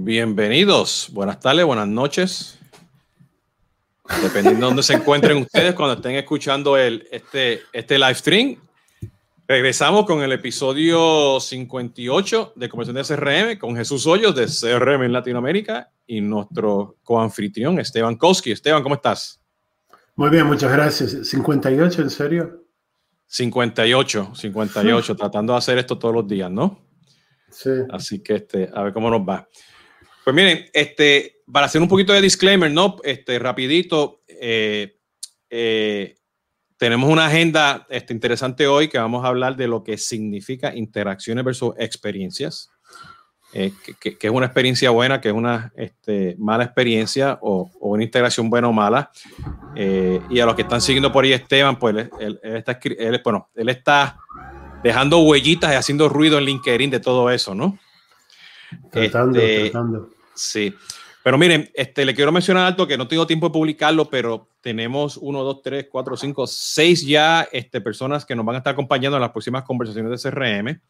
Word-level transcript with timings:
Bienvenidos, 0.00 1.10
buenas 1.12 1.40
tardes, 1.40 1.64
buenas 1.64 1.88
noches. 1.88 2.56
Dependiendo 4.22 4.60
de 4.60 4.66
dónde 4.66 4.82
se 4.84 4.94
encuentren 4.94 5.38
ustedes 5.38 5.74
cuando 5.74 5.96
estén 5.96 6.14
escuchando 6.14 6.76
el, 6.76 7.08
este, 7.10 7.62
este 7.72 7.98
live 7.98 8.14
stream. 8.14 8.56
Regresamos 9.48 10.06
con 10.06 10.22
el 10.22 10.30
episodio 10.30 11.40
58 11.40 12.52
de 12.54 12.68
Conversación 12.68 13.18
de 13.18 13.56
CRM 13.56 13.58
con 13.58 13.74
Jesús 13.74 14.06
Hoyos 14.06 14.36
de 14.36 14.46
CRM 14.46 15.02
en 15.02 15.12
Latinoamérica 15.12 15.90
y 16.06 16.20
nuestro 16.20 16.94
coanfitrión 17.02 17.80
Esteban 17.80 18.14
Koski. 18.14 18.52
Esteban, 18.52 18.84
¿cómo 18.84 18.94
estás? 18.94 19.40
Muy 20.14 20.30
bien, 20.30 20.46
muchas 20.46 20.70
gracias. 20.70 21.12
¿58 21.12 22.02
en 22.02 22.10
serio? 22.10 22.64
58, 23.26 24.30
58, 24.32 25.16
tratando 25.16 25.54
de 25.54 25.58
hacer 25.58 25.76
esto 25.76 25.98
todos 25.98 26.14
los 26.14 26.28
días, 26.28 26.52
¿no? 26.52 26.86
Sí. 27.50 27.70
Así 27.90 28.20
que 28.20 28.36
este, 28.36 28.70
a 28.72 28.84
ver 28.84 28.92
cómo 28.92 29.10
nos 29.10 29.22
va. 29.22 29.48
Pues 30.28 30.36
miren, 30.36 30.66
este, 30.74 31.40
para 31.50 31.64
hacer 31.64 31.80
un 31.80 31.88
poquito 31.88 32.12
de 32.12 32.20
disclaimer, 32.20 32.70
¿no? 32.70 32.96
Este, 33.02 33.38
rapidito, 33.38 34.20
eh, 34.28 34.98
eh, 35.48 36.16
tenemos 36.76 37.08
una 37.08 37.24
agenda 37.24 37.86
este, 37.88 38.12
interesante 38.12 38.66
hoy 38.66 38.88
que 38.88 38.98
vamos 38.98 39.24
a 39.24 39.28
hablar 39.28 39.56
de 39.56 39.68
lo 39.68 39.82
que 39.82 39.96
significa 39.96 40.76
interacciones 40.76 41.46
versus 41.46 41.72
experiencias. 41.78 42.68
Eh, 43.54 43.72
que, 43.98 44.18
es 44.20 44.30
una 44.30 44.44
experiencia 44.44 44.90
buena, 44.90 45.18
que 45.18 45.28
es 45.28 45.34
una 45.34 45.72
este, 45.74 46.36
mala 46.38 46.64
experiencia 46.64 47.38
o, 47.40 47.70
una 47.80 48.04
integración 48.04 48.50
buena 48.50 48.68
o 48.68 48.72
mala. 48.74 49.10
y 49.74 50.40
a 50.40 50.44
los 50.44 50.54
que 50.54 50.60
están 50.60 50.82
siguiendo 50.82 51.10
por 51.10 51.24
ahí, 51.24 51.32
Esteban, 51.32 51.78
pues 51.78 52.10
él, 52.20 52.38
está, 52.42 52.78
bueno, 53.24 53.48
él 53.54 53.70
está 53.70 54.18
dejando 54.84 55.20
huellitas 55.20 55.72
y 55.72 55.76
haciendo 55.76 56.10
ruido 56.10 56.36
en 56.36 56.44
LinkedIn 56.44 56.90
de 56.90 57.00
todo 57.00 57.30
eso, 57.30 57.54
¿no? 57.54 57.78
Tratando, 58.90 59.38
este, 59.38 59.70
tratando. 59.70 60.17
Sí. 60.40 60.74
Pero 61.22 61.36
miren, 61.36 61.70
este, 61.74 62.06
le 62.06 62.14
quiero 62.14 62.32
mencionar 62.32 62.64
alto 62.66 62.86
que 62.86 62.96
no 62.96 63.06
tengo 63.06 63.26
tiempo 63.26 63.48
de 63.48 63.52
publicarlo, 63.52 64.08
pero 64.08 64.48
tenemos 64.62 65.16
uno, 65.16 65.42
dos, 65.42 65.60
tres, 65.62 65.86
cuatro, 65.90 66.16
cinco, 66.16 66.46
seis 66.46 67.04
ya 67.04 67.46
este, 67.52 67.80
personas 67.80 68.24
que 68.24 68.34
nos 68.34 68.46
van 68.46 68.54
a 68.54 68.58
estar 68.58 68.72
acompañando 68.72 69.16
en 69.16 69.20
las 69.20 69.32
próximas 69.32 69.64
conversaciones 69.64 70.22
de 70.22 70.30
CRM. 70.30 70.80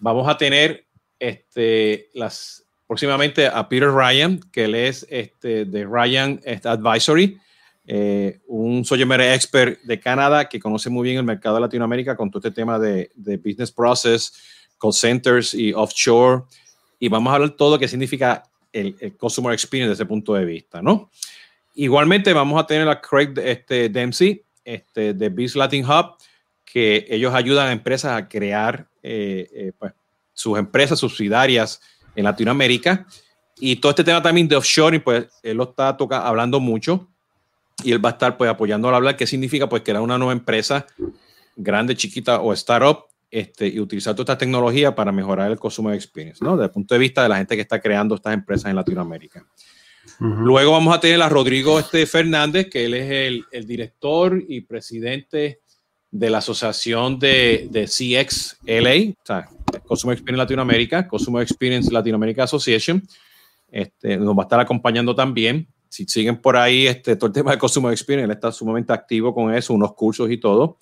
Vamos 0.00 0.28
a 0.28 0.36
tener 0.36 0.86
este, 1.18 2.08
las, 2.14 2.64
próximamente 2.88 3.46
a 3.46 3.68
Peter 3.68 3.90
Ryan, 3.90 4.40
que 4.50 4.64
él 4.64 4.74
es 4.74 5.06
este, 5.08 5.64
de 5.64 5.84
Ryan 5.84 6.40
Advisory, 6.64 7.38
eh, 7.86 8.40
un 8.46 8.84
Soyemere 8.84 9.34
expert 9.34 9.80
de 9.82 10.00
Canadá 10.00 10.48
que 10.48 10.58
conoce 10.58 10.90
muy 10.90 11.04
bien 11.04 11.18
el 11.18 11.24
mercado 11.24 11.56
de 11.56 11.60
Latinoamérica 11.60 12.16
con 12.16 12.30
todo 12.30 12.40
este 12.40 12.50
tema 12.50 12.78
de, 12.78 13.10
de 13.14 13.36
business 13.36 13.70
process, 13.70 14.32
call 14.80 14.92
centers 14.92 15.54
y 15.54 15.72
offshore. 15.72 16.42
Y 16.98 17.08
vamos 17.08 17.30
a 17.30 17.34
hablar 17.36 17.50
todo 17.50 17.78
que 17.78 17.88
significa 17.88 18.42
el, 18.72 19.16
Customer 19.16 19.52
Experience 19.52 19.90
desde 19.90 20.02
ese 20.02 20.08
punto 20.08 20.34
de 20.34 20.44
vista, 20.44 20.82
¿no? 20.82 21.10
Igualmente 21.74 22.32
vamos 22.32 22.62
a 22.62 22.66
tener 22.66 22.88
a 22.88 23.00
Craig 23.00 23.32
este, 23.36 23.88
Dempsey 23.88 24.42
este, 24.64 25.14
de 25.14 25.28
Biz 25.28 25.56
Latin 25.56 25.84
Hub, 25.84 26.16
que 26.64 27.06
ellos 27.08 27.34
ayudan 27.34 27.68
a 27.68 27.72
empresas 27.72 28.16
a 28.16 28.28
crear 28.28 28.86
eh, 29.02 29.48
eh, 29.52 29.72
pues, 29.78 29.92
sus 30.32 30.58
empresas 30.58 30.98
subsidiarias 30.98 31.80
en 32.14 32.24
Latinoamérica. 32.24 33.06
Y 33.58 33.76
todo 33.76 33.90
este 33.90 34.04
tema 34.04 34.22
también 34.22 34.48
de 34.48 34.56
offshoring, 34.56 35.00
pues 35.00 35.26
él 35.42 35.56
lo 35.56 35.64
está 35.64 35.96
toca, 35.96 36.26
hablando 36.26 36.60
mucho 36.60 37.08
y 37.84 37.92
él 37.92 38.04
va 38.04 38.10
a 38.10 38.12
estar 38.12 38.36
pues 38.36 38.50
apoyando 38.50 38.88
al 38.88 38.94
hablar 38.94 39.16
qué 39.16 39.26
significa 39.26 39.68
pues 39.68 39.82
crear 39.82 40.00
una 40.00 40.18
nueva 40.18 40.32
empresa 40.32 40.86
grande, 41.56 41.96
chiquita 41.96 42.40
o 42.40 42.52
startup 42.52 43.06
este, 43.32 43.66
y 43.66 43.80
utilizar 43.80 44.14
toda 44.14 44.34
esta 44.34 44.38
tecnología 44.38 44.94
para 44.94 45.10
mejorar 45.10 45.50
el 45.50 45.58
consumer 45.58 45.94
experience, 45.94 46.44
¿no? 46.44 46.54
Desde 46.54 46.66
el 46.66 46.70
punto 46.70 46.94
de 46.94 46.98
vista 46.98 47.22
de 47.22 47.30
la 47.30 47.38
gente 47.38 47.56
que 47.56 47.62
está 47.62 47.80
creando 47.80 48.14
estas 48.14 48.34
empresas 48.34 48.68
en 48.68 48.76
Latinoamérica. 48.76 49.42
Luego 50.18 50.72
vamos 50.72 50.94
a 50.94 51.00
tener 51.00 51.22
a 51.22 51.30
Rodrigo 51.30 51.78
este, 51.78 52.04
Fernández, 52.04 52.68
que 52.68 52.84
él 52.84 52.92
es 52.92 53.10
el, 53.10 53.44
el 53.50 53.66
director 53.66 54.40
y 54.46 54.60
presidente 54.60 55.60
de 56.10 56.28
la 56.28 56.38
asociación 56.38 57.18
de, 57.18 57.68
de 57.70 57.86
CX 57.86 58.58
LA, 58.66 59.12
o 59.12 59.26
sea, 59.26 59.48
Consumer 59.86 60.14
Experience 60.14 60.38
Latinoamérica, 60.38 61.08
Consumer 61.08 61.42
Experience 61.42 61.90
Latinoamérica 61.90 62.44
Association. 62.44 63.02
Este, 63.70 64.18
nos 64.18 64.36
va 64.36 64.42
a 64.42 64.44
estar 64.44 64.60
acompañando 64.60 65.14
también. 65.14 65.66
Si 65.88 66.04
siguen 66.04 66.36
por 66.36 66.58
ahí 66.58 66.86
este, 66.86 67.16
todo 67.16 67.28
el 67.28 67.32
tema 67.32 67.52
de 67.52 67.58
Consumer 67.58 67.92
Experience, 67.92 68.26
él 68.26 68.30
está 68.32 68.52
sumamente 68.52 68.92
activo 68.92 69.34
con 69.34 69.54
eso, 69.54 69.72
unos 69.72 69.94
cursos 69.94 70.30
y 70.30 70.36
todo. 70.36 70.76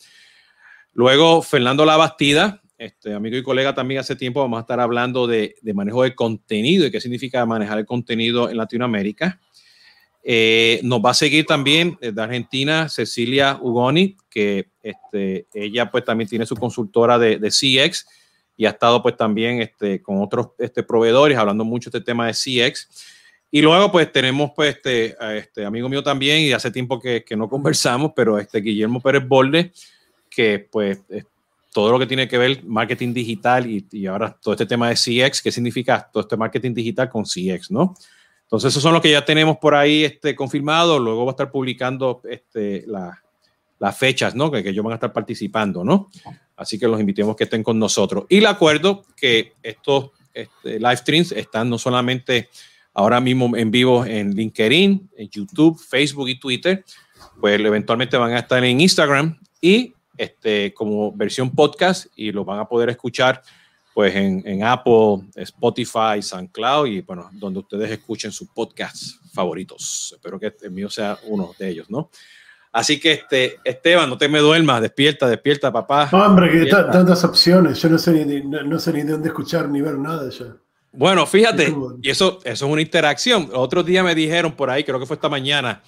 Luego, 0.92 1.42
Fernando 1.42 1.84
Labastida, 1.84 2.60
este 2.80 3.12
amigo 3.12 3.36
y 3.36 3.42
colega 3.42 3.74
también 3.74 4.00
hace 4.00 4.16
tiempo, 4.16 4.40
vamos 4.40 4.56
a 4.56 4.62
estar 4.62 4.80
hablando 4.80 5.26
de, 5.26 5.54
manejo 5.74 6.02
de 6.02 6.14
contenido 6.14 6.86
y 6.86 6.90
qué 6.90 7.00
significa 7.00 7.44
manejar 7.44 7.78
el 7.78 7.84
contenido 7.84 8.48
en 8.48 8.56
Latinoamérica. 8.56 9.38
Eh, 10.22 10.80
nos 10.82 11.00
va 11.00 11.10
a 11.10 11.14
seguir 11.14 11.44
también 11.44 11.98
de 12.00 12.20
Argentina 12.20 12.88
Cecilia 12.88 13.58
Ugoni, 13.60 14.16
que 14.30 14.70
este, 14.82 15.46
ella 15.52 15.90
pues 15.90 16.04
también 16.04 16.28
tiene 16.28 16.46
su 16.46 16.56
consultora 16.56 17.18
de, 17.18 17.38
CX 17.38 18.06
y 18.56 18.64
ha 18.64 18.70
estado 18.70 19.02
pues 19.02 19.16
también 19.16 19.60
este, 19.60 20.00
con 20.00 20.22
otros 20.22 20.48
este, 20.58 20.82
proveedores 20.82 21.36
hablando 21.36 21.64
mucho 21.64 21.90
de 21.90 21.98
este 21.98 22.06
tema 22.06 22.26
de 22.26 22.32
CX. 22.32 22.88
Y 23.50 23.60
luego 23.60 23.92
pues 23.92 24.10
tenemos 24.10 24.52
pues 24.56 24.76
este 24.76 25.64
amigo 25.66 25.88
mío 25.88 26.02
también 26.02 26.40
y 26.40 26.52
hace 26.52 26.70
tiempo 26.70 26.98
que, 26.98 27.24
que 27.24 27.36
no 27.36 27.46
conversamos, 27.48 28.12
pero 28.16 28.38
este 28.38 28.60
Guillermo 28.60 29.00
Pérez 29.00 29.26
Bolde, 29.26 29.72
que 30.30 30.68
pues 30.70 31.00
todo 31.72 31.92
lo 31.92 31.98
que 31.98 32.06
tiene 32.06 32.28
que 32.28 32.38
ver 32.38 32.64
marketing 32.64 33.12
digital 33.12 33.66
y, 33.66 34.06
ahora 34.06 34.36
todo 34.40 34.54
este 34.54 34.66
tema 34.66 34.88
de 34.88 34.94
CX, 34.94 35.42
¿qué 35.42 35.52
significa 35.52 36.08
todo 36.12 36.22
este 36.22 36.36
marketing 36.36 36.74
digital 36.74 37.08
con 37.08 37.24
CX, 37.24 37.70
no? 37.70 37.94
Entonces, 38.42 38.72
esos 38.72 38.82
son 38.82 38.92
los 38.92 39.02
que 39.02 39.12
ya 39.12 39.24
tenemos 39.24 39.58
por 39.58 39.76
ahí 39.76 40.02
este, 40.02 40.34
confirmado. 40.34 40.98
Luego 40.98 41.24
va 41.24 41.30
a 41.30 41.34
estar 41.34 41.52
publicando 41.52 42.20
este, 42.28 42.84
las 43.78 43.96
fechas, 43.96 44.34
¿no? 44.34 44.50
Que, 44.50 44.62
que, 44.64 44.70
ellos 44.70 44.84
van 44.84 44.92
a 44.92 44.96
estar 44.96 45.12
participando, 45.12 45.84
¿no? 45.84 46.10
Así 46.56 46.76
que 46.76 46.88
los 46.88 46.98
invitemos 46.98 47.36
que 47.36 47.44
estén 47.44 47.62
con 47.62 47.78
nosotros. 47.78 48.24
Y 48.28 48.40
le 48.40 48.48
acuerdo 48.48 49.04
que 49.16 49.52
estos 49.62 50.10
este, 50.34 50.80
live 50.80 50.96
streams 50.96 51.32
están 51.32 51.70
no 51.70 51.78
solamente 51.78 52.48
ahora 52.92 53.20
mismo 53.20 53.56
en 53.56 53.70
vivo 53.70 54.04
en 54.04 54.34
LinkedIn, 54.34 55.10
en 55.16 55.28
YouTube, 55.28 55.78
Facebook 55.78 56.28
y 56.28 56.38
Twitter, 56.38 56.84
pues 57.40 57.60
eventualmente 57.60 58.16
van 58.16 58.32
a 58.32 58.40
estar 58.40 58.62
en 58.64 58.80
Instagram 58.80 59.38
y 59.60 59.94
este, 60.20 60.74
como 60.74 61.12
versión 61.12 61.50
podcast 61.50 62.06
y 62.14 62.30
lo 62.30 62.44
van 62.44 62.58
a 62.58 62.68
poder 62.68 62.90
escuchar 62.90 63.40
pues 63.94 64.14
en, 64.14 64.42
en, 64.44 64.62
Apple, 64.62 65.22
Spotify, 65.34 66.20
SoundCloud 66.20 66.86
y 66.86 67.00
bueno, 67.00 67.30
donde 67.32 67.60
ustedes 67.60 67.90
escuchen 67.90 68.30
sus 68.30 68.48
podcasts 68.48 69.18
favoritos. 69.32 70.12
Espero 70.14 70.38
que 70.38 70.54
el 70.60 70.70
mío 70.70 70.90
sea 70.90 71.18
uno 71.24 71.52
de 71.58 71.70
ellos, 71.70 71.88
¿no? 71.88 72.10
Así 72.70 73.00
que 73.00 73.12
este, 73.12 73.56
Esteban, 73.64 74.10
no 74.10 74.18
te 74.18 74.28
me 74.28 74.40
duermas, 74.40 74.82
despierta, 74.82 75.26
despierta, 75.26 75.72
papá. 75.72 76.10
Hombre, 76.12 76.52
que 76.52 76.66
tantas 76.66 77.24
opciones, 77.24 77.80
yo 77.80 77.88
no 77.88 77.98
sé, 77.98 78.24
ni, 78.24 78.42
no, 78.42 78.78
sé 78.78 78.92
ni 78.92 79.02
de 79.02 79.12
dónde 79.12 79.28
escuchar 79.28 79.70
ni 79.70 79.80
ver 79.80 79.98
nada 79.98 80.28
ya. 80.30 80.54
Bueno, 80.92 81.26
fíjate, 81.26 81.74
y 82.02 82.10
eso, 82.10 82.40
eso 82.44 82.66
es 82.66 82.72
una 82.72 82.82
interacción. 82.82 83.48
Otro 83.54 83.82
día 83.82 84.04
me 84.04 84.14
dijeron 84.14 84.52
por 84.52 84.68
ahí, 84.68 84.84
creo 84.84 85.00
que 85.00 85.06
fue 85.06 85.16
esta 85.16 85.30
mañana, 85.30 85.82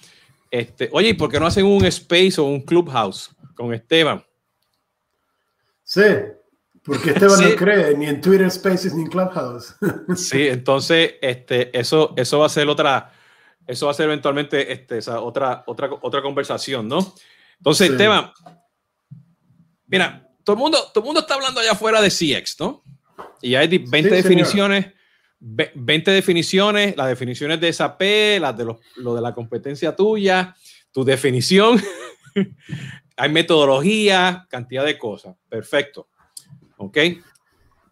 este, 0.49 0.89
oye, 0.91 1.09
¿y 1.09 1.13
por 1.13 1.29
qué 1.29 1.39
no 1.39 1.45
hacen 1.45 1.65
un 1.65 1.85
space 1.85 2.41
o 2.41 2.45
un 2.45 2.61
clubhouse? 2.61 3.29
Con 3.55 3.73
Esteban. 3.73 4.23
Sí, 5.83 6.01
porque 6.83 7.11
Esteban 7.11 7.49
no 7.49 7.55
cree 7.55 7.95
ni 7.97 8.07
en 8.07 8.21
Twitter 8.21 8.49
Spaces 8.49 8.93
ni 8.93 9.03
en 9.03 9.09
Clubhouse. 9.09 9.75
sí, 10.15 10.47
entonces 10.47 11.15
este, 11.21 11.77
eso, 11.77 12.13
eso 12.17 12.39
va 12.39 12.47
a 12.47 12.49
ser 12.49 12.67
otra, 12.67 13.11
eso 13.65 13.85
va 13.85 13.91
a 13.91 13.95
ser 13.95 14.05
eventualmente 14.05 14.71
este, 14.71 14.97
esa 14.97 15.21
otra, 15.21 15.63
otra, 15.67 15.89
otra 16.01 16.21
conversación, 16.21 16.87
¿no? 16.87 17.13
Entonces, 17.57 17.91
Esteban, 17.91 18.31
mira, 19.87 20.29
todo 20.43 20.55
el, 20.55 20.59
mundo, 20.59 20.77
todo 20.93 21.03
el 21.03 21.05
mundo 21.05 21.21
está 21.21 21.35
hablando 21.35 21.61
allá 21.61 21.71
afuera 21.71 22.01
de 22.01 22.09
CX, 22.09 22.59
¿no? 22.59 22.83
Y 23.41 23.55
hay 23.55 23.67
20 23.77 24.09
definiciones. 24.09 24.87
20 25.39 26.11
definiciones, 26.11 26.95
las 26.95 27.09
definiciones 27.09 27.59
de 27.59 27.73
SAP, 27.73 28.01
las 28.39 28.55
de 28.57 28.63
lo, 28.63 28.79
lo 28.95 29.13
de 29.13 29.21
la 29.21 29.33
competencia 29.33 29.93
tuya, 29.93 30.55
tu 30.91 31.03
definición. 31.03 31.81
hay 33.17 33.29
metodología, 33.29 34.47
cantidad 34.49 34.85
de 34.85 34.97
cosas. 34.97 35.35
Perfecto. 35.49 36.07
¿Ok? 36.77 36.97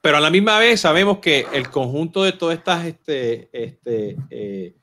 Pero 0.01 0.17
a 0.17 0.19
la 0.19 0.31
misma 0.31 0.57
vez 0.57 0.81
sabemos 0.81 1.19
que 1.19 1.45
el 1.53 1.69
conjunto 1.69 2.23
de 2.23 2.31
todas 2.31 2.57
estas 2.57 2.85
este, 2.85 3.49
este, 3.53 4.17
eh, 4.31 4.75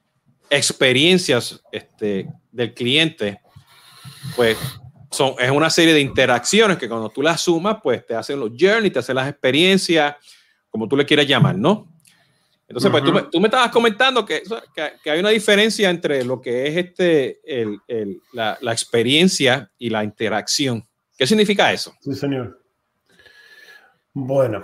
experiencias 0.49 1.61
este, 1.73 2.29
del 2.53 2.73
cliente, 2.73 3.41
pues 4.37 4.57
son, 5.11 5.35
es 5.39 5.51
una 5.51 5.71
serie 5.71 5.95
de 5.95 6.01
interacciones 6.01 6.79
que 6.79 6.89
cuando 6.89 7.09
tú 7.09 7.23
las 7.23 7.41
sumas, 7.41 7.79
pues 7.83 8.07
te 8.07 8.15
hacen 8.15 8.39
los 8.39 8.51
journeys, 8.51 8.93
te 8.93 8.99
hacen 9.01 9.17
las 9.17 9.29
experiencias, 9.29 10.15
como 10.71 10.87
tú 10.87 10.97
le 10.97 11.05
quieras 11.05 11.27
llamar, 11.27 11.57
¿no? 11.57 11.89
Entonces, 12.69 12.91
pues 12.91 13.03
tú 13.03 13.13
me, 13.13 13.23
tú 13.23 13.41
me, 13.41 13.49
estabas 13.49 13.71
comentando 13.71 14.27
que, 14.27 14.43
que, 15.03 15.11
hay 15.11 15.21
una 15.21 15.31
diferencia 15.31 15.89
entre 15.89 16.23
lo 16.23 16.39
que 16.41 16.67
es 16.67 16.77
este, 16.77 17.41
el, 17.43 17.81
el, 17.89 18.21
la, 18.35 18.59
la, 18.61 18.73
experiencia 18.73 19.71
y 19.79 19.89
la 19.89 20.05
interacción. 20.05 20.87
¿Qué 21.17 21.27
significa 21.27 21.73
eso? 21.73 21.95
Sí, 22.01 22.15
señor. 22.15 22.63
Bueno, 24.13 24.63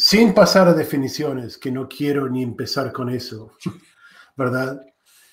sin 0.00 0.32
pasar 0.32 0.66
a 0.68 0.72
definiciones, 0.72 1.58
que 1.58 1.70
no 1.70 1.86
quiero 1.86 2.26
ni 2.30 2.42
empezar 2.42 2.90
con 2.90 3.10
eso, 3.10 3.52
¿verdad? 4.36 4.80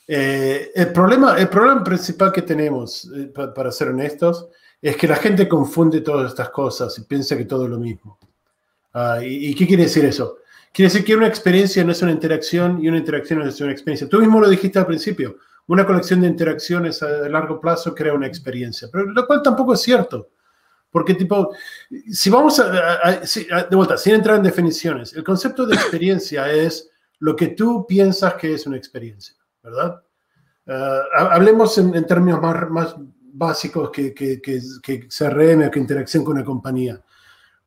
Eh, 0.06 0.72
el, 0.76 0.92
problema, 0.92 1.38
el 1.38 1.48
problema 1.48 1.82
principal 1.84 2.34
que 2.34 2.42
tenemos, 2.42 3.10
eh, 3.16 3.28
para 3.28 3.72
ser 3.72 3.90
honestos, 3.90 4.48
es 4.82 4.98
que 4.98 5.08
la 5.08 5.16
gente 5.16 5.48
confunde 5.48 6.02
todas 6.02 6.32
estas 6.32 6.50
cosas 6.50 6.98
y 6.98 7.04
piensa 7.04 7.38
que 7.38 7.46
todo 7.46 7.64
es 7.64 7.70
lo 7.70 7.78
mismo. 7.78 8.20
Ah, 8.94 9.20
¿y, 9.24 9.56
qué 9.56 9.66
quiere 9.66 9.84
decir 9.84 10.04
eso? 10.04 10.40
Quiere 10.74 10.92
decir 10.92 11.06
que 11.06 11.16
una 11.16 11.28
experiencia 11.28 11.84
no 11.84 11.92
es 11.92 12.02
una 12.02 12.12
interacción 12.12 12.84
y 12.84 12.88
una 12.88 12.98
interacción 12.98 13.40
no 13.40 13.48
es 13.48 13.60
una 13.62 13.72
experiencia. 13.72 14.08
Tú 14.08 14.20
mismo 14.20 14.40
lo 14.40 14.50
dijiste 14.50 14.78
al 14.80 14.86
principio, 14.86 15.38
una 15.68 15.86
colección 15.86 16.22
de 16.22 16.28
interacciones 16.28 17.02
a 17.04 17.28
largo 17.30 17.60
plazo 17.60 17.94
crea 17.94 18.14
una 18.14 18.28
experiencia, 18.28 18.88
pero 18.92 19.06
lo 19.06 19.28
cual 19.28 19.42
tampoco 19.42 19.74
es 19.74 19.82
cierto. 19.82 20.30
Porque, 20.90 21.14
tipo, 21.14 21.54
si 22.10 22.30
vamos 22.30 22.60
a, 22.60 23.20
de 23.70 23.76
vuelta, 23.76 23.98
sin 23.98 24.16
entrar 24.16 24.38
en 24.38 24.44
definiciones, 24.44 25.14
el 25.14 25.24
concepto 25.24 25.66
de 25.66 25.76
experiencia 25.76 26.52
es 26.52 26.90
lo 27.20 27.36
que 27.36 27.50
tú 27.50 27.86
piensas 27.86 28.36
que 28.36 28.54
es 28.54 28.66
una 28.66 28.78
experiencia. 28.78 29.36
¿verdad? 29.62 30.02
Ah, 30.68 31.30
hablemos 31.32 31.78
en, 31.78 32.06
términos 32.06 32.42
más, 32.70 32.96
básicos 33.34 33.92
que, 33.92 34.14
que, 34.14 34.42
que, 34.42 34.62
que, 34.82 35.08
CRM 35.08 35.68
o 35.68 35.72
que 35.72 35.80
interacción 35.80 36.24
con 36.24 36.38
una 36.38 36.46
compañía. 36.46 37.02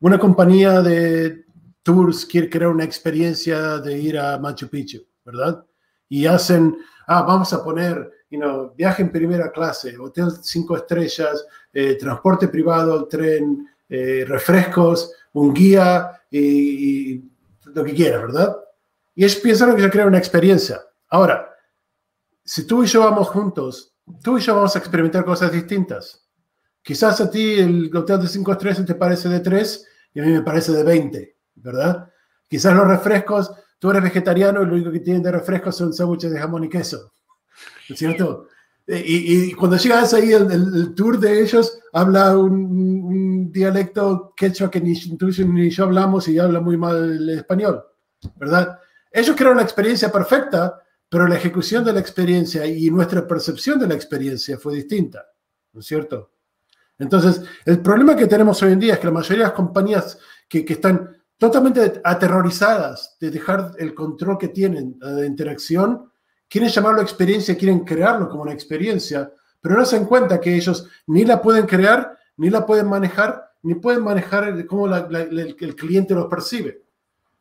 Una 0.01 0.19
compañía 0.19 0.81
de 0.81 1.45
tours 1.83 2.27
quiere 2.27 2.49
crear 2.49 2.71
una 2.71 2.85
experiencia 2.85 3.79
de 3.79 3.99
ir 3.99 4.19
a 4.19 4.39
Machu 4.39 4.69
Picchu, 4.69 5.05
¿verdad? 5.25 5.65
Y 6.09 6.27
hacen, 6.27 6.77
ah, 7.07 7.23
vamos 7.23 7.53
a 7.53 7.63
poner, 7.63 8.11
you 8.31 8.39
know, 8.39 8.75
viaje 8.77 9.03
en 9.03 9.13
primera 9.13 9.51
clase, 9.51 9.97
hotel 9.99 10.31
cinco 10.43 10.77
estrellas, 10.77 11.47
eh, 11.73 11.97
transporte 11.97 12.49
privado, 12.49 13.07
tren, 13.07 13.69
eh, 13.89 14.25
refrescos, 14.27 15.13
un 15.33 15.55
guía 15.55 16.23
y, 16.31 17.13
y, 17.15 17.31
lo 17.73 17.85
que 17.85 17.95
quiera, 17.95 18.19
¿verdad? 18.19 18.57
Y 19.15 19.25
ellos 19.25 19.37
piensan 19.37 19.77
que 19.77 19.83
se 19.83 19.91
crea 19.91 20.07
una 20.07 20.19
experiencia. 20.19 20.81
Ahora, 21.09 21.55
si 22.45 22.67
tú 22.67 22.83
y 22.83 22.87
yo 22.87 23.01
vamos 23.01 23.29
juntos, 23.29 23.95
tú 24.23 24.39
y 24.39 24.41
yo 24.41 24.55
vamos 24.55 24.75
a 24.75 24.79
experimentar 24.81 25.25
cosas 25.25 25.53
distintas. 25.53 26.27
Quizás 26.83 27.21
a 27.21 27.31
ti 27.31 27.61
el 27.61 27.95
hotel 27.95 28.23
de 28.23 28.29
5 28.29 28.53
estrellas 28.53 28.87
te 28.87 28.95
parece 28.95 29.29
de 29.29 29.41
3 29.41 29.87
y 30.15 30.21
a 30.21 30.25
mí 30.25 30.33
me 30.33 30.43
parece 30.43 30.73
de 30.73 30.83
20, 30.83 31.37
¿verdad? 31.55 32.11
Quizás 32.49 32.75
los 32.75 32.87
refrescos, 32.87 33.53
tú 33.79 33.91
eres 33.91 34.03
vegetariano 34.03 34.63
y 34.63 34.67
lo 34.67 34.75
único 34.75 34.91
que 34.91 35.01
tienen 35.01 35.23
de 35.23 35.33
refrescos 35.33 35.77
son 35.77 35.93
sándwiches 35.93 36.31
de 36.31 36.39
jamón 36.39 36.65
y 36.65 36.69
queso, 36.69 37.13
¿no 37.89 37.95
es 37.95 37.99
cierto? 37.99 38.49
Y, 38.87 39.53
cuando 39.53 39.77
llegas 39.77 40.13
ahí, 40.15 40.33
el, 40.33 40.95
tour 40.97 41.21
de 41.21 41.43
ellos 41.43 41.79
habla 41.93 42.37
un, 42.37 43.53
dialecto 43.53 44.33
quechua 44.37 44.71
que 44.71 44.81
ni 44.81 44.99
tú 45.17 45.29
ni 45.47 45.71
yo 45.71 45.85
hablamos 45.85 46.27
y 46.29 46.39
habla 46.39 46.61
muy 46.61 46.77
mal 46.77 46.97
el 46.97 47.31
español, 47.31 47.85
¿verdad? 48.37 48.79
Ellos 49.13 49.37
crearon 49.37 49.59
una 49.59 49.65
experiencia 49.65 50.11
perfecta 50.11 50.81
pero 51.11 51.27
la 51.27 51.35
ejecución 51.35 51.85
de 51.85 51.93
la 51.93 52.01
experiencia 52.01 52.65
y 52.65 52.89
nuestra 52.89 53.27
percepción 53.27 53.81
de 53.81 53.89
la 53.89 53.95
experiencia 53.95 54.57
fue 54.57 54.77
distinta, 54.77 55.27
¿no 55.73 55.81
es 55.81 55.87
cierto? 55.87 56.31
Entonces, 57.01 57.43
el 57.65 57.81
problema 57.81 58.15
que 58.15 58.29
tenemos 58.29 58.63
hoy 58.63 58.73
en 58.73 58.79
día 58.79 58.95
es 58.95 59.01
que 59.01 59.07
la 59.07 59.13
mayoría 59.13 59.39
de 59.39 59.49
las 59.49 59.53
compañías 59.53 60.19
que, 60.49 60.65
están 60.69 61.20
totalmente 61.41 62.03
aterrorizadas 62.05 63.17
de 63.19 63.31
dejar 63.31 63.73
el 63.79 63.95
control 63.95 64.37
que 64.37 64.49
tienen 64.49 64.99
de 64.99 65.27
interacción, 65.27 66.13
quieren 66.47 66.69
llamarlo 66.69 67.01
experiencia, 67.01 67.57
quieren 67.57 67.81
crearlo 67.81 68.29
como 68.29 68.43
una 68.43 68.53
experiencia, 68.53 69.33
pero 69.59 69.75
no 69.75 69.87
se 69.87 69.97
dan 69.97 70.05
cuenta 70.05 70.39
que 70.39 70.55
ellos 70.55 70.87
ni 71.07 71.25
la 71.25 71.41
pueden 71.41 71.65
crear, 71.65 72.15
ni 72.37 72.51
la 72.51 72.67
pueden 72.67 72.89
manejar, 72.89 73.53
ni 73.63 73.75
pueden 73.75 74.05
manejar 74.05 74.67
cómo 74.67 74.95
el, 74.95 75.57
cliente 75.77 76.15
lo 76.15 76.29
percibe. 76.29 76.83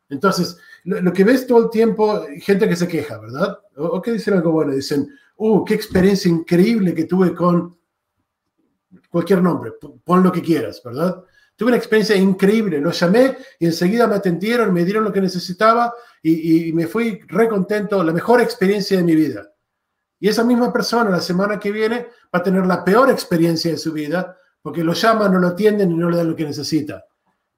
Entonces, 0.08 0.56
lo, 0.84 1.12
que 1.12 1.24
ves 1.24 1.46
todo 1.46 1.64
el 1.64 1.70
tiempo, 1.70 2.24
gente 2.38 2.66
que 2.66 2.76
se 2.76 2.88
queja, 2.88 3.18
¿verdad? 3.18 3.58
O, 3.76 4.00
que 4.00 4.12
dicen 4.12 4.32
algo 4.32 4.52
bueno, 4.52 4.72
dicen, 4.72 5.10
uh, 5.36 5.62
qué 5.62 5.74
experiencia 5.74 6.30
increíble 6.30 6.94
que 6.94 7.04
tuve 7.04 7.34
con 7.34 7.76
cualquier 9.10 9.42
nombre, 9.42 9.72
pon 10.02 10.22
lo 10.22 10.32
que 10.32 10.40
quieras, 10.40 10.80
¿verdad? 10.82 11.22
Tuve 11.60 11.72
una 11.72 11.76
experiencia 11.76 12.16
increíble, 12.16 12.80
lo 12.80 12.90
llamé 12.90 13.36
y 13.58 13.66
enseguida 13.66 14.06
me 14.06 14.14
atendieron, 14.14 14.72
me 14.72 14.82
dieron 14.82 15.04
lo 15.04 15.12
que 15.12 15.20
necesitaba 15.20 15.92
y, 16.22 16.72
me 16.72 16.86
fui 16.86 17.20
re 17.26 17.50
contento, 17.50 18.02
la 18.02 18.14
mejor 18.14 18.40
experiencia 18.40 18.96
de 18.96 19.02
mi 19.02 19.14
vida. 19.14 19.46
Y 20.18 20.30
esa 20.30 20.42
misma 20.42 20.72
persona 20.72 21.10
la 21.10 21.20
semana 21.20 21.60
que 21.60 21.70
viene 21.70 22.06
va 22.34 22.38
a 22.38 22.42
tener 22.42 22.64
la 22.64 22.82
peor 22.82 23.10
experiencia 23.10 23.70
de 23.72 23.76
su 23.76 23.92
vida 23.92 24.38
porque 24.62 24.82
lo 24.82 24.94
llaman, 24.94 25.34
no 25.34 25.38
lo 25.38 25.48
atienden 25.48 25.90
y 25.90 25.96
no 25.98 26.08
le 26.08 26.16
dan 26.16 26.30
lo 26.30 26.34
que 26.34 26.46
necesita. 26.46 27.04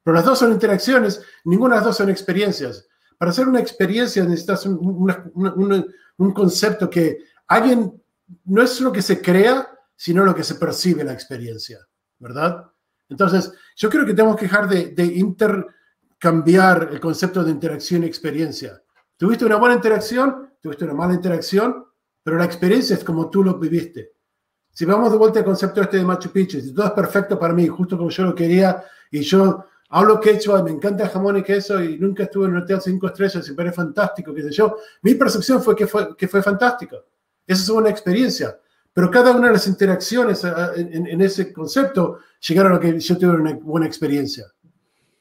Pero 0.02 0.16
las 0.16 0.25
dos 0.25 0.40
son 0.40 0.50
interacciones, 0.50 1.22
ninguna 1.44 1.76
de 1.76 1.78
las 1.82 1.87
dos 1.87 1.96
son 1.98 2.10
experiencias. 2.10 2.88
Para 3.16 3.31
hacer 3.31 3.46
una 3.46 3.60
experiencia 3.60 4.25
necesitas 4.25 4.66
un, 4.66 6.32
concepto 6.34 6.90
que 6.90 7.19
alguien 7.46 8.02
no 8.46 8.62
es 8.62 8.81
lo 8.81 8.90
que 8.90 9.00
se 9.00 9.22
crea, 9.22 9.69
sino 9.94 10.25
lo 10.25 10.34
que 10.34 10.43
se 10.43 10.56
percibe 10.56 11.05
la 11.05 11.12
experiencia, 11.12 11.78
¿verdad? 12.19 12.71
Entonces, 13.12 13.52
yo 13.76 13.88
creo 13.88 14.04
que 14.04 14.14
tenemos 14.14 14.36
que 14.36 14.46
dejar 14.46 14.68
de, 14.68 14.86
de 14.88 15.04
intercambiar 15.04 16.88
el 16.90 16.98
concepto 16.98 17.44
de 17.44 17.50
interacción 17.50 18.02
y 18.02 18.06
experiencia. 18.06 18.82
Tuviste 19.16 19.44
una 19.44 19.56
buena 19.56 19.74
interacción, 19.76 20.50
tuviste 20.60 20.84
una 20.84 20.94
mala 20.94 21.14
interacción, 21.14 21.84
pero 22.22 22.38
la 22.38 22.44
experiencia 22.44 22.96
es 22.96 23.04
como 23.04 23.30
tú 23.30 23.44
lo 23.44 23.58
viviste. 23.58 24.12
Si 24.70 24.84
vamos 24.86 25.12
de 25.12 25.18
vuelta 25.18 25.40
al 25.40 25.44
concepto 25.44 25.82
este 25.82 25.98
de 25.98 26.04
Machu 26.04 26.30
Picchu, 26.30 26.58
si 26.60 26.72
todo 26.72 26.86
es 26.86 26.92
perfecto 26.92 27.38
para 27.38 27.52
mí, 27.52 27.68
justo 27.68 27.98
como 27.98 28.08
yo 28.08 28.24
lo 28.24 28.34
quería, 28.34 28.82
y 29.10 29.20
yo 29.20 29.66
hablo 29.90 30.18
quechua, 30.18 30.62
me 30.62 30.70
encanta 30.70 31.04
el 31.04 31.10
jamón 31.10 31.36
y 31.36 31.42
queso 31.42 31.82
y 31.82 31.98
nunca 31.98 32.22
estuve 32.22 32.46
en 32.46 32.52
un 32.52 32.62
hotel 32.62 32.80
cinco 32.80 33.08
estrellas 33.08 33.46
y 33.46 33.52
parece 33.52 33.76
fantástico, 33.76 34.32
qué 34.32 34.42
sé 34.42 34.50
yo. 34.50 34.78
Mi 35.02 35.14
percepción 35.14 35.62
fue 35.62 35.76
que 35.76 35.86
fue, 35.86 36.16
que 36.16 36.26
fue 36.26 36.42
fantástico. 36.42 36.96
Esa 37.46 37.62
es 37.62 37.68
una 37.68 37.90
experiencia. 37.90 38.58
Pero 38.94 39.10
cada 39.10 39.32
una 39.32 39.48
de 39.48 39.54
las 39.54 39.66
interacciones 39.66 40.44
en, 40.76 41.20
ese 41.20 41.52
concepto 41.52 42.18
llegaron 42.46 42.74
a 42.74 42.80
que 42.80 42.98
yo 43.00 43.16
tuve 43.16 43.36
una 43.36 43.54
buena 43.54 43.86
experiencia. 43.86 44.46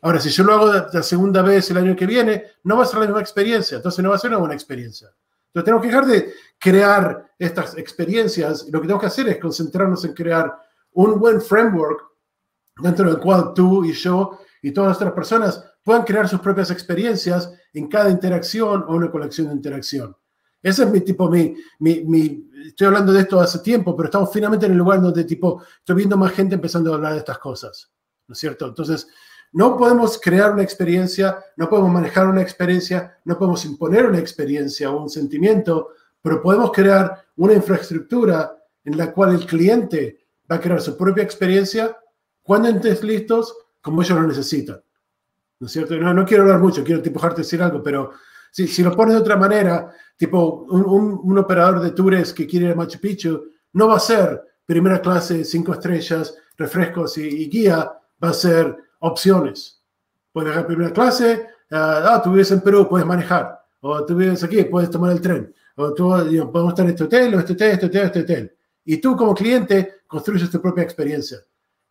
Ahora, 0.01 0.19
si 0.19 0.29
yo 0.29 0.43
lo 0.43 0.53
hago 0.53 0.89
la 0.91 1.03
segunda 1.03 1.41
vez 1.41 1.69
el 1.71 1.77
año 1.77 1.95
que 1.95 2.05
viene, 2.05 2.45
no 2.63 2.75
va 2.75 2.83
a 2.83 2.85
ser 2.85 2.99
la 2.99 3.05
misma 3.05 3.21
experiencia, 3.21 3.77
entonces 3.77 4.03
no 4.03 4.09
va 4.09 4.15
a 4.15 4.19
ser 4.19 4.31
una 4.31 4.39
buena 4.39 4.55
experiencia. 4.55 5.09
Entonces 5.47 5.65
tenemos 5.65 5.81
que 5.81 5.87
dejar 5.87 6.05
de 6.05 6.33
crear 6.57 7.33
estas 7.37 7.77
experiencias 7.77 8.65
y 8.67 8.71
lo 8.71 8.79
que 8.79 8.87
tenemos 8.87 9.01
que 9.01 9.07
hacer 9.07 9.27
es 9.29 9.37
concentrarnos 9.37 10.03
en 10.05 10.13
crear 10.13 10.53
un 10.93 11.19
buen 11.19 11.41
framework 11.41 12.01
dentro 12.81 13.05
del 13.07 13.19
cual 13.19 13.53
tú 13.53 13.85
y 13.85 13.93
yo 13.93 14.39
y 14.61 14.71
todas 14.71 14.89
las 14.89 14.97
otras 14.97 15.13
personas 15.13 15.63
puedan 15.83 16.03
crear 16.03 16.27
sus 16.27 16.39
propias 16.39 16.71
experiencias 16.71 17.51
en 17.73 17.87
cada 17.87 18.09
interacción 18.09 18.85
o 18.87 18.95
una 18.95 19.11
colección 19.11 19.47
de 19.47 19.53
interacción. 19.53 20.15
Ese 20.61 20.83
es 20.83 20.89
mi 20.91 21.01
tipo, 21.01 21.29
mi, 21.29 21.55
mi, 21.79 22.49
estoy 22.67 22.87
hablando 22.87 23.11
de 23.11 23.21
esto 23.21 23.39
hace 23.39 23.59
tiempo, 23.59 23.95
pero 23.95 24.07
estamos 24.07 24.29
finalmente 24.31 24.67
en 24.67 24.73
el 24.73 24.77
lugar 24.77 25.01
donde 25.01 25.23
tipo, 25.23 25.63
estoy 25.79 25.95
viendo 25.95 26.17
más 26.17 26.31
gente 26.33 26.55
empezando 26.55 26.91
a 26.91 26.95
hablar 26.95 27.13
de 27.13 27.19
estas 27.19 27.39
cosas, 27.39 27.91
¿no 28.27 28.33
es 28.33 28.39
cierto? 28.39 28.67
Entonces, 28.67 29.07
no 29.53 29.75
podemos 29.75 30.19
crear 30.21 30.53
una 30.53 30.61
experiencia, 30.61 31.43
no 31.57 31.67
podemos 31.67 31.91
manejar 31.91 32.27
una 32.27 32.41
experiencia, 32.41 33.17
no 33.25 33.37
podemos 33.37 33.65
imponer 33.65 34.05
una 34.05 34.19
experiencia 34.19 34.91
o 34.91 35.03
un 35.03 35.09
sentimiento, 35.09 35.89
pero 36.21 36.41
podemos 36.41 36.71
crear 36.71 37.25
una 37.35 37.53
infraestructura 37.53 38.55
en 38.83 38.97
la 38.97 39.11
cual 39.11 39.33
el 39.33 39.45
cliente 39.45 40.19
va 40.49 40.57
a 40.57 40.61
crear 40.61 40.79
su 40.79 40.95
propia 40.95 41.23
experiencia 41.23 41.97
cuando 42.43 42.69
estés 42.69 43.03
listos 43.03 43.55
como 43.81 44.01
ellos 44.03 44.19
lo 44.19 44.27
necesitan. 44.27 44.81
¿No 45.59 45.67
es 45.67 45.73
cierto? 45.73 45.95
No, 45.97 46.13
no 46.13 46.25
quiero 46.25 46.43
hablar 46.43 46.59
mucho, 46.59 46.83
quiero 46.83 47.01
tipo 47.01 47.19
dejarte 47.19 47.41
decir 47.41 47.61
algo, 47.61 47.83
pero 47.83 48.11
si, 48.51 48.67
si 48.67 48.83
lo 48.83 48.95
pones 48.95 49.15
de 49.15 49.21
otra 49.21 49.37
manera, 49.37 49.91
tipo 50.17 50.67
un, 50.69 51.19
un, 51.23 51.37
operador 51.37 51.79
de 51.79 51.91
tours 51.91 52.33
que 52.33 52.45
quiere 52.45 52.67
ir 52.67 52.71
a 52.73 52.75
Machu 52.75 52.99
Picchu, 52.99 53.45
no 53.73 53.87
va 53.87 53.95
a 53.95 53.99
ser 53.99 54.41
primera 54.65 55.01
clase, 55.01 55.43
cinco 55.43 55.73
estrellas, 55.73 56.35
refrescos 56.57 57.17
y, 57.17 57.49
guía, 57.49 57.91
va 58.23 58.29
a 58.29 58.33
ser 58.33 58.75
opciones. 58.99 59.81
Puedes 60.31 60.49
dejar 60.49 60.67
primera 60.67 60.91
clase, 60.91 61.47
ah, 61.71 62.03
ah, 62.05 62.21
tú 62.21 62.31
vives 62.31 62.51
en 62.51 62.61
Perú, 62.61 62.87
puedes 62.87 63.07
manejar, 63.07 63.59
o 63.79 64.05
tú 64.05 64.15
vives 64.15 64.43
aquí, 64.43 64.63
puedes 64.65 64.89
tomar 64.89 65.11
el 65.11 65.21
tren, 65.21 65.53
o 65.75 65.93
tú, 65.93 66.09
podemos 66.51 66.73
estar 66.73 66.85
en 66.85 66.91
este 66.91 67.03
hotel, 67.05 67.35
o 67.35 67.39
este 67.39 67.53
hotel, 67.53 67.71
este 67.71 67.85
hotel, 67.87 68.05
este 68.05 68.19
hotel. 68.19 68.55
Y 68.85 68.97
tú 68.97 69.15
como 69.15 69.33
cliente 69.33 70.01
construyes 70.07 70.49
tu 70.49 70.61
propia 70.61 70.83
experiencia. 70.83 71.39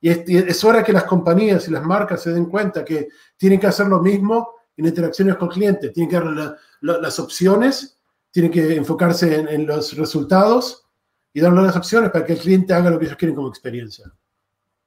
Y 0.00 0.08
es, 0.08 0.64
hora 0.64 0.82
que 0.82 0.94
las 0.94 1.04
compañías 1.04 1.68
y 1.68 1.70
las 1.70 1.84
marcas 1.84 2.22
se 2.22 2.32
den 2.32 2.46
cuenta 2.46 2.84
que 2.84 3.08
tienen 3.36 3.60
que 3.60 3.66
hacer 3.66 3.86
lo 3.86 4.00
mismo 4.00 4.54
en 4.80 4.86
interacciones 4.86 5.36
con 5.36 5.48
clientes. 5.48 5.92
Tienen 5.92 6.10
que 6.10 6.16
dar 6.16 6.56
las 6.80 7.18
opciones, 7.18 7.98
tienen 8.30 8.50
que 8.50 8.74
enfocarse 8.74 9.36
en, 9.36 9.66
los 9.66 9.96
resultados 9.96 10.84
y 11.32 11.40
darle 11.40 11.62
las 11.62 11.76
opciones 11.76 12.10
para 12.10 12.24
que 12.24 12.32
el 12.32 12.38
cliente 12.38 12.74
haga 12.74 12.90
lo 12.90 12.98
que 12.98 13.06
ellos 13.06 13.16
quieren 13.16 13.36
como 13.36 13.48
experiencia. 13.48 14.10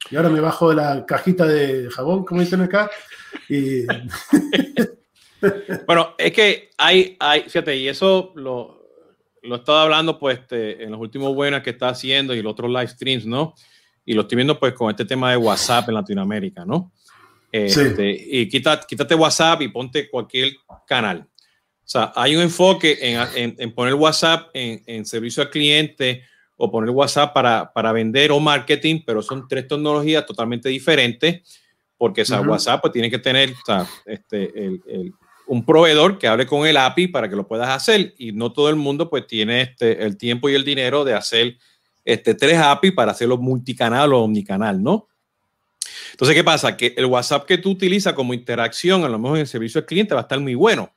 Y 0.10 0.16
ahora 0.16 0.30
me 0.30 0.42
bajo 0.42 0.70
de 0.70 0.76
la 0.76 1.06
cajita 1.06 1.46
de 1.46 1.90
jabón, 1.90 2.26
como 2.26 2.42
dicen 2.42 2.62
acá. 2.62 2.90
Y... 3.48 3.86
bueno, 5.88 6.16
es 6.18 6.34
que 6.34 6.72
hay, 6.78 7.16
hay, 7.20 7.44
fíjate, 7.44 7.78
y 7.78 7.88
eso 7.88 8.34
lo, 8.36 8.90
lo 9.44 9.56
he 9.56 9.60
estado 9.60 9.78
hablando 9.78 10.20
pues 10.20 10.40
este, 10.40 10.84
en 10.84 10.92
los 10.92 11.00
últimos 11.00 11.34
buenas 11.34 11.64
que 11.64 11.70
está 11.70 11.90
haciendo 11.90 12.34
y 12.34 12.42
los 12.42 12.52
otros 12.52 12.70
live 12.70 12.88
streams, 12.88 13.26
¿no? 13.26 13.54
y 14.06 14.14
lo 14.14 14.24
estoy 14.24 14.36
viendo 14.36 14.60
pues 14.60 14.74
con 14.74 14.90
este 14.90 15.06
tema 15.06 15.32
de 15.32 15.38
WhatsApp 15.38 15.88
en 15.88 15.96
Latinoamérica, 15.96 16.66
¿no? 16.66 16.92
Este, 17.53 18.10
y 18.31 18.50
quita, 18.50 18.81
quítate 18.81 19.13
WhatsApp 19.13 19.62
y 19.62 19.67
ponte 19.67 20.10
cualquier 20.10 20.53
canal. 20.88 21.19
O 21.19 21.88
sea, 21.88 22.12
hay 22.15 22.36
un 22.36 22.41
enfoque 22.41 22.98
en, 23.00 23.55
en, 23.60 23.75
poner 23.75 23.93
WhatsApp 23.93 24.50
en, 24.55 24.81
en, 24.88 25.05
servicio 25.05 25.43
al 25.43 25.51
cliente 25.51 26.24
o 26.57 26.72
poner 26.72 26.89
WhatsApp 26.89 27.31
para, 27.31 27.72
para, 27.72 27.91
vender 27.91 28.31
o 28.31 28.39
marketing, 28.39 29.01
pero 29.05 29.22
son 29.22 29.48
tres 29.48 29.67
tecnologías 29.67 30.25
totalmente 30.25 30.67
diferentes 30.69 31.41
porque 31.95 32.24
o 32.24 32.41
WhatsApp 32.41 32.81
pues, 32.81 32.91
tiene 32.91 33.12
que 33.12 33.19
tener 33.19 33.51
o 33.51 33.65
sea, 33.65 33.88
este, 34.05 34.45
el, 34.55 34.81
el, 34.88 35.13
un 35.45 35.63
proveedor 35.63 36.17
que 36.17 36.27
hable 36.27 36.48
con 36.48 36.65
el 36.65 36.77
API 36.77 37.07
para 37.07 37.29
que 37.29 37.36
lo 37.36 37.48
puedas 37.48 37.69
hacer 37.69 38.15
y 38.17 38.31
no 38.31 38.51
todo 38.51 38.69
el 38.69 38.77
mundo 38.77 39.12
pues 39.12 39.27
tiene 39.27 39.62
este, 39.62 40.03
el 40.03 40.17
tiempo 40.17 40.50
y 40.50 40.55
el 40.55 40.65
dinero 40.65 41.03
de 41.03 41.13
hacer 41.13 41.57
este, 42.03 42.33
tres 42.33 42.57
API 42.57 42.91
para 42.91 43.12
hacerlo 43.12 43.38
multicanal 43.38 44.12
o 44.13 44.24
omnicanal, 44.24 44.81
¿no? 44.81 45.07
Entonces, 46.12 46.36
¿qué 46.36 46.44
pasa? 46.44 46.78
Que 46.78 46.94
el 46.98 47.06
WhatsApp 47.06 47.46
que 47.46 47.58
tú 47.58 47.72
utilizas 47.72 48.14
como 48.14 48.34
interacción, 48.34 49.04
a 49.04 49.10
lo 49.10 49.20
mejor 49.20 49.38
en 49.38 49.42
el 49.42 49.48
servicio 49.48 49.80
al 49.80 49.86
cliente, 49.86 50.14
va 50.14 50.22
a 50.22 50.24
estar 50.24 50.40
muy 50.40 50.56
bueno. 50.56 50.94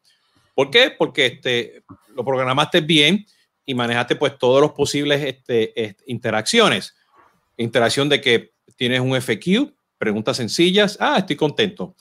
¿Por 0.55 0.71
qué? 0.71 0.91
Porque 0.97 1.27
este, 1.27 1.83
lo 2.15 2.25
programaste 2.25 2.81
bien 2.81 3.27
y 3.65 3.75
manejaste 3.75 4.17
pues 4.17 4.39
todos 4.39 4.61
los 4.61 4.73
posibles 4.73 5.23
este, 5.23 5.97
interacciones. 6.07 6.95
Interacción 7.57 8.09
de 8.09 8.21
que 8.21 8.53
tienes 8.77 9.01
un 9.01 9.21
FQ, 9.21 9.75
preguntas 9.99 10.37
sencillas, 10.37 10.97
ah, 11.01 11.17
estoy 11.19 11.37
contento. 11.37 11.95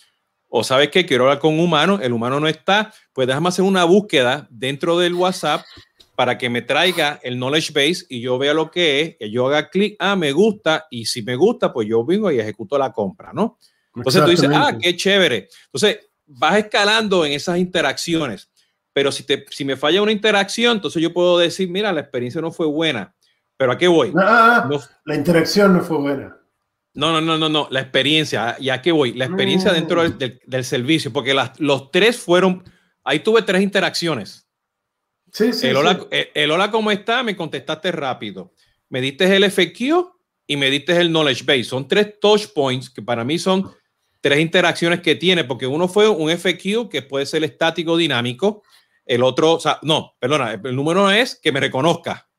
O 0.47 0.63
sabes 0.63 0.89
que 0.89 1.05
quiero 1.05 1.25
hablar 1.25 1.39
con 1.39 1.53
un 1.53 1.59
humano, 1.59 1.99
el 2.01 2.13
humano 2.13 2.39
no 2.39 2.47
está, 2.47 2.93
pues 3.13 3.27
déjame 3.27 3.49
hacer 3.49 3.65
una 3.65 3.83
búsqueda 3.83 4.47
dentro 4.49 4.97
del 4.99 5.15
WhatsApp 5.15 5.65
para 6.15 6.37
que 6.37 6.49
me 6.49 6.61
traiga 6.61 7.19
el 7.23 7.35
knowledge 7.37 7.71
base 7.73 8.05
y 8.09 8.21
yo 8.21 8.37
vea 8.37 8.53
lo 8.53 8.71
que 8.71 9.01
es, 9.01 9.17
que 9.17 9.29
yo 9.29 9.47
haga 9.47 9.69
clic, 9.69 9.97
ah, 9.99 10.15
me 10.15 10.31
gusta, 10.31 10.87
y 10.89 11.05
si 11.05 11.21
me 11.21 11.35
gusta, 11.35 11.73
pues 11.73 11.87
yo 11.87 12.05
vengo 12.05 12.31
y 12.31 12.39
ejecuto 12.39 12.77
la 12.77 12.91
compra, 12.91 13.33
¿no? 13.33 13.57
Entonces 13.95 14.23
tú 14.23 14.29
dices, 14.29 14.49
ah, 14.53 14.77
qué 14.79 14.95
chévere. 14.95 15.49
Entonces 15.65 15.99
vas 16.25 16.57
escalando 16.57 17.25
en 17.25 17.33
esas 17.33 17.57
interacciones, 17.57 18.49
pero 18.93 19.11
si, 19.11 19.23
te, 19.23 19.45
si 19.49 19.65
me 19.65 19.75
falla 19.75 20.01
una 20.01 20.11
interacción, 20.11 20.77
entonces 20.77 21.01
yo 21.01 21.13
puedo 21.13 21.37
decir, 21.37 21.69
mira, 21.69 21.91
la 21.91 22.01
experiencia 22.01 22.41
no 22.41 22.51
fue 22.51 22.65
buena, 22.65 23.13
pero 23.57 23.73
¿a 23.73 23.77
qué 23.77 23.87
voy? 23.87 24.13
Ah, 24.17 24.69
la 25.03 25.15
interacción 25.15 25.73
no 25.73 25.81
fue 25.81 25.97
buena. 25.97 26.37
No, 26.93 27.11
no, 27.11 27.19
no, 27.19 27.37
no, 27.37 27.49
no, 27.49 27.67
la 27.71 27.81
experiencia, 27.81 28.55
¿y 28.57 28.69
a 28.69 28.81
qué 28.81 28.93
voy? 28.93 29.13
La 29.13 29.25
experiencia 29.25 29.73
dentro 29.73 30.01
del, 30.01 30.39
del, 30.45 30.63
servicio, 30.63 31.11
porque 31.11 31.33
las, 31.33 31.59
los 31.59 31.91
tres 31.91 32.17
fueron, 32.17 32.63
ahí 33.03 33.19
tuve 33.19 33.41
tres 33.41 33.61
interacciones 33.61 34.44
Sí, 35.35 35.51
sí, 35.51 35.67
el, 35.67 35.75
hola, 35.75 36.07
eh, 36.11 36.31
el, 36.33 36.49
hola, 36.49 36.71
¿cómo 36.71 36.91
está? 36.91 37.21
Me 37.21 37.35
contestaste 37.35 37.91
rápido. 37.91 38.53
Me 38.87 39.01
diste 39.01 39.35
el 39.35 39.43
FQ 39.43 39.81
y 40.47 40.55
me 40.55 40.69
diste 40.69 40.95
el 40.95 41.09
knowledge 41.09 41.43
base. 41.43 41.65
Son 41.65 41.89
tres 41.89 42.21
touch 42.21 42.53
points 42.53 42.89
que 42.89 43.01
para 43.01 43.25
mí 43.25 43.37
son 43.37 43.69
tres 44.21 44.39
interacciones 44.39 45.01
que 45.01 45.15
tiene, 45.15 45.43
porque 45.43 45.67
uno 45.67 45.89
fue 45.89 46.07
un 46.07 46.29
FQ 46.29 46.87
que 46.89 47.01
puede 47.01 47.25
ser 47.25 47.43
estático 47.43 47.97
dinámico. 47.97 48.63
El 49.05 49.23
otro, 49.23 49.55
o 49.55 49.59
sea, 49.59 49.77
no, 49.81 50.15
perdona, 50.19 50.53
el 50.53 50.73
número 50.73 51.11
es 51.11 51.37
que 51.37 51.51
me 51.51 51.59
reconozca. 51.59 52.29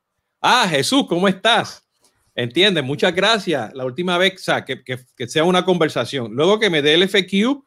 Ah, 0.41 0.67
Jesús, 0.67 1.05
¿cómo 1.07 1.27
estás? 1.27 1.87
¿Entiendes? 2.33 2.83
Muchas 2.83 3.13
gracias. 3.13 3.75
La 3.75 3.85
última 3.85 4.17
vez, 4.17 4.33
o 4.37 4.43
sea, 4.43 4.65
que, 4.65 4.83
que, 4.83 4.97
que 5.15 5.27
sea 5.27 5.43
una 5.43 5.63
conversación. 5.63 6.33
Luego 6.33 6.59
que 6.59 6.71
me 6.71 6.81
dé 6.81 6.95
el 6.95 7.07
FQ 7.07 7.63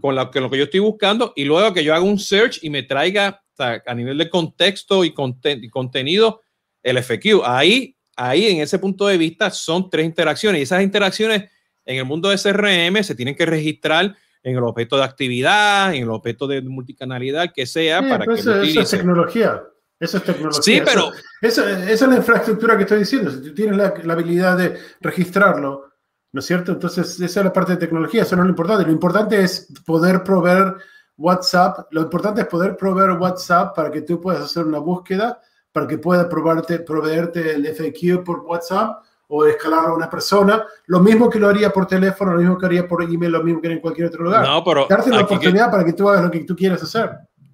con 0.00 0.14
lo, 0.14 0.30
que, 0.30 0.40
lo 0.40 0.50
que 0.50 0.58
yo 0.58 0.64
estoy 0.64 0.80
buscando 0.80 1.32
y 1.36 1.44
luego 1.44 1.72
que 1.72 1.84
yo 1.84 1.94
haga 1.94 2.04
un 2.04 2.18
search 2.18 2.58
y 2.62 2.70
me 2.70 2.82
traiga 2.82 3.42
a 3.58 3.94
nivel 3.94 4.18
de 4.18 4.30
contexto 4.30 5.04
y, 5.04 5.12
contenido, 5.12 6.40
el 6.82 7.02
FQ. 7.02 7.42
Ahí, 7.44 7.96
ahí, 8.16 8.46
en 8.46 8.60
ese 8.60 8.78
punto 8.78 9.06
de 9.06 9.18
vista, 9.18 9.50
son 9.50 9.90
tres 9.90 10.06
interacciones 10.06 10.60
y 10.60 10.62
esas 10.62 10.82
interacciones 10.82 11.50
en 11.84 11.96
el 11.98 12.04
mundo 12.04 12.30
de 12.30 12.36
CRM 12.36 13.02
se 13.02 13.14
tienen 13.14 13.34
que 13.34 13.46
registrar 13.46 14.16
en 14.42 14.56
el 14.56 14.62
objeto 14.62 14.96
de 14.96 15.04
actividad, 15.04 15.94
en 15.94 16.04
el 16.04 16.10
objeto 16.10 16.46
de 16.46 16.62
multicanalidad, 16.62 17.52
que 17.52 17.66
sea, 17.66 18.00
para 18.00 18.24
que 18.24 18.34
eso, 18.34 18.62
eso 18.62 18.80
es 18.80 18.90
tecnología. 18.90 19.62
Eso 19.98 20.16
es 20.16 20.24
tecnología. 20.24 20.62
Sí, 20.62 20.82
pero. 20.82 21.12
esa 21.42 21.90
es 21.90 22.00
la 22.00 22.16
infraestructura 22.16 22.76
que 22.76 22.84
estoy 22.84 23.00
diciendo. 23.00 23.30
Si 23.30 23.42
tú 23.42 23.54
tienes 23.54 23.76
la, 23.76 23.92
la, 24.02 24.14
habilidad 24.14 24.56
de 24.56 24.78
registrarlo, 25.00 25.89
¿no 26.32 26.40
es 26.40 26.46
cierto? 26.46 26.72
Entonces, 26.72 27.20
esa 27.20 27.40
es 27.40 27.44
la 27.44 27.52
parte 27.52 27.72
de 27.72 27.78
tecnología. 27.78 28.22
Eso 28.22 28.36
no 28.36 28.42
es 28.42 28.46
lo 28.46 28.50
importante. 28.50 28.84
Lo 28.84 28.92
importante 28.92 29.42
es 29.42 29.72
poder 29.84 30.22
proveer 30.22 30.74
WhatsApp, 31.16 31.86
lo 31.90 32.00
importante 32.00 32.40
es 32.42 32.46
poder 32.46 32.76
proveer 32.76 33.10
WhatsApp 33.10 33.74
para 33.76 33.90
que 33.90 34.00
tú 34.02 34.20
puedas 34.20 34.42
hacer 34.42 34.64
una 34.64 34.78
búsqueda, 34.78 35.38
para 35.70 35.86
que 35.86 35.98
pueda 35.98 36.28
probarte, 36.28 36.78
proveerte 36.78 37.54
el 37.54 37.66
FAQ 37.66 38.24
por 38.24 38.40
WhatsApp 38.40 39.02
o 39.28 39.46
escalar 39.46 39.86
a 39.86 39.94
una 39.94 40.10
persona, 40.10 40.64
lo 40.86 40.98
mismo 41.00 41.30
que 41.30 41.38
lo 41.38 41.48
haría 41.48 41.70
por 41.70 41.86
teléfono, 41.86 42.32
lo 42.32 42.40
mismo 42.40 42.58
que 42.58 42.66
haría 42.66 42.88
por 42.88 43.02
email, 43.02 43.30
lo 43.30 43.44
mismo 43.44 43.60
que 43.60 43.70
en 43.70 43.78
cualquier 43.78 44.08
otro 44.08 44.24
lugar. 44.24 44.44
No, 44.44 44.64
pero 44.64 44.86
Darte 44.88 45.10
la 45.10 45.20
oportunidad 45.20 45.70
para 45.70 45.84
que 45.84 45.92
tú 45.92 46.08
hagas 46.08 46.24
lo 46.24 46.30
que 46.30 46.40
tú 46.40 46.56
quieras 46.56 46.82
hacer. 46.82 47.10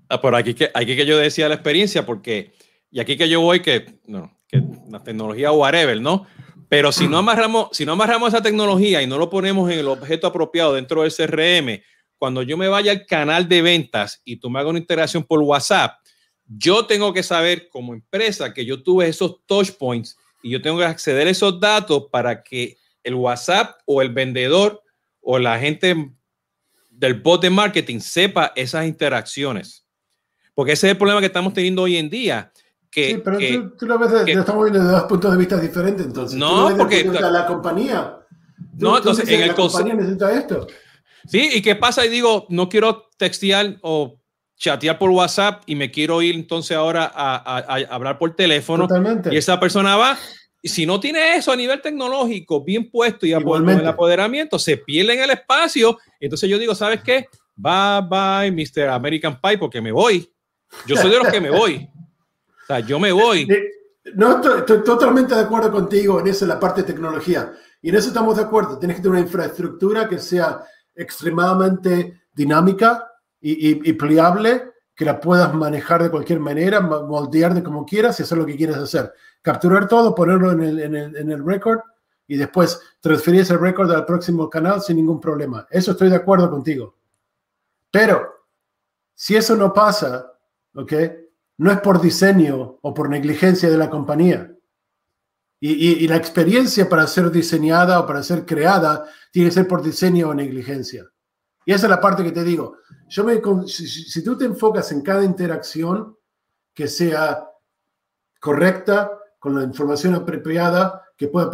Ah, 0.09 0.21
por 0.21 0.35
aquí 0.35 0.55
que, 0.55 0.71
aquí 0.73 0.97
que 0.97 1.05
yo 1.05 1.19
decía 1.19 1.49
la 1.49 1.57
experiencia, 1.57 2.07
porque, 2.07 2.55
y 2.91 3.01
aquí 3.01 3.19
que 3.19 3.29
yo 3.29 3.43
voy, 3.43 3.61
que, 3.61 4.01
no, 4.07 4.39
que 4.49 4.63
la 4.89 5.03
tecnología 5.03 5.53
whatever, 5.53 6.01
¿no? 6.01 6.27
Pero 6.69 6.93
si 6.93 7.09
no 7.09 7.19
amarramos, 7.19 7.69
si 7.73 7.85
no 7.85 7.93
amarramos 7.93 8.29
esa 8.29 8.43
tecnología 8.43 9.03
y 9.03 9.07
no 9.07 9.19
lo 9.19 9.31
ponemos 9.31 9.71
en 9.71 9.79
el 9.79 9.89
objeto 9.89 10.27
apropiado 10.27 10.75
dentro 10.75 11.03
del 11.03 11.13
CRM, 11.13 11.83
cuando 12.19 12.43
yo 12.43 12.57
me 12.57 12.69
vaya 12.69 12.93
al 12.93 13.07
canal 13.07 13.49
de 13.49 13.63
ventas 13.63 14.23
y 14.25 14.37
tú 14.37 14.49
me 14.49 14.59
hagas 14.59 14.71
una 14.71 14.79
integración 14.79 15.23
por 15.23 15.41
WhatsApp, 15.41 15.99
yo 16.47 16.87
tengo 16.87 17.13
que 17.13 17.23
saber 17.23 17.69
como 17.69 17.93
empresa 17.93 18.55
que 18.55 18.65
yo 18.65 18.83
tuve 18.83 19.09
esos 19.09 19.45
touch 19.47 19.73
points 19.73 20.17
y 20.43 20.51
yo 20.51 20.63
tengo 20.63 20.79
que 20.79 20.85
acceder 20.85 21.27
a 21.27 21.31
esos 21.31 21.59
datos 21.61 22.07
para 22.11 22.43
que 22.43 22.77
el 23.03 23.15
WhatsApp 23.15 23.81
o 23.85 24.01
el 24.01 24.11
vendedor 24.11 24.83
o 25.21 25.39
la 25.39 25.59
gente 25.59 26.13
del 26.91 27.15
bot 27.15 27.43
de 27.43 27.51
marketing 27.51 28.01
sepa 28.01 28.53
esas 28.57 28.87
interacciones. 28.87 29.85
Porque 30.55 30.73
ese 30.73 30.87
es 30.87 30.93
el 30.93 30.99
problema 30.99 31.21
que 31.21 31.27
estamos 31.27 31.53
teniendo 31.53 31.83
hoy 31.83 31.97
en 31.97 32.09
día. 32.09 32.51
Que, 32.91 33.11
sí, 33.11 33.23
pero 33.25 33.39
tú, 33.79 33.87
lo 33.87 33.99
ves, 33.99 34.25
de, 34.25 34.33
estamos 34.33 34.65
viendo 34.65 34.83
de 34.83 34.91
dos 34.91 35.03
puntos 35.05 35.31
de 35.33 35.39
vista 35.39 35.59
diferentes, 35.59 36.07
entonces. 36.07 36.39
No, 36.39 36.75
porque... 36.77 37.05
La, 37.05 37.47
compañía. 37.47 38.19
no, 38.79 38.97
entonces, 38.97 39.29
en 39.29 39.41
la 39.41 39.47
el 39.47 39.55
compañía 39.55 39.95
necesita 39.95 40.33
esto. 40.33 40.67
Sí, 41.27 41.51
¿y 41.55 41.63
qué 41.63 41.75
pasa? 41.77 42.07
Y 42.07 42.09
digo, 42.09 42.47
no 42.49 42.69
quiero 42.69 43.09
textear 43.19 43.77
o 43.83 44.21
chatear 44.57 44.99
por 44.99 45.11
WhatsApp 45.11 45.63
y 45.67 45.75
me 45.75 45.91
quiero 45.91 46.23
ir 46.23 46.35
entonces 46.35 46.77
ahora 46.77 47.11
a, 47.15 47.59
hablar 47.91 48.19
por 48.19 48.35
teléfono. 48.35 48.87
Totalmente. 48.87 49.33
Y 49.33 49.37
esa 49.37 49.61
persona 49.61 49.97
va, 49.97 50.17
y 50.63 50.69
si 50.69 50.87
no 50.87 50.99
tiene 50.99 51.37
eso 51.37 51.53
a 51.53 51.57
nivel 51.57 51.81
tecnológico 51.81 52.65
bien 52.65 52.91
puesto 52.91 53.27
y 53.27 53.33
con 53.43 53.69
el 53.69 53.87
apoderamiento, 53.87 54.59
se 54.59 54.77
pierde 54.77 55.15
en 55.15 55.23
el 55.23 55.31
espacio. 55.31 55.99
Entonces 56.19 56.49
yo 56.49 56.59
digo, 56.59 56.75
¿sabes 56.75 57.03
qué? 57.03 57.27
Bye 57.55 58.03
bye, 58.09 58.51
Mr. 58.51 58.89
American 58.89 59.41
Pie, 59.41 59.59
porque 59.59 59.81
me 59.81 59.93
voy. 59.93 60.29
Yo 60.87 60.97
soy 60.97 61.11
de 61.11 61.19
los 61.19 61.29
que 61.29 61.41
me 61.41 61.51
voy. 61.51 61.89
Yo 62.87 62.99
me 62.99 63.13
voy. 63.13 63.49
No, 64.15 64.41
estoy, 64.41 64.83
totalmente 64.85 65.35
de 65.35 65.41
acuerdo 65.41 65.71
contigo 65.71 66.21
en 66.21 66.29
eso, 66.29 66.47
la 66.47 66.61
parte 66.61 66.83
de 66.83 66.93
tecnología. 66.93 67.53
Y 67.83 67.91
en 67.91 67.97
eso 67.97 68.09
estamos 68.09 68.37
de 68.37 68.43
acuerdo. 68.43 68.79
Tienes 68.79 68.97
que 68.97 69.03
tener 69.03 69.19
una 69.19 69.27
infraestructura 69.27 70.09
que 70.09 70.19
sea 70.19 70.65
extremadamente 70.95 72.23
dinámica 72.33 73.11
y, 73.41 73.93
pliable, 73.93 74.73
que 74.95 75.05
la 75.05 75.21
puedas 75.21 75.53
manejar 75.55 76.03
de 76.03 76.11
cualquier 76.11 76.41
manera, 76.41 76.81
moldear 76.81 77.55
de 77.55 77.63
como 77.63 77.85
quieras 77.85 78.19
y 78.19 78.23
hacer 78.23 78.39
lo 78.39 78.47
que 78.47 78.57
quieras 78.57 78.79
hacer. 78.79 79.13
Capturar 79.43 79.87
todo, 79.87 80.15
ponerlo 80.15 80.53
en 80.53 80.63
el, 80.63 80.81
en 80.81 80.95
en 80.95 81.31
el 81.31 81.45
record 81.45 81.81
y 82.27 82.37
después 82.37 82.81
transferir 83.01 83.43
ese 83.43 83.57
record 83.57 83.91
al 83.93 84.05
próximo 84.05 84.51
canal 84.51 84.81
sin 84.81 84.97
ningún 84.97 85.21
problema. 85.21 85.67
Eso 85.71 85.93
estoy 85.93 86.09
de 86.09 86.17
acuerdo 86.17 86.51
contigo. 86.51 86.97
Pero 87.91 88.37
si 89.15 89.37
eso 89.37 89.55
no 89.57 89.73
pasa, 89.73 90.33
¿ok? 90.75 90.93
No 91.59 91.71
es 91.71 91.81
por 91.81 92.01
diseño 92.01 92.79
o 92.83 92.95
por 92.95 93.09
negligencia 93.09 93.71
de 93.71 93.79
la 93.79 93.91
compañía. 93.91 94.53
Y, 95.59 96.07
la 96.07 96.17
experiencia 96.17 96.89
para 96.89 97.07
ser 97.07 97.31
diseñada 97.31 97.99
o 97.99 98.07
para 98.07 98.23
ser 98.23 98.45
creada 98.45 99.07
tiene 99.33 99.49
que 99.49 99.55
ser 99.55 99.67
por 99.67 99.83
diseño 99.83 100.29
o 100.29 100.35
negligencia. 100.35 101.05
Y 101.65 101.73
esa 101.73 101.87
es 101.87 101.91
la 101.91 102.01
parte 102.01 102.23
que 102.23 102.31
te 102.31 102.45
digo. 102.45 102.77
Yo 103.09 103.25
me, 103.25 103.41
si, 103.67 104.23
tú 104.23 104.37
te 104.37 104.45
enfocas 104.45 104.93
en 104.93 105.01
cada 105.01 105.25
interacción 105.25 106.17
que 106.75 106.87
sea 106.87 107.49
correcta, 108.39 109.11
con 109.39 109.55
la 109.55 109.65
información 109.65 110.15
apropiada, 110.15 111.03
que 111.17 111.29
pueda, 111.29 111.51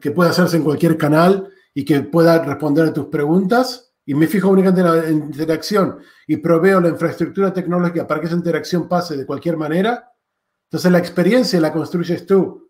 que 0.00 0.10
pueda 0.10 0.30
hacerse 0.30 0.56
en 0.56 0.64
cualquier 0.64 0.96
canal 0.96 1.52
y 1.74 1.84
que 1.84 2.00
pueda 2.00 2.42
responder 2.42 2.86
a 2.86 2.92
tus 2.92 3.06
preguntas, 3.06 3.91
y 4.04 4.14
me 4.14 4.26
fijo 4.26 4.48
únicamente 4.48 4.80
en 4.80 5.20
la 5.20 5.26
interacción 5.26 5.98
y 6.26 6.36
proveo 6.38 6.80
la 6.80 6.88
infraestructura 6.88 7.52
tecnológica 7.52 8.06
para 8.06 8.20
que 8.20 8.26
esa 8.26 8.36
interacción 8.36 8.88
pase 8.88 9.16
de 9.16 9.26
cualquier 9.26 9.56
manera, 9.56 10.12
entonces 10.64 10.90
la 10.90 10.98
experiencia 10.98 11.60
la 11.60 11.72
construyes 11.72 12.26
tú 12.26 12.62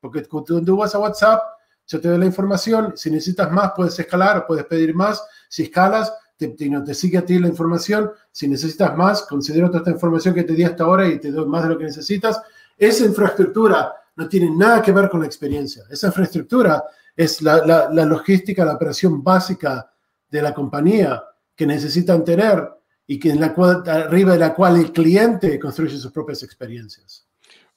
porque 0.00 0.24
cuando 0.24 0.62
tú 0.62 0.76
vas 0.76 0.94
a 0.94 0.98
WhatsApp, 0.98 1.42
yo 1.86 2.00
te 2.00 2.08
doy 2.08 2.18
la 2.18 2.26
información. 2.26 2.92
Si 2.96 3.10
necesitas 3.10 3.50
más, 3.50 3.72
puedes 3.74 3.98
escalar, 3.98 4.46
puedes 4.46 4.64
pedir 4.64 4.94
más. 4.94 5.24
Si 5.48 5.64
escalas, 5.64 6.12
te, 6.36 6.48
te, 6.48 6.94
sigue 6.94 7.18
a 7.18 7.24
ti 7.24 7.38
la 7.38 7.48
información. 7.48 8.10
Si 8.30 8.48
necesitas 8.48 8.96
más, 8.96 9.22
considero 9.22 9.68
toda 9.68 9.78
esta 9.78 9.90
información 9.90 10.34
que 10.34 10.44
te 10.44 10.54
di 10.54 10.64
hasta 10.64 10.84
ahora 10.84 11.08
y 11.08 11.18
te 11.18 11.30
doy 11.30 11.46
más 11.46 11.62
de 11.62 11.70
lo 11.70 11.78
que 11.78 11.84
necesitas. 11.84 12.40
Esa 12.76 13.04
infraestructura 13.04 13.94
no 14.16 14.28
tiene 14.28 14.50
nada 14.50 14.82
que 14.82 14.92
ver 14.92 15.08
con 15.08 15.20
la 15.20 15.26
experiencia. 15.26 15.84
Esa 15.90 16.08
infraestructura 16.08 16.84
es 17.14 17.40
la, 17.42 17.64
la, 17.64 17.90
la 17.90 18.04
logística, 18.04 18.64
la 18.64 18.74
operación 18.74 19.22
básica 19.22 19.90
de 20.36 20.42
la 20.42 20.54
compañía 20.54 21.22
que 21.54 21.66
necesitan 21.66 22.24
tener 22.24 22.68
y 23.06 23.18
que 23.18 23.30
en 23.30 23.40
la 23.40 23.54
cual, 23.54 23.82
arriba 23.86 24.32
de 24.32 24.38
la 24.38 24.54
cual 24.54 24.76
el 24.76 24.92
cliente 24.92 25.58
construye 25.58 25.96
sus 25.96 26.12
propias 26.12 26.42
experiencias. 26.42 27.26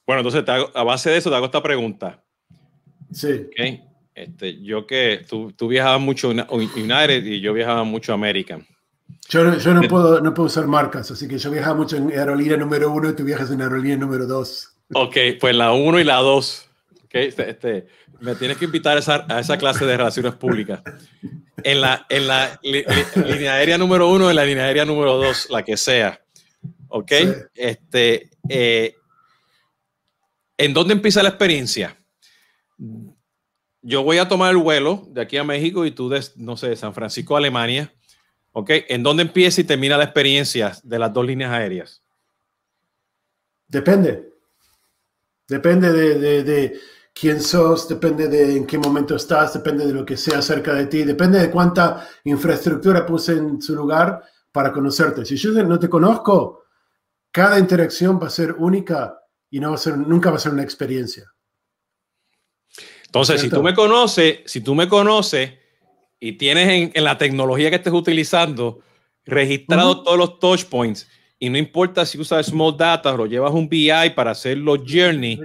Bueno, 0.06 0.20
entonces 0.20 0.44
a 0.74 0.82
base 0.82 1.10
de 1.10 1.18
eso 1.18 1.30
te 1.30 1.36
hago 1.36 1.46
esta 1.46 1.62
pregunta. 1.62 2.22
Sí. 3.12 3.46
Okay. 3.46 3.84
Este, 4.14 4.60
yo 4.60 4.86
que 4.86 5.24
tú, 5.28 5.52
tú 5.52 5.68
viajabas 5.68 6.00
mucho 6.00 6.30
United 6.30 7.24
y 7.24 7.40
yo 7.40 7.52
viajaba 7.52 7.84
mucho 7.84 8.12
American. 8.12 8.66
Yo, 9.28 9.56
yo 9.56 9.74
no, 9.74 9.82
puedo, 9.82 10.20
no 10.20 10.34
puedo 10.34 10.48
usar 10.48 10.66
marcas, 10.66 11.10
así 11.10 11.28
que 11.28 11.38
yo 11.38 11.50
viajaba 11.50 11.76
mucho 11.76 11.96
en 11.96 12.10
aerolínea 12.10 12.56
número 12.56 12.90
uno 12.90 13.10
y 13.10 13.14
tú 13.14 13.24
viajas 13.24 13.50
en 13.50 13.62
aerolínea 13.62 13.96
número 13.96 14.26
dos. 14.26 14.76
Ok, 14.92 15.16
pues 15.40 15.54
la 15.54 15.72
uno 15.72 16.00
y 16.00 16.04
la 16.04 16.16
dos. 16.16 16.68
Okay, 17.04 17.28
este, 17.28 17.50
este, 17.50 17.86
me 18.20 18.34
tienes 18.34 18.56
que 18.56 18.66
invitar 18.66 18.96
a 18.96 19.00
esa, 19.00 19.26
a 19.28 19.40
esa, 19.40 19.58
clase 19.58 19.84
de 19.84 19.96
relaciones 19.96 20.34
públicas. 20.34 20.82
En 21.62 21.80
la, 21.80 22.06
en 22.08 22.26
la 22.26 22.58
línea 22.62 23.54
aérea 23.54 23.78
número 23.78 24.10
uno, 24.10 24.30
en 24.30 24.36
la 24.36 24.44
línea 24.44 24.64
aérea 24.64 24.84
número 24.84 25.16
dos, 25.16 25.48
la 25.50 25.62
que 25.62 25.76
sea. 25.76 26.20
¿Ok? 26.88 27.12
Este, 27.54 28.30
eh, 28.48 28.94
¿En 30.56 30.74
dónde 30.74 30.94
empieza 30.94 31.22
la 31.22 31.30
experiencia? 31.30 31.96
Yo 33.82 34.02
voy 34.02 34.18
a 34.18 34.28
tomar 34.28 34.50
el 34.50 34.58
vuelo 34.58 35.06
de 35.08 35.22
aquí 35.22 35.36
a 35.36 35.44
México 35.44 35.86
y 35.86 35.90
tú, 35.90 36.08
de, 36.08 36.22
no 36.36 36.56
sé, 36.56 36.68
de 36.68 36.76
San 36.76 36.94
Francisco 36.94 37.34
a 37.34 37.38
Alemania. 37.38 37.92
¿Ok? 38.52 38.70
¿En 38.88 39.02
dónde 39.02 39.22
empieza 39.22 39.60
y 39.60 39.64
termina 39.64 39.96
la 39.96 40.04
experiencia 40.04 40.72
de 40.82 40.98
las 40.98 41.12
dos 41.12 41.24
líneas 41.24 41.52
aéreas? 41.52 42.02
Depende. 43.68 44.30
Depende 45.46 45.92
de, 45.92 46.42
de, 46.44 46.80
quién 47.14 47.40
sos, 47.40 47.88
depende 47.88 48.28
de 48.28 48.56
en 48.56 48.66
qué 48.66 48.78
momento 48.78 49.16
estás, 49.16 49.54
depende 49.54 49.86
de 49.86 49.92
lo 49.92 50.04
que 50.04 50.16
sea 50.16 50.40
cerca 50.42 50.74
de 50.74 50.86
ti, 50.86 51.04
depende 51.04 51.38
de 51.38 51.50
cuánta 51.50 52.08
infraestructura 52.24 53.04
puse 53.04 53.32
en 53.32 53.60
su 53.60 53.74
lugar 53.74 54.22
para 54.52 54.72
conocerte. 54.72 55.24
Si 55.24 55.36
yo 55.36 55.50
no 55.64 55.78
te 55.78 55.88
conozco, 55.88 56.64
cada 57.30 57.58
interacción 57.58 58.20
va 58.20 58.26
a 58.26 58.30
ser 58.30 58.52
única 58.52 59.18
y 59.50 59.60
no 59.60 59.70
va 59.70 59.74
a 59.74 59.78
ser, 59.78 59.96
nunca 59.96 60.30
va 60.30 60.36
a 60.36 60.40
ser 60.40 60.52
una 60.52 60.62
experiencia. 60.62 61.30
Entonces, 63.06 63.40
si 63.40 63.50
tú 63.50 63.62
me 63.62 63.74
conoces, 63.74 64.40
si 64.46 64.60
tú 64.60 64.74
me 64.74 64.88
conoces 64.88 65.54
y 66.20 66.32
tienes 66.34 66.92
en, 66.94 67.04
la 67.04 67.18
tecnología 67.18 67.68
que 67.68 67.76
estés 67.76 67.92
utilizando 67.92 68.80
registrado 69.24 70.02
todos 70.02 70.16
los 70.16 70.38
touch 70.38 70.64
points, 70.64 71.08
y 71.38 71.50
no 71.50 71.58
importa 71.58 72.06
si 72.06 72.20
usas 72.20 72.46
Small 72.46 72.76
Data 72.76 73.12
o 73.12 73.16
lo 73.16 73.26
llevas 73.26 73.52
un 73.52 73.68
BI 73.68 74.10
para 74.14 74.30
hacer 74.30 74.58
los 74.58 74.80
journey, 74.86 75.40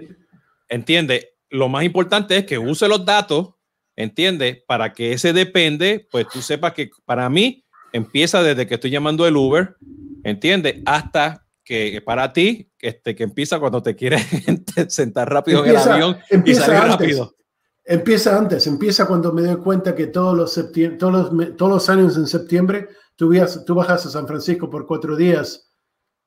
¿entiendes? 0.67 1.25
Lo 1.49 1.69
más 1.69 1.83
importante 1.83 2.37
es 2.37 2.45
que 2.45 2.57
use 2.57 2.87
los 2.87 3.05
datos, 3.05 3.55
¿entiendes? 3.95 4.63
Para 4.67 4.93
que 4.93 5.13
ese 5.13 5.33
depende, 5.33 6.07
pues 6.11 6.27
tú 6.27 6.41
sepas 6.41 6.73
que 6.73 6.89
para 7.05 7.29
mí 7.29 7.65
empieza 7.93 8.43
desde 8.43 8.67
que 8.67 8.75
estoy 8.75 8.91
llamando 8.91 9.25
el 9.27 9.37
Uber, 9.37 9.75
¿entiendes? 10.23 10.81
Hasta 10.85 11.45
que 11.63 12.01
para 12.05 12.31
ti, 12.33 12.71
este, 12.79 13.15
que 13.15 13.23
empieza 13.23 13.59
cuando 13.59 13.81
te 13.81 13.95
quieres 13.95 14.25
sentar 14.89 15.31
rápido 15.31 15.63
en 15.63 15.71
el 15.71 15.77
avión 15.77 16.17
y 16.45 16.53
salir 16.53 16.81
rápido. 16.81 17.35
Empieza 17.83 18.37
antes, 18.37 18.65
empieza 18.65 19.05
cuando 19.05 19.31
me 19.31 19.43
doy 19.43 19.57
cuenta 19.57 19.95
que 19.95 20.07
todos 20.07 20.35
los, 20.35 20.71
todos 20.97 21.31
los, 21.31 21.55
todos 21.55 21.71
los 21.71 21.89
años 21.89 22.17
en 22.17 22.25
septiembre 22.25 22.89
tú, 23.15 23.31
tú 23.65 23.75
bajas 23.75 24.05
a 24.07 24.09
San 24.09 24.27
Francisco 24.27 24.69
por 24.69 24.87
cuatro 24.87 25.15
días 25.15 25.65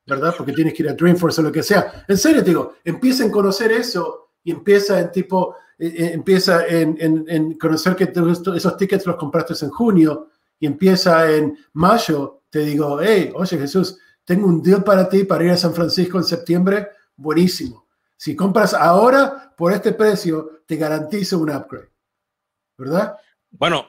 ¿verdad? 0.08 0.34
Porque 0.36 0.52
tienes 0.52 0.74
que 0.74 0.82
ir 0.82 0.88
a 0.88 0.94
Dreamforce 0.94 1.40
o 1.40 1.44
lo 1.44 1.52
que 1.52 1.62
sea. 1.62 2.04
En 2.08 2.16
serio, 2.16 2.42
te 2.42 2.50
digo, 2.50 2.74
empieza 2.82 3.24
en 3.24 3.30
conocer 3.30 3.70
eso 3.72 4.27
y 4.48 4.50
empieza 4.50 4.98
en 4.98 5.12
tipo, 5.12 5.56
eh, 5.78 5.94
eh, 5.94 6.10
empieza 6.14 6.66
en, 6.66 6.96
en, 7.28 7.58
conocer 7.58 7.94
que 7.94 8.10
esos 8.56 8.76
tickets 8.78 9.04
los 9.04 9.16
compraste 9.16 9.52
en 9.62 9.70
junio 9.70 10.30
y 10.58 10.64
empieza 10.64 11.30
en 11.30 11.58
mayo, 11.74 12.44
te 12.48 12.60
digo, 12.60 12.98
hey, 13.02 13.30
oye 13.34 13.58
Jesús, 13.58 13.98
tengo 14.24 14.46
un 14.46 14.62
deal 14.62 14.82
para 14.82 15.06
ti 15.06 15.24
para 15.24 15.44
ir 15.44 15.50
a 15.50 15.56
San 15.58 15.74
Francisco 15.74 16.16
en 16.16 16.24
septiembre, 16.24 16.88
buenísimo. 17.14 17.86
Si 18.16 18.34
compras 18.34 18.72
ahora 18.72 19.54
por 19.54 19.70
este 19.74 19.92
precio, 19.92 20.62
te 20.64 20.76
garantizo 20.76 21.38
un 21.38 21.50
upgrade, 21.50 21.90
¿verdad? 22.78 23.16
Bueno, 23.50 23.86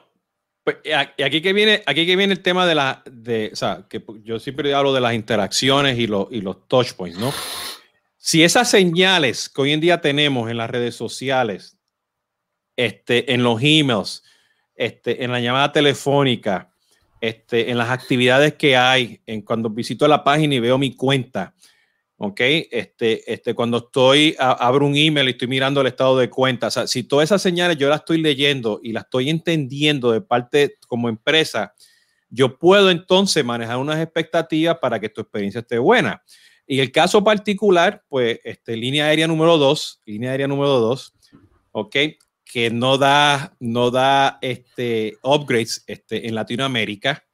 pues, 0.62 0.76
aquí 1.24 1.40
que 1.40 1.54
viene, 1.54 1.82
aquí 1.86 2.04
que 2.04 2.16
viene 2.16 2.34
el 2.34 2.42
tema 2.42 2.66
de 2.66 2.74
la, 2.74 3.02
de, 3.10 3.48
o 3.50 3.56
sea, 3.56 3.86
que 3.88 4.04
yo 4.24 4.38
siempre 4.38 4.74
hablo 4.74 4.92
de 4.92 5.00
las 5.00 5.14
interacciones 5.14 5.98
y, 5.98 6.06
los 6.06 6.26
y 6.30 6.42
los 6.42 6.68
touch 6.68 6.92
points, 6.92 7.18
¿no? 7.18 7.32
Si 8.22 8.44
esas 8.44 8.68
señales 8.68 9.48
que 9.48 9.62
hoy 9.62 9.72
en 9.72 9.80
día 9.80 10.02
tenemos 10.02 10.50
en 10.50 10.58
las 10.58 10.68
redes 10.68 10.94
sociales, 10.94 11.78
este, 12.76 13.32
en 13.32 13.42
los 13.42 13.58
emails, 13.62 14.22
este, 14.74 15.24
en 15.24 15.32
la 15.32 15.40
llamada 15.40 15.72
telefónica, 15.72 16.70
este, 17.18 17.70
en 17.70 17.78
las 17.78 17.88
actividades 17.88 18.54
que 18.56 18.76
hay, 18.76 19.22
en 19.24 19.40
cuando 19.40 19.70
visito 19.70 20.06
la 20.06 20.22
página 20.22 20.54
y 20.54 20.60
veo 20.60 20.76
mi 20.76 20.94
cuenta, 20.94 21.54
¿ok? 22.18 22.40
Este, 22.70 23.32
este, 23.32 23.54
cuando 23.54 23.78
estoy, 23.78 24.36
abro 24.38 24.84
un 24.84 24.96
email 24.96 25.28
y 25.28 25.30
estoy 25.30 25.48
mirando 25.48 25.80
el 25.80 25.86
estado 25.86 26.18
de 26.18 26.28
cuenta, 26.28 26.66
o 26.66 26.70
sea, 26.70 26.86
si 26.86 27.04
todas 27.04 27.24
esas 27.24 27.40
señales 27.40 27.78
yo 27.78 27.88
las 27.88 28.00
estoy 28.00 28.20
leyendo 28.20 28.80
y 28.82 28.92
las 28.92 29.04
estoy 29.04 29.30
entendiendo 29.30 30.12
de 30.12 30.20
parte 30.20 30.76
como 30.86 31.08
empresa, 31.08 31.72
yo 32.28 32.58
puedo 32.58 32.90
entonces 32.90 33.42
manejar 33.42 33.78
unas 33.78 33.98
expectativas 33.98 34.76
para 34.76 35.00
que 35.00 35.08
tu 35.08 35.22
experiencia 35.22 35.60
esté 35.60 35.78
buena. 35.78 36.22
Y 36.70 36.78
el 36.78 36.92
caso 36.92 37.24
particular, 37.24 38.04
pues, 38.08 38.38
este, 38.44 38.76
línea 38.76 39.06
aérea 39.06 39.26
número 39.26 39.58
dos, 39.58 40.00
línea 40.06 40.30
aérea 40.30 40.46
número 40.46 40.78
dos, 40.78 41.12
¿ok? 41.72 41.96
Que 42.44 42.70
no 42.70 42.96
da, 42.96 43.56
no 43.58 43.90
da 43.90 44.38
este, 44.40 45.18
upgrades 45.24 45.82
este, 45.88 46.28
en 46.28 46.36
Latinoamérica. 46.36 47.24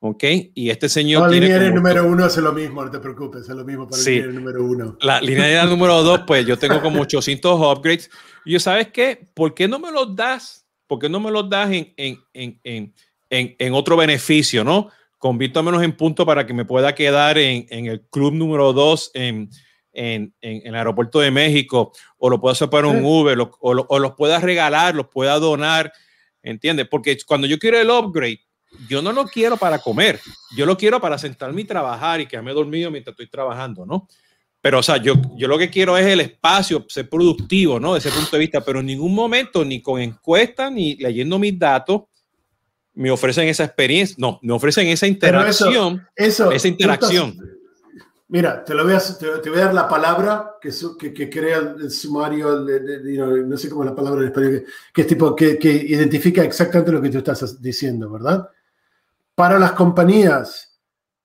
¿Ok? 0.00 0.22
Y 0.52 0.68
este 0.68 0.90
señor. 0.90 1.22
la 1.22 1.28
línea 1.30 1.58
de 1.58 1.70
número 1.70 2.06
uno 2.06 2.26
hace 2.26 2.42
lo 2.42 2.52
mismo, 2.52 2.84
no 2.84 2.90
te 2.90 2.98
preocupes, 2.98 3.48
es 3.48 3.56
lo 3.56 3.64
mismo 3.64 3.88
para 3.88 4.02
la 4.02 4.10
línea 4.10 4.26
número 4.26 4.62
uno. 4.62 4.98
La 5.00 5.18
línea 5.22 5.64
número 5.64 6.02
dos, 6.02 6.20
pues 6.26 6.44
yo 6.44 6.58
tengo 6.58 6.82
como 6.82 7.00
800 7.00 7.58
upgrades. 7.58 8.10
Y 8.44 8.52
yo, 8.52 8.60
¿sabes 8.60 8.88
qué? 8.88 9.26
¿Por 9.32 9.54
qué 9.54 9.66
no 9.66 9.78
me 9.78 9.90
los 9.90 10.14
das? 10.14 10.66
¿Por 10.86 10.98
qué 10.98 11.08
no 11.08 11.20
me 11.20 11.30
los 11.30 11.48
das 11.48 11.70
en, 11.70 11.94
en, 11.96 12.20
en, 12.34 12.60
en, 13.30 13.56
en 13.58 13.72
otro 13.72 13.96
beneficio, 13.96 14.62
no? 14.62 14.90
Convierto 15.24 15.62
menos 15.62 15.82
en 15.82 15.96
punto 15.96 16.26
para 16.26 16.44
que 16.44 16.52
me 16.52 16.66
pueda 16.66 16.94
quedar 16.94 17.38
en, 17.38 17.64
en 17.70 17.86
el 17.86 18.02
club 18.08 18.34
número 18.34 18.74
dos 18.74 19.10
en, 19.14 19.48
en, 19.94 20.34
en, 20.42 20.66
el 20.66 20.74
aeropuerto 20.74 21.18
de 21.18 21.30
México, 21.30 21.92
o 22.18 22.28
lo 22.28 22.38
puedo 22.38 22.52
hacer 22.52 22.68
para 22.68 22.88
un 22.88 23.02
Uber, 23.02 23.40
o, 23.40 23.50
o 23.58 23.98
los 23.98 24.12
pueda 24.16 24.38
regalar, 24.38 24.94
los 24.94 25.08
pueda 25.08 25.38
donar, 25.38 25.90
¿entiendes? 26.42 26.88
Porque 26.90 27.16
cuando 27.26 27.46
yo 27.46 27.58
quiero 27.58 27.80
el 27.80 27.88
upgrade, 27.88 28.40
yo 28.86 29.00
no 29.00 29.14
lo 29.14 29.24
quiero 29.24 29.56
para 29.56 29.78
comer, 29.78 30.20
yo 30.58 30.66
lo 30.66 30.76
quiero 30.76 31.00
para 31.00 31.16
sentarme 31.16 31.62
y 31.62 31.64
trabajar 31.64 32.20
y 32.20 32.26
quedarme 32.26 32.52
dormido 32.52 32.90
mientras 32.90 33.14
estoy 33.14 33.30
trabajando, 33.30 33.86
¿no? 33.86 34.06
Pero, 34.60 34.80
o 34.80 34.82
sea, 34.82 34.98
yo, 34.98 35.14
yo 35.38 35.48
lo 35.48 35.56
que 35.56 35.70
quiero 35.70 35.96
es 35.96 36.04
el 36.04 36.20
espacio, 36.20 36.84
ser 36.86 37.08
productivo, 37.08 37.80
¿no? 37.80 37.94
Desde 37.94 38.10
ese 38.10 38.18
punto 38.18 38.36
de 38.36 38.40
vista, 38.40 38.62
pero 38.62 38.80
en 38.80 38.86
ningún 38.86 39.14
momento, 39.14 39.64
ni 39.64 39.80
con 39.80 40.02
encuestas, 40.02 40.70
ni 40.70 40.96
leyendo 40.96 41.38
mis 41.38 41.58
datos, 41.58 42.02
me 42.94 43.10
ofrecen 43.10 43.48
esa 43.48 43.64
experiencia, 43.64 44.16
no, 44.18 44.38
me 44.42 44.52
ofrecen 44.52 44.86
esa 44.88 45.06
interacción, 45.06 46.06
eso, 46.14 46.50
esa 46.52 46.68
interacción. 46.68 47.36
mira, 48.28 48.64
te, 48.64 48.74
lo 48.74 48.84
voy 48.84 48.94
a, 48.94 49.00
te, 49.42 49.50
voy 49.50 49.58
a 49.58 49.66
dar 49.66 49.74
la 49.74 49.88
palabra 49.88 50.52
que, 50.60 50.70
que, 50.98 51.12
que 51.12 51.30
crea 51.30 51.58
el 51.58 51.90
sumario, 51.90 52.60
no 52.60 53.56
sé 53.56 53.68
cómo 53.68 53.82
es 53.82 53.90
la 53.90 53.96
palabra 53.96 54.22
en 54.22 54.28
español, 54.28 54.64
que, 54.92 55.00
es 55.02 55.06
tipo, 55.06 55.34
que, 55.34 55.58
que 55.58 55.70
identifica 55.70 56.42
exactamente 56.42 56.92
lo 56.92 57.02
que 57.02 57.10
tú 57.10 57.18
estás 57.18 57.60
diciendo, 57.60 58.10
¿verdad? 58.10 58.48
Para 59.34 59.58
las 59.58 59.72
compañías, 59.72 60.80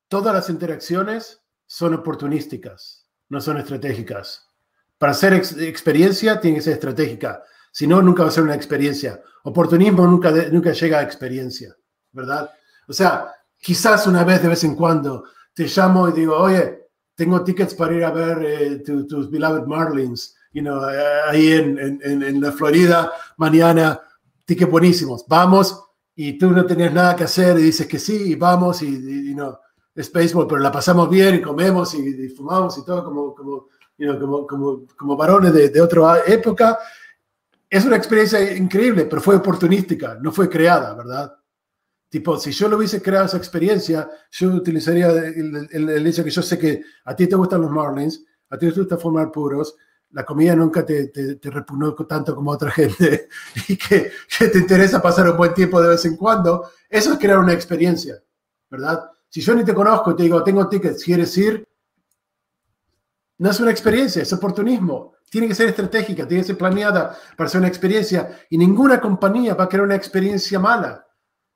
todas 0.08 0.34
las 0.34 0.50
interacciones 0.50 1.42
son 1.68 1.94
oportunísticas, 1.94 3.06
no 3.30 3.40
son 3.40 3.58
estratégicas. 3.58 4.48
Para 4.98 5.12
hacer 5.12 5.34
experiencia 5.34 6.40
tiene 6.42 6.58
que 6.58 6.64
ser 6.64 6.74
estratégica, 6.74 7.44
si 7.72 7.88
no, 7.88 8.02
nunca 8.02 8.24
va 8.24 8.30
a 8.30 8.32
ser 8.32 8.44
una 8.44 8.56
experiencia. 8.56 9.22
Oportunismo 9.44 10.06
nunca, 10.06 10.32
nunca 10.52 10.72
llega 10.72 11.00
a 11.00 11.04
experiencia, 11.04 11.76
¿verdad? 12.12 12.50
O 12.88 12.94
sea, 12.94 13.32
quizás 13.58 14.08
una 14.08 14.24
vez 14.24 14.42
de 14.42 14.50
vez 14.50 14.64
en 14.64 14.76
cuando 14.76 15.26
te 15.54 15.66
llamo 15.66 16.10
y 16.10 16.14
digo, 16.14 16.36
oye, 16.36 16.88
tengo 17.16 17.44
tickets 17.44 17.76
para 17.76 17.96
ir 17.96 18.04
a 18.04 18.12
ver 18.12 18.44
eh, 18.44 18.84
tus 18.84 19.30
beloved 19.30 19.66
Marlins, 19.66 20.36
you 20.54 20.62
know, 20.62 20.90
eh, 20.90 21.22
ahí 21.28 21.52
en, 21.52 21.78
en, 21.78 22.24
en, 22.24 22.42
la 22.42 22.52
Florida, 22.52 23.12
mañana, 23.38 24.00
tickets 24.46 24.72
buenísimos. 24.72 25.26
Vamos, 25.28 25.90
y 26.22 26.38
tú 26.38 26.52
no 26.52 26.66
tenías 26.66 26.94
nada 26.94 27.16
que 27.16 27.24
hacer 27.24 27.58
y 27.58 27.64
dices 27.64 27.88
que 27.88 27.98
sí 27.98 28.32
y 28.32 28.36
vamos 28.36 28.82
y, 28.82 29.34
no, 29.34 29.58
es 29.96 30.12
béisbol, 30.12 30.48
pero 30.48 30.60
la 30.60 30.70
pasamos 30.70 31.10
bien 31.10 31.36
y 31.36 31.42
comemos 31.42 31.94
y, 31.94 32.28
fumamos 32.28 32.78
y 32.78 32.84
todo 32.84 33.06
como, 33.06 33.34
como, 33.34 33.68
como, 33.98 34.46
como, 34.46 34.86
como, 34.98 35.16
varones 35.16 35.54
de, 35.54 35.82
otra 35.82 36.24
época. 36.28 36.78
Es 37.70 37.86
una 37.86 37.98
experiencia 37.98 38.56
increíble, 38.56 39.06
pero 39.06 39.22
fue 39.22 39.36
oportunística, 39.36 40.18
no 40.22 40.32
fue 40.32 40.50
creada, 40.50 40.96
¿verdad? 40.96 41.36
Tipo, 42.10 42.38
si 42.40 42.52
yo 42.52 42.68
lo 42.68 42.78
hubiese 42.78 43.02
creado 43.02 43.28
esa 43.28 43.38
experiencia, 43.38 44.10
yo 44.32 44.50
utilizaría 44.50 45.10
el, 45.10 45.70
el, 45.72 46.08
hecho 46.08 46.24
que 46.24 46.32
yo 46.32 46.42
sé 46.42 46.58
que 46.58 46.82
a 47.06 47.16
ti 47.16 47.28
te 47.28 47.36
gustan 47.36 47.62
los 47.62 47.70
Marlins, 47.70 48.26
a 48.50 48.58
ti 48.58 48.72
te 48.72 48.80
gusta 48.80 48.98
fumar 48.98 49.32
puros, 49.32 49.76
la 50.12 50.26
comida 50.26 50.56
nunca 50.56 50.84
te, 50.84 51.10
te, 51.10 51.36
te, 51.36 51.52
repugnó 51.52 51.94
tanto 51.94 52.34
como 52.34 52.50
otra 52.50 52.72
gente 52.72 53.30
y 53.68 53.78
que, 53.78 54.12
que, 54.38 54.48
te 54.48 54.58
interesa 54.58 55.00
pasar 55.00 55.30
un 55.30 55.38
buen 55.38 55.54
tiempo 55.54 55.80
de 55.80 55.90
vez 55.90 56.04
en 56.06 56.18
cuando, 56.18 56.72
eso 56.90 57.14
es 57.14 57.20
crear 57.20 57.38
una 57.38 57.54
experiencia, 57.54 58.16
¿verdad? 58.72 59.12
Si 59.30 59.42
yo 59.42 59.54
ni 59.54 59.64
te 59.64 59.76
conozco 59.76 60.12
y 60.12 60.16
te 60.16 60.24
digo, 60.24 60.44
tengo 60.44 60.68
tickets, 60.68 61.04
¿quieres 61.04 61.38
ir? 61.38 61.68
No 63.40 63.50
es 63.50 63.60
una 63.60 63.72
experiencia, 63.72 64.22
es 64.22 64.34
oportunismo. 64.34 65.14
Tiene 65.30 65.48
que 65.48 65.56
ser 65.56 65.70
estratégica, 65.70 66.28
tiene 66.28 66.44
que 66.44 66.48
ser 66.48 66.58
planeada 66.58 67.18
para 67.38 67.50
ser 67.50 67.60
una 67.60 67.70
experiencia 67.70 68.38
y 68.50 68.58
ninguna 68.58 69.00
compañía 69.00 69.56
va 69.56 69.64
a 69.64 69.70
crear 69.70 69.86
una 69.86 69.96
experiencia 69.96 70.60
mala. 70.60 71.06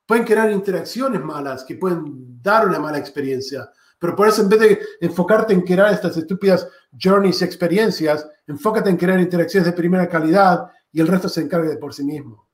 Pueden 0.06 0.24
crear 0.24 0.50
interacciones 0.50 1.20
malas 1.20 1.62
que 1.64 1.76
pueden 1.76 2.42
dar 2.42 2.66
una 2.66 2.78
mala 2.78 2.98
experiencia, 2.98 3.70
pero 3.98 4.16
por 4.16 4.28
eso 4.28 4.42
en 4.42 4.48
vez 4.48 4.60
de 4.60 4.80
enfocarte 5.00 5.52
en 5.52 5.60
crear 5.60 5.92
estas 5.92 6.16
estúpidas 6.16 6.66
journeys, 6.98 7.42
experiencias, 7.42 8.26
enfócate 8.46 8.88
en 8.88 8.96
crear 8.96 9.20
interacciones 9.20 9.66
de 9.66 9.72
primera 9.72 10.08
calidad 10.08 10.70
y 10.90 11.00
el 11.00 11.08
resto 11.08 11.28
se 11.28 11.42
encargue 11.42 11.76
por 11.76 11.92
sí 11.92 12.04
mismo. 12.04 12.48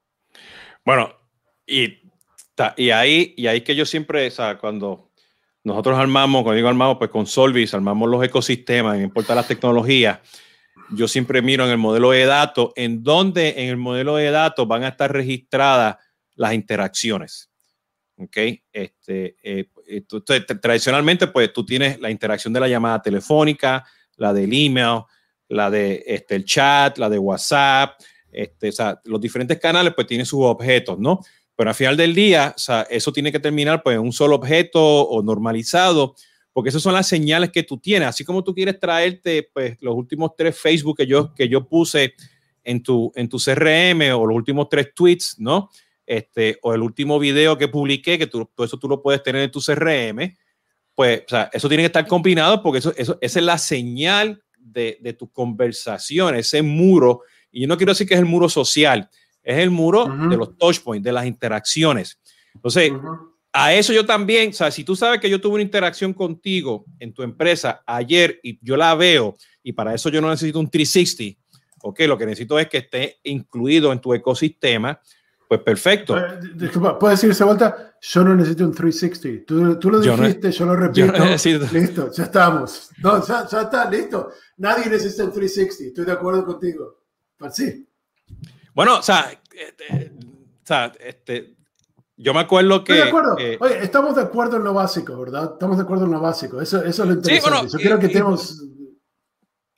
Bueno, 0.84 1.08
y, 1.66 2.10
ahí 2.90 3.34
y 3.36 3.46
ahí 3.46 3.60
que 3.60 3.76
yo 3.76 3.86
siempre, 3.86 4.32
cuando 4.60 5.09
nosotros 5.62 5.98
armamos, 5.98 6.42
cuando 6.42 6.56
digo 6.56 6.68
armamos, 6.68 6.96
pues 6.98 7.10
con 7.10 7.26
Solvis 7.26 7.74
armamos 7.74 8.08
los 8.08 8.24
ecosistemas, 8.24 8.96
no 8.96 9.04
importa 9.04 9.34
las 9.34 9.46
tecnologías, 9.46 10.20
yo 10.90 11.06
siempre 11.06 11.42
miro 11.42 11.64
en 11.64 11.70
el 11.70 11.78
modelo 11.78 12.10
de 12.10 12.24
datos, 12.24 12.70
en 12.76 13.02
donde 13.02 13.62
en 13.62 13.68
el 13.68 13.76
modelo 13.76 14.16
de 14.16 14.30
datos 14.30 14.66
van 14.66 14.84
a 14.84 14.88
estar 14.88 15.12
registradas 15.12 15.96
las 16.34 16.54
interacciones. 16.54 17.50
¿Ok? 18.16 18.36
Este, 18.72 19.36
eh, 19.42 19.68
tradicionalmente, 20.60 21.26
pues 21.28 21.52
tú 21.52 21.64
tienes 21.64 22.00
la 22.00 22.10
interacción 22.10 22.52
de 22.52 22.60
la 22.60 22.68
llamada 22.68 23.00
telefónica, 23.00 23.84
la 24.16 24.32
del 24.32 24.52
email, 24.52 25.02
la 25.48 25.70
de 25.70 26.02
este, 26.06 26.36
el 26.36 26.44
chat, 26.44 26.98
la 26.98 27.08
de 27.08 27.18
WhatsApp, 27.18 28.00
este, 28.30 28.68
o 28.68 28.72
sea, 28.72 29.00
los 29.04 29.20
diferentes 29.20 29.58
canales 29.58 29.94
pues 29.94 30.06
tienen 30.06 30.26
sus 30.26 30.40
objetos, 30.42 30.98
¿no? 30.98 31.20
Pero 31.60 31.68
al 31.68 31.76
final 31.76 31.94
del 31.94 32.14
día, 32.14 32.54
o 32.56 32.58
sea, 32.58 32.86
eso 32.88 33.12
tiene 33.12 33.30
que 33.30 33.38
terminar 33.38 33.82
pues 33.82 33.94
en 33.94 34.00
un 34.00 34.14
solo 34.14 34.36
objeto 34.36 34.80
o 34.82 35.22
normalizado, 35.22 36.14
porque 36.54 36.70
esas 36.70 36.80
son 36.80 36.94
las 36.94 37.06
señales 37.06 37.50
que 37.50 37.64
tú 37.64 37.76
tienes. 37.76 38.08
Así 38.08 38.24
como 38.24 38.42
tú 38.42 38.54
quieres 38.54 38.80
traerte 38.80 39.50
pues 39.52 39.76
los 39.82 39.94
últimos 39.94 40.30
tres 40.34 40.58
Facebook 40.58 40.96
que 40.96 41.06
yo, 41.06 41.34
que 41.34 41.50
yo 41.50 41.68
puse 41.68 42.14
en 42.64 42.82
tu, 42.82 43.12
en 43.14 43.28
tu 43.28 43.36
CRM 43.36 44.00
o 44.14 44.24
los 44.24 44.36
últimos 44.36 44.70
tres 44.70 44.94
tweets, 44.94 45.36
¿no? 45.38 45.68
este, 46.06 46.58
o 46.62 46.72
el 46.72 46.80
último 46.80 47.18
video 47.18 47.58
que 47.58 47.68
publiqué, 47.68 48.18
que 48.18 48.26
tú, 48.26 48.50
todo 48.54 48.64
eso 48.64 48.78
tú 48.78 48.88
lo 48.88 49.02
puedes 49.02 49.22
tener 49.22 49.42
en 49.42 49.50
tu 49.50 49.60
CRM, 49.60 50.34
pues 50.94 51.24
o 51.26 51.28
sea, 51.28 51.50
eso 51.52 51.68
tiene 51.68 51.82
que 51.82 51.88
estar 51.88 52.06
combinado 52.06 52.62
porque 52.62 52.78
eso, 52.78 52.94
eso, 52.96 53.18
esa 53.20 53.38
es 53.38 53.44
la 53.44 53.58
señal 53.58 54.42
de, 54.56 54.96
de 55.02 55.12
tu 55.12 55.30
conversación, 55.30 56.36
ese 56.36 56.62
muro. 56.62 57.20
Y 57.52 57.60
yo 57.60 57.68
no 57.68 57.76
quiero 57.76 57.92
decir 57.92 58.08
que 58.08 58.14
es 58.14 58.20
el 58.20 58.24
muro 58.24 58.48
social, 58.48 59.10
es 59.42 59.58
el 59.58 59.70
muro 59.70 60.06
de 60.06 60.36
los 60.36 60.56
touch 60.56 60.80
points, 60.80 61.04
de 61.04 61.12
las 61.12 61.26
interacciones. 61.26 62.18
Entonces, 62.54 62.92
a 63.52 63.74
eso 63.74 63.92
yo 63.92 64.06
también, 64.06 64.50
o 64.50 64.52
sea, 64.52 64.70
si 64.70 64.84
tú 64.84 64.94
sabes 64.94 65.20
que 65.20 65.30
yo 65.30 65.40
tuve 65.40 65.54
una 65.54 65.62
interacción 65.62 66.12
contigo 66.12 66.84
en 66.98 67.12
tu 67.12 67.22
empresa 67.22 67.82
ayer 67.86 68.38
y 68.42 68.58
yo 68.62 68.76
la 68.76 68.94
veo, 68.94 69.36
y 69.62 69.72
para 69.72 69.94
eso 69.94 70.08
yo 70.08 70.20
no 70.20 70.30
necesito 70.30 70.60
un 70.60 70.70
360, 70.70 71.40
ok, 71.82 72.00
lo 72.00 72.18
que 72.18 72.26
necesito 72.26 72.58
es 72.58 72.68
que 72.68 72.78
esté 72.78 73.18
incluido 73.24 73.92
en 73.92 74.00
tu 74.00 74.14
ecosistema 74.14 75.00
pues 75.50 75.62
perfecto. 75.62 76.16
Eh, 76.16 76.38
disculpa, 76.54 76.96
¿puedes 76.96 77.18
decir 77.18 77.32
esa 77.32 77.44
vuelta? 77.44 77.96
Yo 78.00 78.22
no 78.22 78.36
necesito 78.36 78.62
un 78.62 78.72
360. 78.72 79.44
Tú, 79.44 79.80
tú 79.80 79.90
lo 79.90 79.98
dijiste, 79.98 80.52
yo, 80.52 80.64
lo 80.64 80.76
repito. 80.76 81.12
Listo, 81.72 82.12
ya 82.12 82.22
estamos. 82.22 82.90
No, 82.98 83.26
ya, 83.26 83.48
ya, 83.48 83.62
está, 83.62 83.90
listo. 83.90 84.30
Nadie 84.58 84.88
necesita 84.88 85.24
un 85.24 85.32
360. 85.32 85.88
Estoy 85.88 86.04
de 86.04 86.12
acuerdo 86.12 86.44
contigo. 86.44 87.00
Pues 87.36 87.56
sí. 87.56 87.84
Bueno, 88.80 88.96
o 88.96 89.02
sea, 89.02 89.38
este, 89.52 90.10
o 90.10 90.66
sea 90.66 90.90
este, 91.00 91.54
yo 92.16 92.32
me 92.32 92.40
acuerdo 92.40 92.82
que. 92.82 92.94
Estoy 92.94 93.04
de 93.04 93.08
acuerdo. 93.10 93.36
Oye, 93.60 93.84
estamos 93.84 94.16
de 94.16 94.22
acuerdo 94.22 94.56
en 94.56 94.64
lo 94.64 94.72
básico, 94.72 95.20
¿verdad? 95.20 95.50
Estamos 95.52 95.76
de 95.76 95.82
acuerdo 95.82 96.06
en 96.06 96.12
lo 96.12 96.20
básico. 96.20 96.62
Eso, 96.62 96.82
eso 96.82 97.02
es 97.02 97.08
lo 97.10 97.14
interesante. 97.14 97.72
yo 97.72 97.78
creo 97.78 97.98
que 97.98 98.08
tenemos 98.08 98.64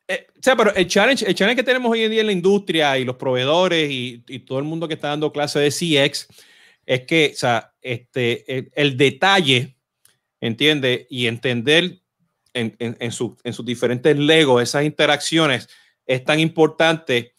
eh, 0.07 0.29
o 0.31 0.41
sea, 0.41 0.55
pero 0.55 0.73
el 0.73 0.87
challenge, 0.87 1.27
el 1.27 1.35
challenge 1.35 1.57
que 1.57 1.65
tenemos 1.65 1.91
hoy 1.91 2.05
en 2.05 2.12
día 2.12 2.21
en 2.21 2.29
la 2.29 2.33
industria 2.33 2.97
y 2.97 3.05
los 3.05 3.17
proveedores 3.17 3.91
y, 3.91 4.23
y 4.29 4.38
todo 4.38 4.61
el 4.61 4.67
mundo 4.67 4.87
que 4.87 4.95
está 4.95 5.09
dando 5.09 5.33
clases 5.33 5.81
de 5.81 6.09
CX 6.09 6.29
es 6.87 7.01
que, 7.01 7.33
o 7.35 7.37
sea, 7.37 7.75
este, 7.81 8.71
el, 8.81 8.97
detalle, 8.97 9.79
¿entiende? 10.41 11.09
Y 11.11 11.27
entender 11.27 11.99
en, 12.55 12.77
en, 12.79 12.97
en, 13.01 13.11
su, 13.11 13.37
en, 13.43 13.53
sus 13.53 13.67
diferentes 13.67 14.17
legos 14.17 14.62
esas 14.62 14.85
interacciones 14.85 15.69
es 16.07 16.25
tan 16.25 16.38
importante 16.38 17.33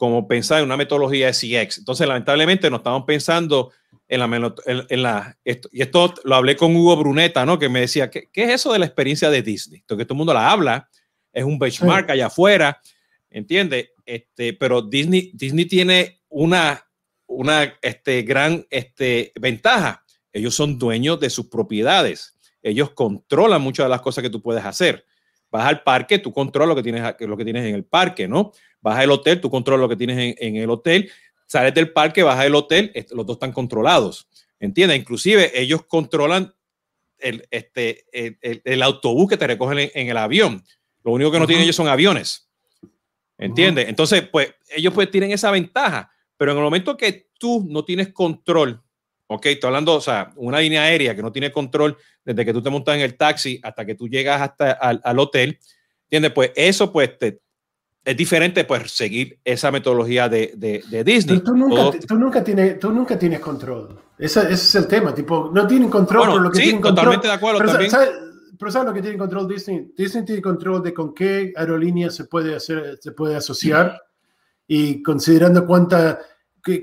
como 0.00 0.26
pensar 0.26 0.60
en 0.60 0.64
una 0.64 0.78
metodología 0.78 1.26
de 1.26 1.32
CX. 1.34 1.76
Entonces, 1.76 2.08
lamentablemente, 2.08 2.70
no 2.70 2.78
estamos 2.78 3.04
pensando 3.06 3.70
en 4.08 4.18
la, 4.20 4.54
en, 4.88 5.02
la 5.02 5.36
esto, 5.44 5.68
y 5.70 5.82
esto 5.82 6.14
lo 6.24 6.36
hablé 6.36 6.56
con 6.56 6.74
Hugo 6.74 6.96
Bruneta, 6.96 7.44
¿no? 7.44 7.58
Que 7.58 7.68
me 7.68 7.80
decía, 7.80 8.08
¿qué, 8.08 8.30
¿qué, 8.32 8.44
es 8.44 8.50
eso 8.52 8.72
de 8.72 8.78
la 8.78 8.86
experiencia 8.86 9.28
de 9.28 9.42
Disney? 9.42 9.84
Porque 9.86 10.06
todo 10.06 10.14
el 10.14 10.16
mundo 10.16 10.32
la 10.32 10.50
habla, 10.50 10.88
es 11.34 11.44
un 11.44 11.58
benchmark 11.58 12.08
allá 12.08 12.28
afuera, 12.28 12.80
¿entiendes? 13.28 13.90
Este, 14.06 14.54
pero 14.54 14.80
Disney, 14.80 15.32
Disney 15.34 15.66
tiene 15.66 16.22
una, 16.30 16.82
una 17.26 17.74
este, 17.82 18.22
gran 18.22 18.66
este, 18.70 19.32
ventaja. 19.38 20.02
Ellos 20.32 20.54
son 20.54 20.78
dueños 20.78 21.20
de 21.20 21.28
sus 21.28 21.48
propiedades. 21.48 22.38
Ellos 22.62 22.92
controlan 22.92 23.60
muchas 23.60 23.84
de 23.84 23.90
las 23.90 24.00
cosas 24.00 24.22
que 24.22 24.30
tú 24.30 24.40
puedes 24.40 24.64
hacer. 24.64 25.04
Vas 25.50 25.66
al 25.66 25.82
parque, 25.82 26.18
tú 26.18 26.32
controlas 26.32 26.68
lo 26.68 26.76
que 26.76 26.82
tienes, 26.82 27.14
lo 27.20 27.36
que 27.36 27.44
tienes 27.44 27.66
en 27.66 27.74
el 27.74 27.84
parque, 27.84 28.28
¿no? 28.28 28.52
Vas 28.80 28.98
al 28.98 29.10
hotel, 29.10 29.40
tú 29.40 29.50
controlas 29.50 29.80
lo 29.80 29.88
que 29.88 29.96
tienes 29.96 30.18
en, 30.18 30.34
en 30.38 30.62
el 30.62 30.70
hotel. 30.70 31.10
Sales 31.46 31.74
del 31.74 31.92
parque, 31.92 32.22
vas 32.22 32.38
al 32.38 32.54
hotel, 32.54 32.92
los 33.10 33.26
dos 33.26 33.36
están 33.36 33.52
controlados. 33.52 34.28
¿Entiendes? 34.60 34.98
Inclusive 34.98 35.58
ellos 35.60 35.84
controlan 35.86 36.54
el, 37.18 37.46
este, 37.50 38.06
el, 38.12 38.62
el, 38.64 38.82
autobús 38.82 39.28
que 39.28 39.36
te 39.36 39.46
recogen 39.46 39.78
en, 39.78 39.90
en 39.94 40.08
el 40.08 40.16
avión. 40.16 40.64
Lo 41.02 41.12
único 41.12 41.30
que 41.30 41.38
no 41.38 41.46
tienen 41.46 41.64
ellos 41.64 41.76
son 41.76 41.88
aviones. 41.88 42.48
¿Entiendes? 43.38 43.88
Entonces, 43.88 44.22
pues 44.30 44.54
ellos 44.68 44.92
pues 44.92 45.10
tienen 45.10 45.32
esa 45.32 45.50
ventaja, 45.50 46.12
pero 46.36 46.52
en 46.52 46.58
el 46.58 46.64
momento 46.64 46.96
que 46.96 47.30
tú 47.38 47.66
no 47.68 47.84
tienes 47.84 48.12
control, 48.12 48.82
ok, 49.32 49.46
estoy 49.46 49.68
hablando, 49.68 49.94
o 49.94 50.00
sea, 50.00 50.32
una 50.36 50.58
línea 50.58 50.82
aérea 50.82 51.14
que 51.14 51.22
no 51.22 51.30
tiene 51.30 51.52
control 51.52 51.96
desde 52.24 52.44
que 52.44 52.52
tú 52.52 52.60
te 52.62 52.68
montas 52.68 52.96
en 52.96 53.02
el 53.02 53.16
taxi 53.16 53.60
hasta 53.62 53.86
que 53.86 53.94
tú 53.94 54.08
llegas 54.08 54.42
hasta 54.42 54.72
al, 54.72 55.00
al 55.04 55.18
hotel, 55.20 55.56
¿entiendes? 56.04 56.32
Pues 56.32 56.50
eso 56.56 56.90
pues 56.90 57.16
te, 57.16 57.40
es 58.04 58.16
diferente 58.16 58.64
pues 58.64 58.90
seguir 58.90 59.38
esa 59.44 59.70
metodología 59.70 60.28
de, 60.28 60.54
de, 60.56 60.82
de 60.90 61.04
Disney. 61.04 61.38
tú 61.40 61.54
nunca, 61.54 61.96
tú, 62.08 62.18
nunca 62.18 62.42
tienes, 62.42 62.80
tú 62.80 62.90
nunca 62.90 63.16
tienes 63.16 63.38
control. 63.38 64.00
Ese, 64.18 64.40
ese, 64.40 64.52
es 64.54 64.74
el 64.74 64.88
tema, 64.88 65.14
tipo, 65.14 65.48
no 65.54 65.64
tienen 65.64 65.88
control 65.88 66.26
bueno, 66.26 66.42
lo 66.42 66.50
que 66.50 66.56
sí, 66.56 66.64
tienen 66.64 66.82
totalmente 66.82 67.28
control. 67.28 67.30
de 67.30 67.36
acuerdo 67.36 67.58
pero, 67.58 67.70
también. 67.70 67.90
¿sabes? 67.92 68.10
pero 68.58 68.72
¿sabes 68.72 68.88
lo 68.88 68.94
que 68.94 69.02
tiene 69.02 69.16
control 69.16 69.46
Disney? 69.46 69.92
Disney 69.96 70.24
tiene 70.24 70.42
control 70.42 70.82
de 70.82 70.92
con 70.92 71.14
qué 71.14 71.52
aerolínea 71.54 72.10
se 72.10 72.24
puede, 72.24 72.56
hacer, 72.56 72.98
se 73.00 73.12
puede 73.12 73.36
asociar 73.36 73.96
y 74.66 75.02
considerando 75.04 75.64
cuánta, 75.66 76.18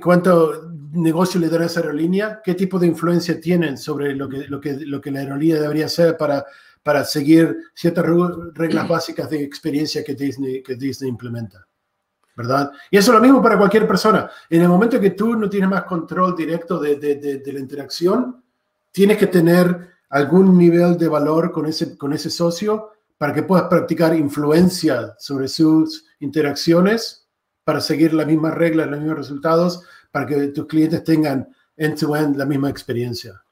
cuánto 0.01 0.71
negocio 0.91 1.39
le 1.39 1.49
da 1.49 1.59
a 1.59 1.65
esa 1.65 1.81
aerolínea, 1.81 2.41
qué 2.43 2.53
tipo 2.53 2.79
de 2.79 2.87
influencia 2.87 3.39
tienen 3.39 3.77
sobre 3.77 4.15
lo 4.15 4.27
que, 4.27 4.47
lo 4.47 4.59
que, 4.59 4.73
lo 4.73 4.99
que 5.01 5.11
la 5.11 5.19
aerolínea 5.19 5.61
debería 5.61 5.85
hacer 5.85 6.17
para, 6.17 6.45
para 6.83 7.03
seguir 7.03 7.57
ciertas 7.73 8.05
reglas 8.53 8.87
básicas 8.89 9.29
de 9.29 9.43
experiencia 9.43 10.03
que 10.03 10.15
Disney, 10.15 10.63
que 10.63 10.75
Disney 10.75 11.09
implementa. 11.09 11.65
¿verdad? 12.35 12.71
Y 12.91 12.97
eso 12.97 13.11
es 13.11 13.15
lo 13.15 13.23
mismo 13.23 13.41
para 13.41 13.57
cualquier 13.57 13.87
persona. 13.87 14.29
En 14.47 14.61
el 14.61 14.67
momento 14.67 14.99
que 14.99 15.09
tú 15.09 15.35
no 15.35 15.49
tienes 15.49 15.69
más 15.69 15.85
control 15.85 16.35
directo 16.35 16.79
de, 16.79 16.97
de, 16.97 17.15
de, 17.15 17.37
de 17.39 17.53
la 17.53 17.59
interacción, 17.59 18.43
tienes 18.91 19.17
que 19.17 19.25
tener 19.25 19.95
algún 20.09 20.57
nivel 20.57 20.97
de 20.97 21.07
valor 21.07 21.51
con 21.51 21.65
ese, 21.65 21.97
con 21.97 22.13
ese 22.13 22.29
socio 22.29 22.91
para 23.17 23.33
que 23.33 23.43
puedas 23.43 23.67
practicar 23.67 24.15
influencia 24.15 25.15
sobre 25.17 25.47
sus 25.47 26.05
interacciones 26.19 27.26
para 27.67 27.81
seguir 27.81 28.13
las 28.13 28.25
mismas 28.25 28.53
reglas, 28.53 28.87
los 28.87 28.97
mismos 28.97 29.17
resultados, 29.17 29.83
para 30.09 30.25
que 30.25 30.47
tus 30.47 30.67
clientes 30.67 31.03
tengan 31.03 31.49
end-to-end 31.75 32.37
la 32.37 32.45
misma 32.45 32.69
experiencia. 32.69 33.43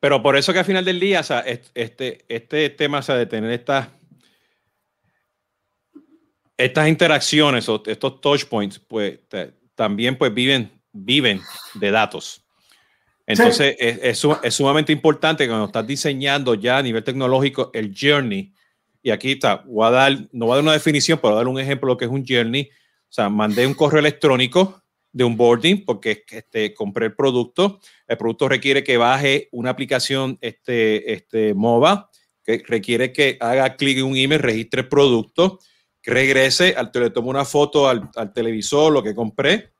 Pero 0.00 0.20
por 0.20 0.36
eso 0.36 0.52
que 0.52 0.58
al 0.58 0.64
final 0.64 0.84
del 0.84 0.98
día, 0.98 1.20
o 1.20 1.22
sea, 1.22 1.44
este, 1.72 2.24
este 2.28 2.70
tema 2.70 2.98
o 2.98 3.02
sea, 3.02 3.14
de 3.14 3.26
tener 3.26 3.52
estas, 3.52 3.86
estas 6.56 6.88
interacciones 6.88 7.68
o 7.68 7.80
estos 7.86 8.20
touch 8.20 8.46
points, 8.46 8.80
pues 8.80 9.20
te, 9.28 9.54
también 9.76 10.18
pues 10.18 10.34
viven, 10.34 10.68
viven 10.90 11.40
de 11.74 11.90
datos. 11.92 12.44
Entonces, 13.28 13.76
sí. 13.78 13.86
es, 13.86 14.24
es, 14.24 14.26
es, 14.42 14.54
sumamente 14.56 14.90
importante 14.90 15.46
cuando 15.46 15.66
estás 15.66 15.86
diseñando 15.86 16.54
ya 16.56 16.78
a 16.78 16.82
nivel 16.82 17.04
tecnológico 17.04 17.70
el 17.74 17.94
journey. 17.96 18.52
Y 19.04 19.10
aquí 19.10 19.30
está, 19.30 19.62
voy 19.64 19.86
a 19.86 19.90
dar, 19.90 20.18
no 20.32 20.46
voy 20.46 20.54
a 20.54 20.56
dar 20.56 20.64
una 20.64 20.72
definición, 20.72 21.20
pero 21.22 21.34
voy 21.34 21.36
a 21.36 21.44
dar 21.44 21.48
un 21.48 21.60
ejemplo 21.60 21.86
de 21.86 21.92
lo 21.92 21.96
que 21.96 22.06
es 22.06 22.10
un 22.10 22.26
journey. 22.26 22.68
O 23.10 23.12
sea, 23.12 23.28
mandé 23.28 23.66
un 23.66 23.74
correo 23.74 23.98
electrónico 23.98 24.82
de 25.12 25.24
un 25.24 25.36
boarding 25.36 25.84
porque 25.84 26.24
este, 26.30 26.72
compré 26.72 27.06
el 27.06 27.16
producto. 27.16 27.80
El 28.06 28.16
producto 28.16 28.48
requiere 28.48 28.84
que 28.84 28.96
baje 28.96 29.48
una 29.50 29.70
aplicación 29.70 30.38
este, 30.40 31.12
este, 31.12 31.52
MOBA, 31.54 32.08
que 32.44 32.62
requiere 32.64 33.12
que 33.12 33.36
haga 33.40 33.74
clic 33.74 33.98
en 33.98 34.04
un 34.04 34.16
email, 34.16 34.40
registre 34.40 34.82
el 34.82 34.88
producto. 34.88 35.58
regrese, 36.04 36.76
al, 36.76 36.92
le 36.94 37.10
tomo 37.10 37.30
una 37.30 37.44
foto 37.44 37.88
al, 37.88 38.08
al 38.14 38.32
televisor, 38.32 38.92
lo 38.92 39.02
que 39.02 39.14
compré, 39.14 39.72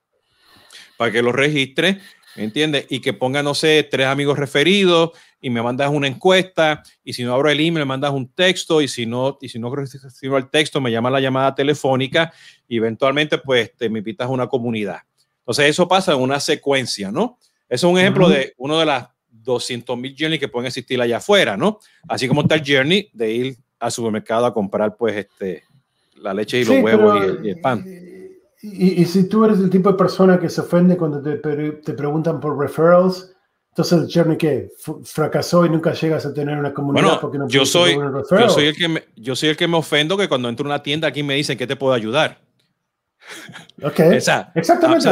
para 0.97 1.13
que 1.13 1.23
lo 1.23 1.31
registre, 1.31 2.01
¿entiendes? 2.35 2.87
Y 2.89 3.01
que 3.01 3.13
ponga, 3.13 3.45
no 3.45 3.55
sé, 3.55 3.87
tres 3.89 4.09
amigos 4.09 4.39
referidos 4.39 5.13
y 5.41 5.51
me 5.51 5.63
mandas 5.63 5.91
una 5.91 6.07
encuesta 6.07 6.83
y 7.03 7.13
si 7.13 7.25
no 7.25 7.35
abro 7.35 7.49
el 7.49 7.59
email 7.59 7.81
me 7.81 7.85
mandas 7.85 8.13
un 8.13 8.29
texto 8.29 8.83
y 8.83 8.89
si 8.89 9.07
no 9.07 9.39
y 9.41 9.49
si 9.49 9.59
no 9.59 9.75
recibo 9.75 10.37
el 10.37 10.51
texto 10.51 10.81
me 10.81 10.93
llama 10.93 11.11
la 11.11 11.21
llamada 11.21 11.55
telefónica 11.55 12.33
y 12.69 12.77
eventualmente 12.77 13.39
pues 13.39 13.75
te 13.77 13.89
me 13.89 13.99
invitas 14.01 14.27
a 14.27 14.31
una 14.31 14.47
comunidad. 14.47 14.99
Entonces 15.39 15.71
eso 15.71 15.89
pasa 15.89 16.13
en 16.13 16.21
una 16.21 16.39
secuencia, 16.39 17.11
¿no? 17.11 17.39
Eso 17.69 17.87
es 17.87 17.93
un 17.93 17.99
ejemplo 17.99 18.29
de 18.29 18.53
uno 18.59 18.79
de 18.79 18.87
las 18.87 19.09
200 19.31 19.97
mil 19.97 20.15
journey 20.19 20.39
que 20.39 20.49
pueden 20.49 20.67
existir 20.67 21.01
allá 21.01 21.17
afuera, 21.17 21.57
¿no? 21.57 21.79
Así 22.09 22.29
como 22.29 22.43
está 22.43 22.57
el 22.57 22.63
journey 22.67 23.11
de 23.13 23.33
ir 23.33 23.57
al 23.79 23.91
supermercado 23.91 24.47
a 24.47 24.55
comprar 24.55 24.97
pues 24.97 25.17
este 25.17 25.65
la 26.17 26.35
leche 26.35 26.61
y 26.61 26.65
los 26.65 26.83
huevos 26.83 27.39
y, 27.43 27.49
el, 27.49 27.61
pan. 27.61 27.85
Y, 28.61 29.05
si 29.07 29.27
tú 29.27 29.45
eres 29.47 29.59
el 29.59 29.71
tipo 29.71 29.91
de 29.91 29.97
persona 29.97 30.39
que 30.39 30.51
se 30.51 30.61
ofende 30.61 30.99
cuando 30.99 31.23
te, 31.23 31.37
te 31.39 31.93
preguntan 31.95 32.41
por 32.41 32.59
referrals, 32.59 33.35
entonces 33.71 34.03
el 34.03 34.13
journey 34.13 34.37
que 34.37 34.73
fracasó 35.05 35.65
y 35.65 35.71
nunca 35.71 35.93
llegas 35.93 36.27
a 36.27 36.35
tener 36.35 36.59
una 36.59 36.75
comunidad 36.75 37.05
bueno, 37.05 37.21
porque 37.21 37.39
no 37.39 37.49
yo 37.49 37.65
soy 37.65 37.95
yo 37.95 38.49
soy 38.49 38.67
el 38.67 38.77
que 38.77 38.89
me, 38.89 39.05
yo 39.15 39.37
soy 39.37 39.51
el 39.51 39.57
que 39.57 39.69
me 39.69 39.77
ofendo 39.77 40.17
que 40.17 40.29
cuando 40.29 40.49
entro 40.49 40.67
a 40.67 40.71
una 40.71 40.83
tienda 40.83 41.07
aquí 41.07 41.23
me 41.23 41.35
dicen 41.35 41.57
que 41.57 41.67
te 41.67 41.77
puedo 41.77 41.95
ayudar. 41.95 42.39
Ok, 43.83 43.99
exactamente. 44.55 45.09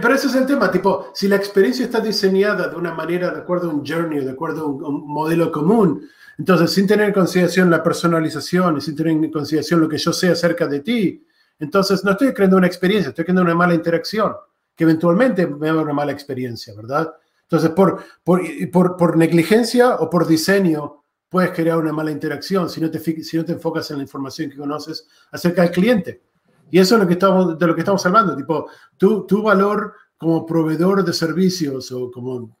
pero 0.00 0.14
ese 0.14 0.28
es 0.28 0.34
el 0.34 0.46
tema, 0.46 0.70
tipo, 0.70 1.10
si 1.14 1.26
la 1.26 1.36
experiencia 1.36 1.84
está 1.84 1.98
diseñada 1.98 2.68
de 2.68 2.76
una 2.76 2.94
manera 2.94 3.30
de 3.30 3.38
acuerdo 3.38 3.70
a 3.70 3.74
un 3.74 3.84
journey, 3.84 4.24
de 4.24 4.30
acuerdo 4.30 4.62
a 4.62 4.66
un, 4.66 5.06
modelo 5.06 5.50
común, 5.50 6.08
entonces 6.38 6.70
sin 6.72 6.86
tener 6.86 7.06
en 7.06 7.12
consideración 7.12 7.70
la 7.70 7.82
personalización 7.82 8.76
y 8.76 8.80
sin 8.80 8.94
tener 8.94 9.12
en 9.12 9.30
consideración 9.32 9.80
lo 9.80 9.88
que 9.88 9.98
yo 9.98 10.12
sé 10.12 10.28
acerca 10.28 10.68
de 10.68 10.80
ti, 10.80 11.26
entonces 11.58 12.04
no 12.04 12.12
estoy 12.12 12.32
creando 12.32 12.56
una 12.56 12.68
experiencia, 12.68 13.08
estoy 13.08 13.24
creando 13.24 13.42
una 13.42 13.54
mala 13.54 13.74
interacción, 13.74 14.34
que 14.76 14.84
eventualmente 14.84 15.46
me 15.46 15.72
va 15.72 15.80
a 15.80 15.82
una 15.82 15.92
mala 15.92 16.12
experiencia, 16.12 16.72
¿verdad? 16.76 17.12
Entonces, 17.48 17.70
por, 17.70 18.04
por, 18.22 18.42
por, 18.70 18.96
por, 18.98 19.16
negligencia 19.16 19.94
o 19.96 20.10
por 20.10 20.26
diseño, 20.26 21.02
puedes 21.30 21.50
crear 21.52 21.78
una 21.78 21.94
mala 21.94 22.10
interacción 22.10 22.68
si 22.68 22.78
no, 22.78 22.90
te, 22.90 22.98
si 22.98 23.36
no 23.38 23.44
te 23.44 23.52
enfocas 23.52 23.90
en 23.90 23.96
la 23.96 24.02
información 24.02 24.50
que 24.50 24.58
conoces 24.58 25.08
acerca 25.32 25.62
del 25.62 25.70
cliente. 25.70 26.22
Y 26.70 26.78
eso 26.78 26.96
es 26.96 27.00
lo 27.00 27.06
que 27.06 27.14
estamos, 27.14 27.58
de 27.58 27.66
lo 27.66 27.74
que 27.74 27.80
estamos 27.80 28.04
hablando. 28.04 28.36
Tipo, 28.36 28.68
tu, 28.98 29.24
tu 29.26 29.42
valor 29.42 29.94
como 30.18 30.44
proveedor 30.44 31.02
de 31.02 31.12
servicios 31.14 31.90
o 31.90 32.10
como 32.10 32.58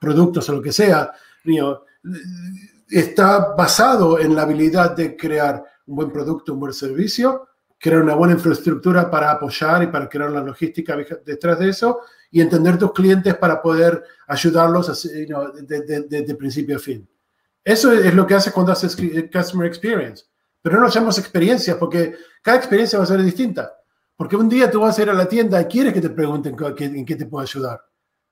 productos 0.00 0.48
o 0.48 0.54
lo 0.54 0.62
que 0.62 0.72
sea, 0.72 1.12
está 2.88 3.54
basado 3.54 4.18
en 4.18 4.34
la 4.34 4.42
habilidad 4.42 4.96
de 4.96 5.16
crear 5.16 5.62
un 5.86 5.96
buen 5.96 6.10
producto, 6.10 6.52
un 6.52 6.60
buen 6.60 6.72
servicio, 6.72 7.48
crear 7.78 8.02
una 8.02 8.14
buena 8.14 8.34
infraestructura 8.34 9.08
para 9.08 9.30
apoyar 9.30 9.84
y 9.84 9.86
para 9.86 10.08
crear 10.08 10.32
la 10.32 10.42
logística 10.42 10.96
detrás 11.24 11.58
de 11.60 11.68
eso 11.68 12.00
y 12.36 12.42
entender 12.42 12.76
tus 12.76 12.92
clientes 12.92 13.34
para 13.34 13.62
poder 13.62 14.04
ayudarlos 14.26 15.10
de, 15.10 16.36
principio 16.38 16.76
a 16.76 16.78
fin. 16.78 17.08
Eso 17.64 17.92
es 17.92 18.14
lo 18.14 18.26
que 18.26 18.34
haces 18.34 18.52
cuando 18.52 18.72
haces 18.72 18.94
Customer 19.32 19.66
Experience. 19.66 20.24
Pero 20.60 20.76
no 20.76 20.82
nos 20.82 20.92
llamamos 20.92 21.18
experiencias 21.18 21.78
porque 21.78 22.14
cada 22.42 22.58
experiencia 22.58 22.98
va 22.98 23.04
a 23.04 23.06
ser 23.06 23.22
distinta. 23.22 23.72
Porque 24.14 24.36
un 24.36 24.50
día 24.50 24.70
tú 24.70 24.80
vas 24.80 24.98
a 24.98 25.02
ir 25.02 25.08
a 25.08 25.14
la 25.14 25.26
tienda 25.26 25.62
y 25.62 25.64
quieres 25.64 25.94
que 25.94 26.02
te 26.02 26.10
pregunten 26.10 26.54
en 26.60 27.06
qué 27.06 27.16
te 27.16 27.24
puedo 27.24 27.42
ayudar. 27.42 27.80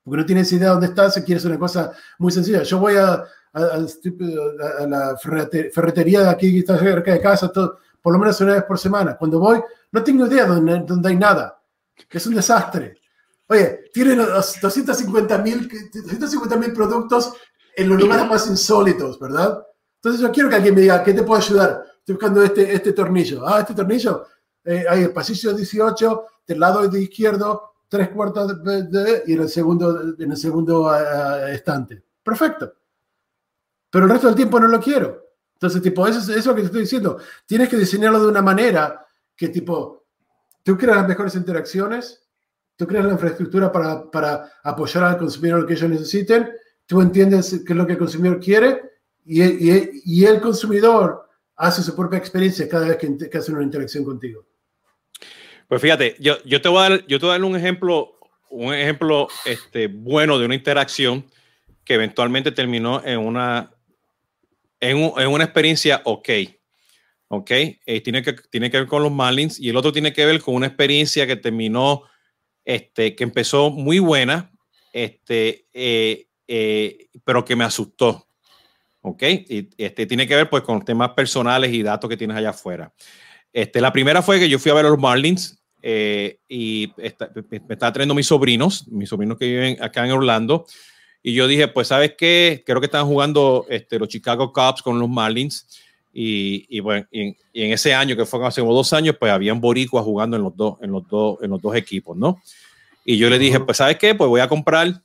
Porque 0.03 0.19
no 0.19 0.27
tienes 0.27 0.53
idea 0.53 0.67
de 0.67 0.73
dónde 0.75 0.89
estás 0.89 1.17
y 1.17 1.23
quieres 1.23 1.47
una 1.47 1.59
cosa 1.59 1.93
muy 2.19 2.31
sencilla. 2.31 2.63
Yo 2.63 2.79
voy 2.79 2.97
a, 2.97 3.25
a, 3.55 4.87
la 4.87 5.17
ferretería 5.73 6.21
de 6.25 6.29
aquí 6.29 6.53
que 6.53 6.59
está 6.59 6.79
cerca 6.79 7.11
de 7.11 7.23
casa 7.23 7.51
todo, 7.51 7.79
por 8.03 8.13
lo 8.13 8.19
menos 8.19 8.39
una 8.43 8.53
vez 8.53 8.65
por 8.65 8.79
semana. 8.79 9.17
Cuando 9.17 9.39
voy, 9.39 9.63
no 9.93 10.05
tengo 10.05 10.27
idea 10.27 10.43
de 10.43 10.51
dónde, 10.51 10.85
dónde 10.87 11.09
hay 11.09 11.17
nada. 11.17 11.59
Es 12.11 12.27
un 12.27 12.35
desastre. 12.35 12.99
Oye, 13.49 13.91
tienen 13.93 14.19
250 14.19 15.39
mil 15.39 16.73
productos 16.73 17.35
en 17.77 17.89
los 17.89 18.01
lugares 18.01 18.27
más 18.27 18.47
insólitos, 18.47 19.19
¿verdad? 19.19 19.63
Entonces 19.97 20.21
yo 20.21 20.33
quiero 20.33 20.49
que 20.49 20.57
alguien 20.57 20.75
me 20.75 20.83
diga, 20.83 21.03
¿qué 21.03 21.13
te 21.13 21.23
puedo 21.23 21.41
ayudar? 21.41 21.85
Estoy 21.99 22.15
buscando 22.15 22.43
este, 22.43 22.75
este 22.75 22.93
tornillo. 22.93 23.47
Ah, 23.47 23.61
este 23.61 23.75
tornillo. 23.75 24.27
Eh, 24.65 24.85
hay 24.89 25.03
el 25.05 25.13
pasillo 25.13 25.53
18, 25.53 26.25
del 26.47 26.61
lado 26.61 26.89
de 26.89 27.03
izquierdo, 27.03 27.75
tres 27.89 28.09
cuartos 28.11 28.63
de, 28.63 29.23
y 29.27 29.35
en 29.35 29.41
el 29.43 29.49
segundo, 29.49 30.15
en 30.19 30.31
el 30.31 30.37
segundo 30.37 30.89
uh, 30.89 31.47
estante. 31.49 32.03
Perfecto. 32.23 32.75
Pero 33.91 34.07
el 34.07 34.11
resto 34.11 34.27
del 34.27 34.37
tiempo 34.37 34.59
no 34.59 34.69
lo 34.69 34.81
quiero. 34.81 35.23
Entonces, 35.55 35.83
tipo, 35.83 36.07
eso, 36.07 36.19
eso 36.19 36.33
es 36.33 36.47
lo 36.47 36.55
que 36.55 36.63
te 36.63 36.67
estoy 36.67 36.81
diciendo. 36.83 37.19
Tienes 37.47 37.69
que 37.69 37.77
diseñarlo 37.77 38.21
de 38.21 38.29
una 38.29 38.43
manera 38.43 39.07
que, 39.37 39.49
tipo, 39.49 40.07
tú 40.63 40.77
creas 40.77 40.99
las 40.99 41.09
mejores 41.09 41.35
interacciones 41.35 42.24
tú 42.77 42.87
creas 42.87 43.05
la 43.05 43.13
infraestructura 43.13 43.71
para, 43.71 44.11
para 44.11 44.51
apoyar 44.63 45.05
al 45.05 45.19
consumidor 45.19 45.61
lo 45.61 45.67
que 45.67 45.75
ellos 45.75 45.91
necesiten, 45.91 46.51
tú 46.87 47.01
entiendes 47.01 47.63
qué 47.67 47.73
es 47.73 47.77
lo 47.77 47.87
que 47.87 47.93
el 47.93 47.99
consumidor 47.99 48.41
quiere 48.41 48.81
y, 49.25 49.43
y, 49.43 50.03
y 50.05 50.25
el 50.25 50.41
consumidor 50.41 51.29
hace 51.57 51.83
su 51.83 51.95
propia 51.95 52.19
experiencia 52.19 52.69
cada 52.69 52.89
vez 52.89 52.97
que, 52.97 53.31
que, 53.31 53.39
hace 53.39 53.53
una 53.53 53.63
interacción 53.63 54.05
contigo. 54.05 54.45
Pues 55.69 55.81
fíjate, 55.81 56.17
yo, 56.19 56.43
yo, 56.45 56.61
te, 56.61 56.69
voy 56.69 56.79
a 56.85 56.91
dar, 56.91 57.07
yo 57.07 57.19
te 57.19 57.27
voy 57.27 57.35
a 57.35 57.39
dar 57.39 57.45
un 57.45 57.57
ejemplo, 57.57 58.19
un 58.51 58.75
ejemplo 58.75 59.29
este, 59.45 59.87
bueno 59.87 60.39
de 60.39 60.47
una 60.47 60.55
interacción 60.55 61.25
que 61.85 61.95
eventualmente 61.95 62.53
terminó 62.53 63.03
en 63.05 63.19
una, 63.19 63.73
en, 64.81 64.97
un, 64.97 65.21
en 65.21 65.29
una 65.29 65.45
experiencia 65.45 66.03
ok. 66.05 66.29
Ok, 67.29 67.51
eh, 67.51 68.01
tiene, 68.03 68.23
que, 68.23 68.35
tiene 68.51 68.71
que 68.71 68.79
ver 68.79 68.87
con 68.87 69.03
los 69.03 69.11
Marlins 69.11 69.59
y 69.59 69.71
el 69.71 69.77
otro 69.77 69.91
tiene 69.91 70.13
que 70.13 70.25
ver 70.25 70.41
con 70.41 70.55
una 70.55 70.67
experiencia 70.67 71.27
que 71.27 71.37
terminó 71.37 72.03
este, 72.65 73.15
que 73.15 73.25
empezó 73.25 73.71
muy 73.71 73.99
buena, 73.99 74.51
este, 74.93 75.67
eh, 75.73 76.29
eh, 76.47 77.09
pero 77.25 77.45
que 77.45 77.57
me 77.57 77.65
asustó. 77.65 78.27
¿Ok? 79.03 79.23
Y 79.23 79.69
este, 79.77 80.07
tiene 80.07 80.27
que 80.27 80.35
ver 80.35 80.49
pues 80.49 80.63
con 80.63 80.83
temas 80.83 81.11
personales 81.11 81.73
y 81.73 81.83
datos 81.83 82.09
que 82.09 82.17
tienes 82.17 82.37
allá 82.37 82.51
afuera. 82.51 82.93
Este, 83.53 83.81
la 83.81 83.93
primera 83.93 84.23
fue 84.23 84.39
que 84.39 84.49
yo 84.49 84.59
fui 84.59 84.71
a 84.71 84.75
ver 84.75 84.87
a 84.87 84.89
los 84.89 84.99
Marlins 84.99 85.63
eh, 85.83 86.39
y 86.49 86.91
me 86.97 87.07
estaba 87.75 87.93
trayendo 87.93 88.15
mis 88.15 88.27
sobrinos, 88.27 88.89
mis 88.89 89.11
sobrinos 89.11 89.37
que 89.37 89.47
viven 89.47 89.83
acá 89.83 90.05
en 90.07 90.13
Orlando. 90.13 90.65
Y 91.23 91.35
yo 91.35 91.47
dije, 91.47 91.69
pues, 91.69 91.89
¿sabes 91.89 92.15
qué? 92.17 92.63
Creo 92.67 92.81
que 92.81 92.87
estaban 92.87 93.07
jugando 93.07 93.67
este, 93.69 93.99
los 93.99 94.09
Chicago 94.09 94.53
Cubs 94.53 94.83
con 94.83 94.99
los 94.99 95.09
Marlins. 95.09 95.67
Y, 96.17 96.65
y 96.69 96.79
bueno, 96.79 97.05
y 97.11 97.35
en, 97.55 97.73
ese 97.73 97.93
año, 97.93 98.17
que 98.17 98.25
fue 98.25 98.47
hace 98.47 98.61
dos 98.61 98.93
años, 98.93 99.17
pues 99.19 99.33
habían 99.33 99.61
boricuas 99.61 100.05
jugando 100.05 100.37
en 100.37 100.45
los 100.45 100.57
dos, 100.57 100.77
en 100.81 100.93
los 100.93 101.09
dos, 101.09 101.39
en 101.43 101.51
los 101.51 101.61
dos 101.61 101.75
equipos, 101.75 102.17
¿no? 102.17 102.41
Y 103.05 103.19
yo 103.19 103.29
le 103.29 103.37
dije, 103.37 103.59
pues, 103.59 103.79
¿sabes 103.79 103.99
qué? 103.99 104.15
Pues 104.15 104.29
voy 104.29 104.41
a 104.41 104.49
comprar 104.49 105.03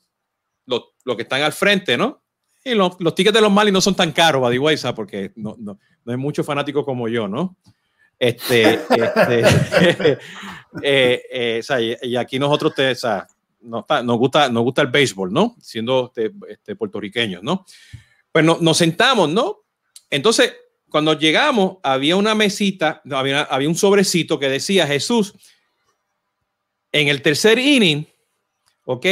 lo, 0.67 0.93
lo 1.03 1.17
que 1.17 1.23
están 1.23 1.41
al 1.41 1.51
frente, 1.51 1.97
¿no? 1.97 2.21
Y 2.63 2.75
los, 2.75 2.95
los 2.99 3.15
tickets 3.15 3.33
de 3.33 3.41
los 3.41 3.51
Mali 3.51 3.71
no 3.71 3.81
son 3.81 3.95
tan 3.95 4.11
caros, 4.11 4.39
Badiweiza, 4.39 4.93
porque 4.93 5.31
no, 5.35 5.55
no, 5.57 5.79
no 6.05 6.11
hay 6.11 6.17
muchos 6.17 6.45
fanáticos 6.45 6.85
como 6.85 7.07
yo, 7.07 7.27
¿no? 7.27 7.57
Este, 8.19 8.73
este 8.89 9.39
eh, 10.83 11.23
eh, 11.31 11.57
o 11.59 11.63
sea, 11.63 11.81
y, 11.81 12.15
aquí 12.15 12.37
nosotros 12.37 12.75
te, 12.75 12.91
o 12.91 12.95
sea, 12.95 13.25
nos, 13.61 13.83
nos, 14.03 14.17
gusta, 14.17 14.49
nos 14.49 14.63
gusta 14.63 14.83
el 14.83 14.89
béisbol, 14.89 15.33
¿no? 15.33 15.55
Siendo 15.59 16.13
este, 16.13 16.31
este 16.49 16.75
puertorriqueños, 16.75 17.41
¿no? 17.41 17.65
Pues 18.31 18.45
no, 18.45 18.59
nos 18.61 18.77
sentamos, 18.77 19.27
¿no? 19.27 19.63
Entonces, 20.09 20.53
cuando 20.89 21.13
llegamos, 21.13 21.77
había 21.83 22.15
una 22.15 22.35
mesita, 22.35 23.01
había, 23.11 23.43
había 23.43 23.69
un 23.69 23.75
sobrecito 23.75 24.39
que 24.39 24.49
decía 24.49 24.87
Jesús, 24.87 25.33
en 26.91 27.07
el 27.07 27.21
tercer 27.21 27.59
inning, 27.59 28.07
¿ok? 28.85 29.05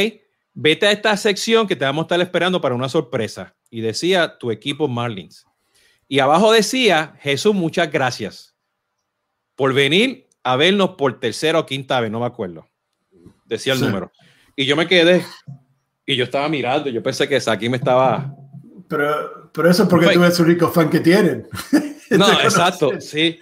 Vete 0.54 0.86
a 0.86 0.92
esta 0.92 1.16
sección 1.16 1.66
que 1.66 1.76
te 1.76 1.84
vamos 1.84 2.02
a 2.02 2.06
estar 2.06 2.20
esperando 2.20 2.60
para 2.60 2.74
una 2.74 2.88
sorpresa. 2.88 3.54
Y 3.70 3.80
decía 3.80 4.38
tu 4.38 4.50
equipo 4.50 4.88
Marlins. 4.88 5.46
Y 6.08 6.18
abajo 6.20 6.50
decía, 6.52 7.14
Jesús, 7.20 7.54
muchas 7.54 7.90
gracias 7.92 8.56
por 9.54 9.74
venir 9.74 10.26
a 10.42 10.56
vernos 10.56 10.90
por 10.90 11.20
tercera 11.20 11.58
o 11.58 11.66
quinta 11.66 12.00
vez, 12.00 12.10
no 12.10 12.20
me 12.20 12.26
acuerdo. 12.26 12.66
Decía 13.44 13.74
el 13.74 13.80
número. 13.80 14.10
Y 14.56 14.64
yo 14.64 14.74
me 14.74 14.86
quedé 14.86 15.24
y 16.06 16.16
yo 16.16 16.24
estaba 16.24 16.48
mirando, 16.48 16.88
yo 16.88 17.02
pensé 17.02 17.28
que 17.28 17.38
aquí 17.46 17.68
me 17.68 17.76
estaba 17.76 18.34
pero, 18.88 19.50
pero 19.52 19.70
eso 19.70 19.84
es 19.84 19.88
porque 19.88 20.08
tú 20.08 20.22
eres 20.22 20.38
el 20.38 20.46
único 20.46 20.70
fan 20.70 20.90
que 20.90 21.00
tienen. 21.00 21.46
No, 22.10 22.32
exacto, 22.42 23.00
sí. 23.00 23.38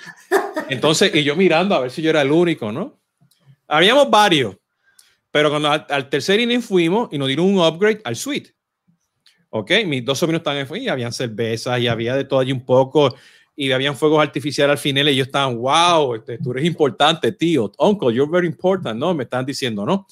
Entonces, 0.68 1.14
y 1.14 1.22
yo 1.22 1.36
mirando 1.36 1.74
a 1.74 1.80
ver 1.80 1.90
si 1.90 2.02
yo 2.02 2.10
era 2.10 2.22
el 2.22 2.32
único, 2.32 2.72
¿no? 2.72 2.98
Habíamos 3.68 4.10
varios, 4.10 4.56
pero 5.30 5.50
cuando 5.50 5.70
al, 5.70 6.08
tercer 6.08 6.40
inning 6.40 6.62
fuimos 6.62 7.08
y 7.12 7.18
nos 7.18 7.28
dieron 7.28 7.46
un 7.46 7.64
upgrade 7.64 8.00
al 8.04 8.16
suite. 8.16 8.54
Ok, 9.50 9.70
mis 9.86 10.04
dos 10.04 10.18
sobrinos 10.18 10.40
estaban 10.40 10.66
en 10.66 10.82
y 10.82 10.88
habían 10.88 11.12
cervezas 11.12 11.78
y 11.78 11.88
había 11.88 12.16
de 12.16 12.24
todo 12.24 12.40
allí 12.40 12.52
un 12.52 12.64
poco 12.64 13.14
y 13.54 13.72
habían 13.72 13.96
fuegos 13.96 14.20
artificiales 14.20 14.72
al 14.72 14.78
final 14.78 15.08
y 15.08 15.12
ellos 15.12 15.28
estaban, 15.28 15.56
wow, 15.56 16.14
este, 16.14 16.38
tú 16.38 16.52
eres 16.52 16.64
importante, 16.64 17.32
tío, 17.32 17.72
uncle, 17.78 18.12
you're 18.12 18.30
very 18.30 18.46
important, 18.46 18.98
¿no? 18.98 19.14
Me 19.14 19.24
están 19.24 19.46
diciendo, 19.46 19.86
¿no? 19.86 20.06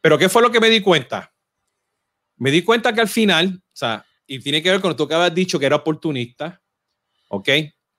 Pero 0.00 0.16
¿qué 0.16 0.28
fue 0.28 0.40
lo 0.40 0.50
que 0.50 0.60
me 0.60 0.70
di 0.70 0.80
cuenta? 0.80 1.32
Me 2.36 2.50
di 2.50 2.62
cuenta 2.62 2.94
que 2.94 3.00
al 3.00 3.08
final, 3.08 3.60
o 3.60 3.76
sea, 3.76 4.06
y 4.28 4.38
tiene 4.38 4.62
que 4.62 4.70
ver 4.70 4.80
con 4.80 4.94
lo 4.96 5.08
que 5.08 5.14
habías 5.14 5.34
dicho 5.34 5.58
que 5.58 5.66
era 5.66 5.76
oportunista, 5.76 6.62
¿ok? 7.28 7.48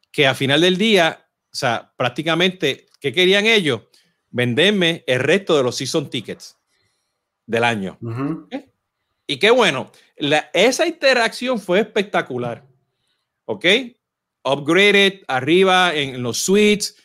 Que 0.10 0.26
al 0.26 0.36
final 0.36 0.62
del 0.62 0.78
día 0.78 1.26
o 1.52 1.56
sea, 1.56 1.92
prácticamente, 1.98 2.88
¿qué 3.00 3.12
querían 3.12 3.46
ellos? 3.46 3.82
Venderme 4.30 5.04
el 5.08 5.20
resto 5.20 5.58
de 5.58 5.64
los 5.64 5.76
season 5.76 6.10
tickets 6.10 6.58
del 7.46 7.64
año. 7.64 7.98
¿Eh? 8.52 8.70
Y 9.26 9.38
qué 9.38 9.50
bueno, 9.50 9.92
esa 10.54 10.86
interacción 10.86 11.60
fue 11.60 11.80
espectacular. 11.80 12.66
¿Ok? 13.46 13.66
Upgraded 14.44 15.22
arriba 15.28 15.94
en, 15.96 16.22
los 16.22 16.38
suites. 16.38 16.96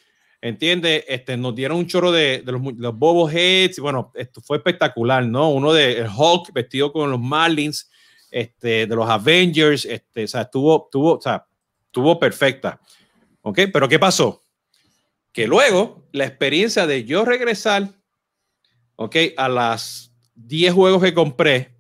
¿Entiendes? 0.43 1.05
Este, 1.09 1.39
nos 1.39 1.55
dieron 1.55 1.79
un 1.79 1.87
chorro 1.87 2.13
de, 2.13 2.43
los, 2.45 2.61
los 2.77 2.99
Bobo 2.99 3.31
Heads. 3.31 3.79
Bueno, 3.79 4.13
esto 4.15 4.43
fue 4.43 4.59
espectacular, 4.59 5.25
¿no? 5.25 5.51
Uno 5.51 5.73
de 5.73 6.01
el 6.01 6.09
Hulk 6.15 6.53
vestido 6.53 6.93
con 6.93 7.11
los 7.11 7.21
Marlins, 7.21 7.91
este, 8.35 8.89
de 8.89 8.97
los 8.97 9.09
Avengers. 9.09 9.85
Este, 9.85 10.25
o 10.25 10.29
sea, 10.29 10.43
estuvo, 10.43 10.89
tuvo, 10.91 11.15
o 11.15 11.21
sea, 11.21 11.47
estuvo 11.87 12.19
perfecta. 12.19 12.81
¿Ok? 13.43 13.61
Pero 13.73 13.89
¿qué 13.89 13.99
pasó? 14.01 14.43
Que 15.33 15.47
luego 15.47 16.09
la 16.11 16.25
experiencia 16.25 16.87
de 16.87 17.05
yo 17.05 17.25
regresar, 17.25 17.91
¿ok? 18.97 19.17
A 19.37 19.49
las 19.49 20.13
10 20.35 20.75
juegos 20.75 21.03
que 21.03 21.15
compré, 21.15 21.77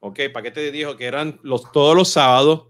¿ok? 0.00 0.20
Paquete 0.32 0.60
de 0.60 0.72
dijo 0.72 0.96
que 0.96 1.06
eran 1.06 1.40
los, 1.42 1.72
todos 1.72 1.96
los 1.96 2.10
sábados, 2.10 2.64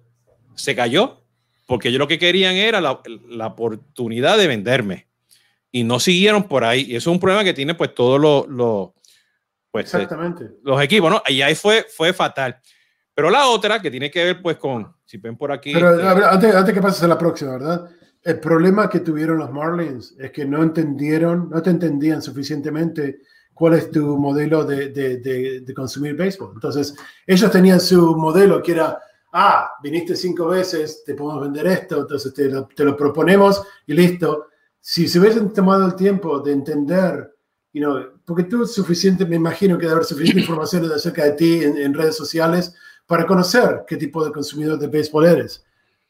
se 0.55 0.77
cayó, 0.77 1.25
porque 1.67 1.88
ellos 1.88 1.99
lo 1.99 2.09
que 2.09 2.21
querían 2.21 2.55
era 2.55 2.81
la, 2.81 3.01
la 3.29 3.49
oportunidad 3.49 4.38
de 4.38 4.47
venderme. 4.47 5.09
Y 5.73 5.83
no 5.83 5.99
siguieron 5.99 6.45
por 6.45 6.65
ahí. 6.65 6.83
Y 6.83 6.97
eso 6.97 7.11
es 7.11 7.15
un 7.15 7.21
problema 7.21 7.43
que 7.43 7.55
tiene 7.55 7.75
pues 7.75 7.95
todos 7.95 8.21
los, 8.21 8.91
pues, 9.73 9.87
Exactamente. 9.87 10.51
los 10.62 10.81
equipos, 10.83 11.11
¿no? 11.11 11.23
Y 11.27 11.41
ahí 11.41 11.55
fue, 11.55 11.85
fue 11.85 12.12
fatal. 12.12 12.61
Pero 13.14 13.31
la 13.31 13.48
otra 13.48 13.81
que 13.81 13.90
tiene 13.90 14.11
que 14.11 14.25
ver 14.25 14.42
pues 14.42 14.57
con, 14.57 14.94
si 15.05 15.18
ven 15.18 15.37
por 15.37 15.53
aquí. 15.53 15.72
Pero 15.72 15.94
este 15.94 16.25
antes, 16.25 16.55
antes 16.55 16.75
que 16.75 16.81
pases 16.81 17.03
a 17.03 17.09
la 17.09 17.18
próxima, 17.18 17.53
¿verdad? 17.53 17.90
El 18.22 18.38
problema 18.38 18.88
que 18.88 19.01
tuvieron 19.01 19.38
los 19.38 19.51
Marlins 19.51 20.14
es 20.18 20.31
que 20.31 20.44
no 20.44 20.62
entendieron, 20.62 21.51
no 21.51 21.61
te 21.61 21.70
entendían 21.70 22.22
suficientemente 22.22 23.20
cuál 23.53 23.75
es 23.75 23.90
tu 23.90 24.16
modelo 24.16 24.64
de, 24.64 24.88
de, 24.88 25.18
de, 25.61 25.75
consumir 25.75 26.14
béisbol. 26.14 26.53
Entonces, 26.55 26.94
ellos 27.27 27.51
tenían 27.51 27.81
su 27.81 28.16
modelo 28.16 28.62
que 28.62 28.72
era, 28.72 28.98
ah, 29.33 29.72
viniste 29.83 30.16
cinco 30.16 30.46
veces, 30.48 31.03
te 31.05 31.14
podemos 31.14 31.42
vender 31.42 31.66
esto, 31.66 32.01
entonces 32.01 32.33
te 32.33 32.48
lo, 32.48 32.66
te 32.66 32.85
lo 32.85 32.96
proponemos 32.96 33.62
y 33.87 33.92
listo. 33.92 34.46
Si 34.81 35.07
se 35.07 35.20
hubiesen 35.20 35.53
tomado 35.53 35.85
el 35.85 35.96
tiempo 35.96 36.40
de 36.40 36.53
entender, 36.53 37.35
you 37.72 37.83
know, 37.83 38.20
porque 38.25 38.44
tú 38.44 38.66
suficiente, 38.66 39.27
me 39.27 39.37
imagino 39.37 39.77
que 39.77 39.83
debe 39.83 39.96
haber 39.96 40.07
suficiente 40.07 40.40
información 40.42 40.90
acerca 40.90 41.25
de 41.25 41.33
ti 41.33 41.62
en, 41.62 41.77
en 41.77 41.92
redes 41.92 42.16
sociales 42.16 42.75
para 43.07 43.27
conocer 43.27 43.85
qué 43.87 43.97
tipo 43.97 44.25
de 44.25 44.33
consumidor 44.33 44.79
de 44.79 44.87
béisbol 44.87 45.27
eres, 45.27 45.65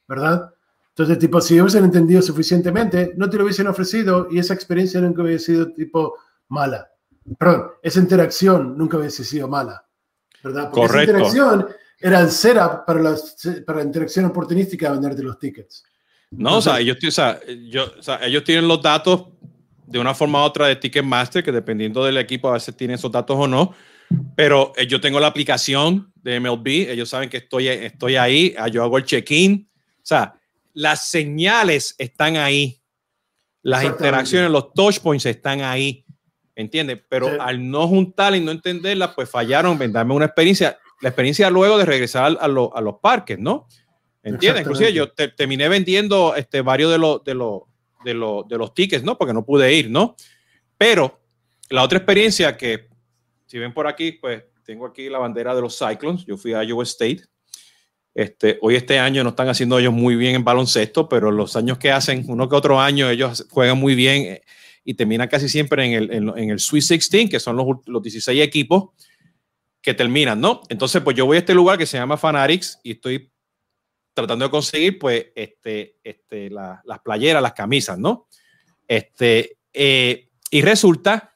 ¿verdad? 0.07 0.53
Entonces, 0.91 1.19
tipo, 1.19 1.41
si 1.41 1.61
hubiesen 1.61 1.85
entendido 1.85 2.21
suficientemente, 2.21 3.13
no 3.17 3.29
te 3.31 3.39
lo 3.39 3.45
hubiesen 3.45 3.67
ofrecido 3.67 4.29
y 4.31 4.39
esa 4.39 4.53
experiencia 4.53 5.01
nunca 5.01 5.23
hubiese 5.23 5.53
sido, 5.53 5.73
tipo, 5.73 6.17
mala. 6.49 6.91
Perdón, 7.39 7.71
esa 7.83 8.01
interacción 8.01 8.77
nunca 8.77 8.99
hubiese 8.99 9.25
sido 9.25 9.49
mala, 9.49 9.87
¿verdad? 10.43 10.71
Porque 10.71 10.89
Correcto. 10.89 10.99
esa 10.99 11.13
interacción 11.13 11.69
era 11.99 12.21
el 12.21 12.31
setup 12.31 12.85
para, 12.85 13.01
las, 13.01 13.37
para 13.65 13.79
la 13.79 13.85
interacción 13.85 14.27
oportunística 14.27 14.89
de 14.89 14.93
venderte 14.93 15.23
los 15.23 15.39
tickets. 15.39 15.85
No, 16.31 16.59
o 16.59 16.63
sea, 16.63 16.81
ellos, 16.81 16.97
o 17.07 17.11
sea, 17.11 17.41
yo, 17.69 17.93
o 17.99 18.03
sea, 18.03 18.25
ellos 18.25 18.43
tienen 18.45 18.67
los 18.67 18.83
datos 18.83 19.29
de 19.87 19.99
una 19.99 20.15
forma 20.15 20.43
u 20.43 20.45
otra 20.45 20.67
de 20.67 20.77
Ticketmaster, 20.77 21.45
que 21.45 21.53
dependiendo 21.53 22.05
del 22.05 22.17
equipo 22.17 22.49
a 22.49 22.55
veces 22.55 22.75
tienen 22.77 22.95
esos 22.95 23.13
datos 23.13 23.37
o 23.39 23.47
no, 23.47 23.75
pero 24.37 24.73
eh, 24.77 24.87
yo 24.87 25.01
tengo 25.01 25.21
la 25.21 25.27
aplicación 25.27 26.13
de 26.17 26.41
MLB, 26.41 26.91
ellos 26.91 27.09
saben 27.09 27.29
que 27.29 27.39
estoy, 27.39 27.69
estoy 27.69 28.17
ahí, 28.17 28.55
ah, 28.59 28.69
yo 28.69 28.83
hago 28.83 28.99
el 28.99 29.05
check-in, 29.05 29.69
o 29.75 30.01
sea, 30.03 30.35
las 30.75 31.09
señales 31.09 31.95
están 31.99 32.37
ahí, 32.37 32.81
las 33.63 33.85
interacciones, 33.85 34.51
los 34.51 34.73
touch 34.73 35.01
points 35.01 35.27
están 35.27 35.61
ahí, 35.61 36.05
¿entiendes? 36.55 37.01
Pero 37.09 37.29
sí. 37.29 37.37
al 37.41 37.71
no 37.71 37.87
juntarla 37.87 38.37
y 38.37 38.41
no 38.41 38.51
entenderla, 38.51 39.15
pues 39.15 39.29
fallaron 39.29 39.81
en 39.83 39.93
darme 39.93 40.15
una 40.15 40.27
experiencia, 40.27 40.79
la 41.01 41.09
experiencia 41.11 41.51
luego 41.51 41.79
de 41.79 41.85
regresar 41.85 42.37
a, 42.41 42.49
lo, 42.49 42.75
a 42.77 42.81
los 42.81 42.97
parques, 43.01 43.39
¿no? 43.39 43.69
¿Entiendes? 44.23 44.63
Inclusive 44.63 44.93
yo 44.93 45.11
te, 45.11 45.29
terminé 45.29 45.69
vendiendo 45.69 46.35
este, 46.37 46.61
varios 46.61 46.93
de 46.93 46.99
los, 46.99 47.25
de, 47.25 47.35
los, 47.35 47.63
de, 48.05 48.15
los, 48.15 48.49
de 48.49 48.59
los 48.59 48.73
tickets, 48.73 49.03
¿no? 49.05 49.19
Porque 49.19 49.35
no 49.35 49.45
pude 49.45 49.73
ir, 49.75 49.91
¿no? 49.91 50.17
Pero 50.79 51.21
la 51.71 51.83
otra 51.83 51.99
experiencia 51.99 52.57
que, 52.57 52.92
si 53.53 53.59
ven 53.59 53.75
por 53.75 53.87
aquí, 53.87 54.13
pues 54.13 54.45
tengo 54.65 54.87
aquí 54.87 55.11
la 55.11 55.19
bandera 55.19 55.55
de 55.55 55.61
los 55.61 55.79
Cyclones. 55.79 56.25
Yo 56.25 56.39
fui 56.39 56.55
a 56.55 56.65
Iowa 56.65 56.85
State. 56.85 57.21
Este, 58.15 58.59
hoy 58.63 58.77
este 58.77 58.99
año 58.99 59.23
no 59.23 59.29
están 59.29 59.47
haciendo 59.51 59.79
ellos 59.79 59.93
muy 59.93 60.17
bien 60.17 60.37
en 60.37 60.43
baloncesto, 60.43 61.07
pero 61.07 61.31
los 61.31 61.55
años 61.55 61.77
que 61.77 61.93
hacen, 61.93 62.25
uno 62.29 62.49
que 62.49 62.57
otro 62.57 62.81
año, 62.81 63.11
ellos 63.11 63.47
juegan 63.51 63.77
muy 63.77 63.95
bien 63.95 64.23
eh, 64.23 64.43
y 64.85 64.95
terminan 64.95 65.29
casi 65.29 65.51
siempre 65.51 65.85
en 65.85 65.93
el, 65.93 66.13
en, 66.15 66.29
en 66.39 66.49
el 66.49 66.61
Sweet 66.61 66.83
16, 66.83 67.29
que 67.29 67.39
son 67.39 67.57
los, 67.57 67.67
los 67.85 68.03
16 68.03 68.41
equipos 68.41 68.85
que 69.83 69.93
terminan, 69.93 70.41
¿no? 70.41 70.63
Entonces, 70.71 71.03
pues 71.03 71.15
yo 71.15 71.27
voy 71.27 71.37
a 71.37 71.41
este 71.41 71.53
lugar 71.53 71.77
que 71.77 71.85
se 71.85 71.99
llama 71.99 72.17
Fanatics 72.17 72.81
y 72.83 72.93
estoy 72.93 73.31
tratando 74.15 74.47
de 74.47 74.51
conseguir, 74.51 74.99
pues, 74.99 75.27
este, 75.35 75.99
este, 76.03 76.49
la, 76.49 76.81
las 76.87 77.01
playeras, 77.01 77.43
las 77.43 77.53
camisas, 77.53 77.99
¿no? 77.99 78.29
Este, 78.89 79.59
eh, 79.75 80.31
y 80.51 80.63
resulta 80.63 81.32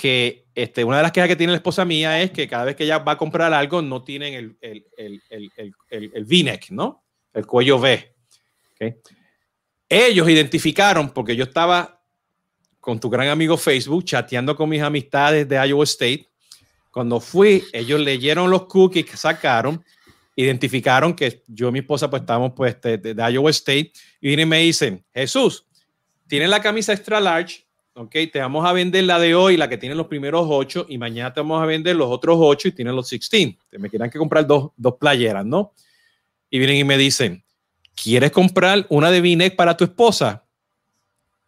que 0.00 0.46
este, 0.54 0.82
una 0.82 0.96
de 0.96 1.02
las 1.02 1.12
quejas 1.12 1.28
que 1.28 1.36
tiene 1.36 1.52
la 1.52 1.58
esposa 1.58 1.84
mía 1.84 2.22
es 2.22 2.30
que 2.30 2.48
cada 2.48 2.64
vez 2.64 2.74
que 2.74 2.84
ella 2.84 3.00
va 3.00 3.12
a 3.12 3.18
comprar 3.18 3.52
algo 3.52 3.82
no 3.82 4.02
tienen 4.02 4.32
el, 4.32 4.56
el, 4.62 4.86
el, 4.96 5.22
el, 5.28 6.10
el, 6.14 6.24
V-neck, 6.24 6.70
¿no? 6.70 7.04
El 7.34 7.46
cuello 7.46 7.76
V. 7.76 8.14
¿okay? 8.72 8.94
Ellos 9.86 10.26
identificaron, 10.30 11.10
porque 11.10 11.36
yo 11.36 11.44
estaba 11.44 12.02
con 12.80 12.98
tu 12.98 13.10
gran 13.10 13.28
amigo 13.28 13.58
Facebook 13.58 14.06
chateando 14.06 14.56
con 14.56 14.70
mis 14.70 14.80
amistades 14.80 15.46
de 15.46 15.56
Iowa 15.68 15.84
State. 15.84 16.30
Cuando 16.90 17.20
fui, 17.20 17.62
ellos 17.70 18.00
leyeron 18.00 18.50
los 18.50 18.64
cookies 18.64 19.04
que 19.04 19.18
sacaron, 19.18 19.84
identificaron 20.34 21.12
que 21.14 21.42
yo 21.46 21.68
y 21.68 21.72
mi 21.72 21.78
esposa 21.80 22.08
pues 22.08 22.22
estábamos 22.22 22.52
pues 22.56 22.80
de 22.80 23.14
Iowa 23.30 23.50
State 23.50 23.92
y 24.18 24.28
vienen 24.28 24.48
y 24.48 24.50
me 24.50 24.58
dicen, 24.60 25.04
Jesús, 25.12 25.66
tienes 26.26 26.48
la 26.48 26.62
camisa 26.62 26.94
extra 26.94 27.20
large, 27.20 27.66
ok, 28.00 28.16
te 28.32 28.40
vamos 28.40 28.66
a 28.66 28.72
vender 28.72 29.04
la 29.04 29.18
de 29.18 29.34
hoy, 29.34 29.58
la 29.58 29.68
que 29.68 29.76
tiene 29.76 29.94
los 29.94 30.06
primeros 30.06 30.46
ocho, 30.48 30.86
y 30.88 30.96
mañana 30.96 31.34
te 31.34 31.40
vamos 31.40 31.62
a 31.62 31.66
vender 31.66 31.96
los 31.96 32.08
otros 32.08 32.38
ocho 32.40 32.68
y 32.68 32.72
tienen 32.72 32.96
los 32.96 33.10
16. 33.10 33.56
Te 33.68 33.78
me 33.78 33.90
quieran 33.90 34.08
que 34.08 34.18
comprar 34.18 34.46
dos, 34.46 34.70
dos 34.76 34.94
playeras, 34.98 35.44
¿no? 35.44 35.74
Y 36.48 36.58
vienen 36.58 36.76
y 36.76 36.84
me 36.84 36.96
dicen, 36.96 37.44
¿quieres 37.94 38.30
comprar 38.30 38.86
una 38.88 39.10
de 39.10 39.20
v 39.20 39.50
para 39.50 39.76
tu 39.76 39.84
esposa? 39.84 40.44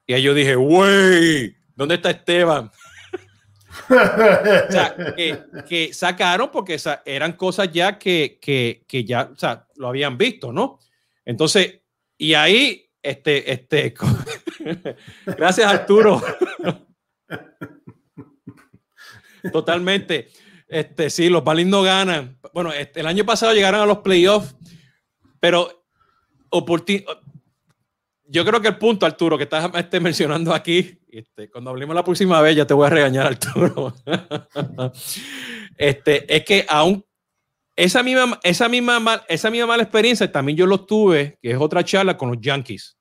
Y 0.07 0.13
ahí 0.13 0.23
yo 0.23 0.35
dije, 0.35 0.55
güey, 0.55 1.57
¿dónde 1.75 1.95
está 1.95 2.11
Esteban? 2.11 2.71
que, 5.17 5.39
que, 5.67 5.95
sacaron 5.95 6.51
porque 6.51 6.77
eran 7.07 7.33
cosas 7.33 7.73
ya 7.73 7.99
que, 7.99 8.39
que, 8.43 8.85
que 8.87 9.05
ya, 9.05 9.31
o 9.33 9.39
sea, 9.39 9.67
lo 9.77 9.89
habían 9.89 10.19
visto, 10.19 10.53
¿no? 10.53 10.79
Entonces, 11.25 11.81
y 12.19 12.35
ahí, 12.35 12.91
este, 13.03 13.51
este, 13.51 13.95
gracias 15.27 15.67
Arturo. 15.67 16.23
Totalmente. 19.53 20.29
Este, 20.69 21.11
sí, 21.11 21.29
los 21.29 21.45
Balines 21.45 21.71
no 21.71 21.83
ganan. 21.83 22.39
Bueno, 22.55 22.73
este, 22.73 23.01
el 23.01 23.07
año 23.07 23.25
pasado 23.25 23.53
llegaron 23.53 23.81
a 23.81 23.87
los 23.87 23.99
playoffs, 23.99 24.57
pero 25.41 25.85
yo 28.25 28.45
creo 28.45 28.61
que 28.61 28.69
el 28.69 28.79
punto, 28.79 29.05
Arturo, 29.05 29.37
que 29.37 29.45
estás 29.45 29.71
este, 29.75 30.01
mencionando 30.01 30.55
aquí, 30.55 30.99
este, 31.11 31.51
cuando 31.51 31.71
hablemos 31.71 31.95
la 31.95 32.05
próxima 32.05 32.41
vez, 32.41 32.57
ya 32.57 32.67
te 32.67 32.75
voy 32.75 32.87
a 32.87 32.91
regañar, 32.91 33.27
Arturo. 33.27 33.95
este, 35.77 36.35
es 36.35 36.45
que 36.45 36.65
aún 36.69 37.05
esa 37.77 38.03
misma, 38.03 38.39
esa, 38.43 38.69
misma, 38.69 39.25
esa 39.29 39.51
misma 39.51 39.67
mala 39.67 39.83
experiencia 39.83 40.31
también 40.31 40.57
yo 40.57 40.67
lo 40.67 40.85
tuve, 40.85 41.39
que 41.43 41.51
es 41.51 41.59
otra 41.59 41.85
charla 41.85 42.17
con 42.17 42.31
los 42.31 42.41
Yankees. 42.41 42.97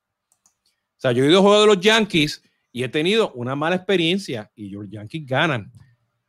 Sea, 1.01 1.13
yo 1.13 1.23
he 1.23 1.29
ido 1.29 1.39
a 1.39 1.41
juego 1.41 1.61
de 1.61 1.67
los 1.67 1.79
Yankees 1.79 2.43
y 2.71 2.83
he 2.83 2.89
tenido 2.89 3.31
una 3.33 3.55
mala 3.55 3.75
experiencia 3.75 4.51
y 4.55 4.69
los 4.69 4.87
Yankees 4.87 5.25
ganan. 5.25 5.71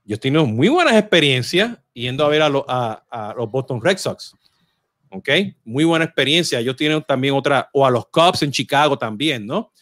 Yo 0.02 0.16
he 0.16 0.18
tenido 0.18 0.46
muy 0.46 0.68
buenas 0.68 0.94
experiencias 0.94 1.78
yendo 1.92 2.24
a 2.24 2.28
ver 2.28 2.40
a 2.40 2.48
los 2.48 3.50
Boston 3.50 3.82
Red 3.82 3.98
Sox. 3.98 4.34
¿ok? 5.10 5.28
Muy 5.64 5.84
buena 5.84 6.06
experiencia. 6.06 6.58
Ellos 6.58 6.74
tienen 6.74 7.02
también 7.02 7.34
otra, 7.34 7.68
o 7.74 7.84
a 7.84 7.90
los 7.90 8.08
Cubs 8.08 8.42
en 8.42 8.50
Chicago 8.50 8.96
también, 8.96 9.46
¿no? 9.46 9.72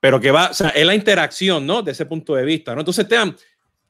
Pero 0.00 0.18
que 0.18 0.30
va, 0.30 0.48
o 0.48 0.54
sea, 0.54 0.70
es 0.70 0.86
la 0.86 0.94
interacción, 0.94 1.66
¿no? 1.66 1.82
De 1.82 1.92
ese 1.92 2.06
punto 2.06 2.34
de 2.34 2.44
vista, 2.46 2.74
¿no? 2.74 2.80
Entonces, 2.80 3.06
Tean, 3.06 3.36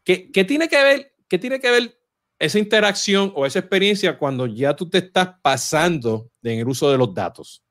¿qué, 0.02 0.32
¿qué, 0.32 0.42
tiene 0.42 0.68
que 0.68 0.82
ver, 0.82 1.14
qué 1.28 1.38
tiene 1.38 1.60
que 1.60 1.70
ver 1.70 1.96
esa 2.40 2.58
interacción 2.58 3.32
o 3.36 3.46
esa 3.46 3.60
experiencia 3.60 4.18
cuando 4.18 4.48
ya 4.48 4.74
tú 4.74 4.90
te 4.90 4.98
estás 4.98 5.28
pasando 5.40 6.28
en 6.42 6.58
el 6.58 6.66
uso 6.66 6.90
de 6.90 6.98
los 6.98 7.14
datos? 7.14 7.62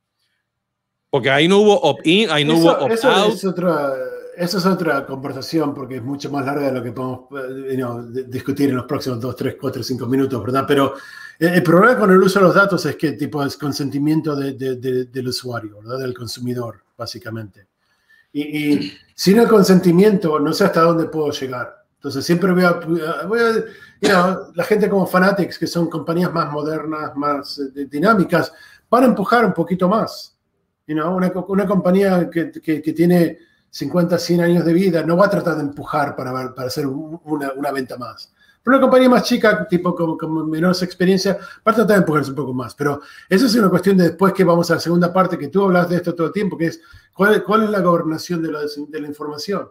Porque 1.10 1.30
ahí 1.30 1.48
no 1.48 1.60
hubo 1.60 1.80
opt-in, 1.82 2.30
ahí 2.30 2.46
no 2.46 2.54
eso, 2.54 2.62
hubo 2.62 2.72
opt-out. 2.72 2.94
Eso 2.94 3.30
es 3.30 3.46
otra, 3.46 3.94
eso 4.38 4.58
es 4.58 4.66
otra 4.66 5.06
conversación 5.06 5.74
porque 5.74 5.98
es 5.98 6.04
mucho 6.04 6.30
más 6.32 6.46
larga 6.46 6.68
de 6.68 6.72
lo 6.74 6.84
que 6.84 6.92
podemos 6.92 7.22
you 7.30 7.76
know, 7.76 8.02
discutir 8.28 8.70
en 8.70 8.78
los 8.78 8.86
próximos 8.86 9.20
2, 9.20 9.36
3, 9.36 9.56
4, 9.60 9.84
5 9.84 10.06
minutos, 10.06 10.42
¿verdad? 10.42 10.66
Pero 10.68 10.94
el 11.40 11.64
problema 11.64 11.98
con 11.98 12.12
el 12.12 12.22
uso 12.22 12.40
de 12.40 12.46
los 12.46 12.56
datos 12.56 12.86
es 12.86 12.96
que 12.96 13.14
tipo 13.14 13.44
es 13.44 13.58
consentimiento 13.58 14.36
de, 14.36 14.54
de, 14.54 14.76
de, 14.76 15.06
del 15.06 15.28
usuario, 15.30 15.82
¿verdad? 15.82 16.00
del 16.00 16.14
consumidor, 16.14 16.84
básicamente. 16.98 17.68
Y, 18.32 18.94
sin 19.16 19.40
el 19.40 19.48
consentimiento 19.48 20.40
no 20.40 20.54
sé 20.54 20.66
hasta 20.66 20.82
dónde 20.82 21.06
puedo 21.06 21.32
llegar. 21.32 21.86
Entonces 21.96 22.24
siempre 22.24 22.54
voy 22.54 22.64
a, 22.64 22.80
voy 23.26 23.40
a 23.40 24.40
la 24.54 24.64
gente 24.64 24.90
como 24.90 25.06
Fanatics, 25.06 25.58
que 25.58 25.68
son 25.68 25.90
compañías 25.90 26.32
más 26.32 26.52
modernas, 26.52 27.16
más 27.16 27.60
eh, 27.60 27.88
dinámicas, 27.90 28.54
van 28.90 29.04
a 29.04 29.08
empujar 29.08 29.46
un 29.46 29.54
poquito 29.54 29.90
más. 29.90 30.39
You 30.90 30.96
know, 30.96 31.16
una, 31.16 31.32
una 31.48 31.68
compañía 31.68 32.32
que, 32.32 32.52
que, 32.52 32.82
que, 32.82 32.94
tiene 32.94 33.38
50, 33.70 34.18
100 34.18 34.42
años 34.42 34.66
de 34.66 34.74
vida 34.74 35.04
no 35.04 35.16
va 35.16 35.28
a 35.28 35.30
tratar 35.30 35.58
de 35.58 35.62
empujar 35.62 36.16
para, 36.16 36.32
para 36.56 36.68
hacer 36.68 36.88
una, 36.88 37.54
una 37.56 37.72
venta 37.72 37.96
más. 37.96 38.34
Pero 38.64 38.76
una 38.76 38.82
compañía 38.82 39.08
más 39.08 39.22
chica, 39.22 39.68
tipo 39.68 39.94
con, 39.94 40.18
con, 40.18 40.50
menos 40.50 40.82
experiencia, 40.82 41.38
va 41.38 41.72
a 41.72 41.76
tratar 41.76 41.88
de 41.88 41.96
empujarse 41.98 42.32
un 42.32 42.38
poco 42.38 42.56
más. 42.56 42.74
Pero 42.74 43.02
eso 43.30 43.46
es 43.46 43.54
una 43.54 43.70
cuestión 43.70 43.98
de 43.98 44.06
después 44.06 44.34
que 44.34 44.44
vamos 44.44 44.72
a 44.72 44.74
la 44.74 44.80
segunda 44.80 45.14
parte, 45.14 45.38
que 45.38 45.50
tú 45.50 45.66
hablas 45.66 45.88
de 45.90 45.98
esto 45.98 46.16
todo 46.16 46.26
el 46.26 46.34
tiempo, 46.34 46.58
que 46.58 46.66
es 46.66 46.82
cuál, 47.14 47.44
cuál 47.44 47.66
es 47.66 47.70
la 47.70 47.82
gobernación 47.82 48.42
de 48.42 48.52
la, 48.52 48.62
de 48.62 49.00
la 49.00 49.08
información. 49.08 49.70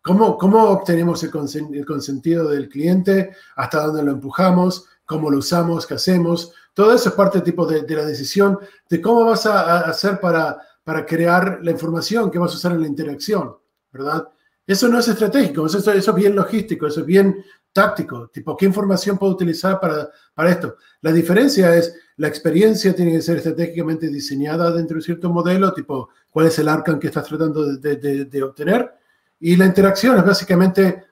¿Cómo, 0.00 0.38
¿Cómo, 0.38 0.70
obtenemos 0.70 1.22
el, 1.22 1.84
consentido 1.84 2.48
del 2.48 2.70
cliente? 2.70 3.32
¿Hasta 3.56 3.84
dónde 3.84 4.04
lo 4.04 4.12
empujamos? 4.12 4.86
¿Cómo 5.04 5.30
lo 5.30 5.36
usamos? 5.36 5.86
¿Qué 5.86 5.94
hacemos? 5.94 6.54
Todo 6.76 6.92
eso 6.92 7.08
es 7.08 7.14
parte 7.14 7.40
tipo 7.40 7.64
de, 7.64 7.86
la 7.88 8.04
decisión 8.04 8.58
de 8.86 9.00
cómo 9.00 9.24
vas 9.24 9.46
a, 9.46 9.80
hacer 9.88 10.20
para, 10.20 10.58
para 10.84 11.06
crear 11.06 11.60
la 11.62 11.70
información 11.70 12.30
que 12.30 12.38
vas 12.38 12.52
a 12.52 12.56
usar 12.56 12.72
en 12.72 12.82
la 12.82 12.86
interacción, 12.86 13.56
¿verdad? 13.90 14.28
Eso 14.66 14.86
no 14.86 14.98
es 14.98 15.08
estratégico, 15.08 15.64
eso, 15.64 15.90
es 15.90 16.14
bien 16.14 16.36
logístico, 16.36 16.86
eso 16.86 17.00
es 17.00 17.06
bien 17.06 17.42
táctico, 17.72 18.28
tipo, 18.28 18.54
¿qué 18.58 18.66
información 18.66 19.16
puedo 19.16 19.32
utilizar 19.32 19.80
para, 19.80 20.10
para 20.34 20.50
esto? 20.50 20.76
La 21.00 21.12
diferencia 21.12 21.74
es, 21.74 21.94
la 22.18 22.28
experiencia 22.28 22.94
tiene 22.94 23.12
que 23.12 23.22
ser 23.22 23.38
estratégicamente 23.38 24.08
diseñada 24.08 24.70
dentro 24.70 24.98
de 24.98 25.02
cierto 25.02 25.30
modelo, 25.30 25.72
tipo, 25.72 26.10
¿cuál 26.28 26.48
es 26.48 26.58
el 26.58 26.68
arcan 26.68 27.00
que 27.00 27.06
estás 27.06 27.24
tratando 27.24 27.74
de, 27.74 28.42
obtener? 28.42 28.92
Y 29.40 29.56
la 29.56 29.64
interacción 29.64 30.18
es 30.18 30.26
básicamente, 30.26 31.04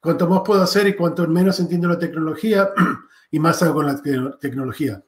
cuanto 0.00 0.28
más 0.28 0.42
puedo 0.44 0.62
hacer 0.62 0.86
y 0.86 0.94
cuanto 0.94 1.26
menos 1.26 1.58
entiendo 1.58 1.88
la 1.88 1.98
tecnología, 1.98 2.70
y 3.30 3.38
más 3.38 3.58
con 3.58 3.86
la 3.86 4.00
tecnología. 4.40 5.02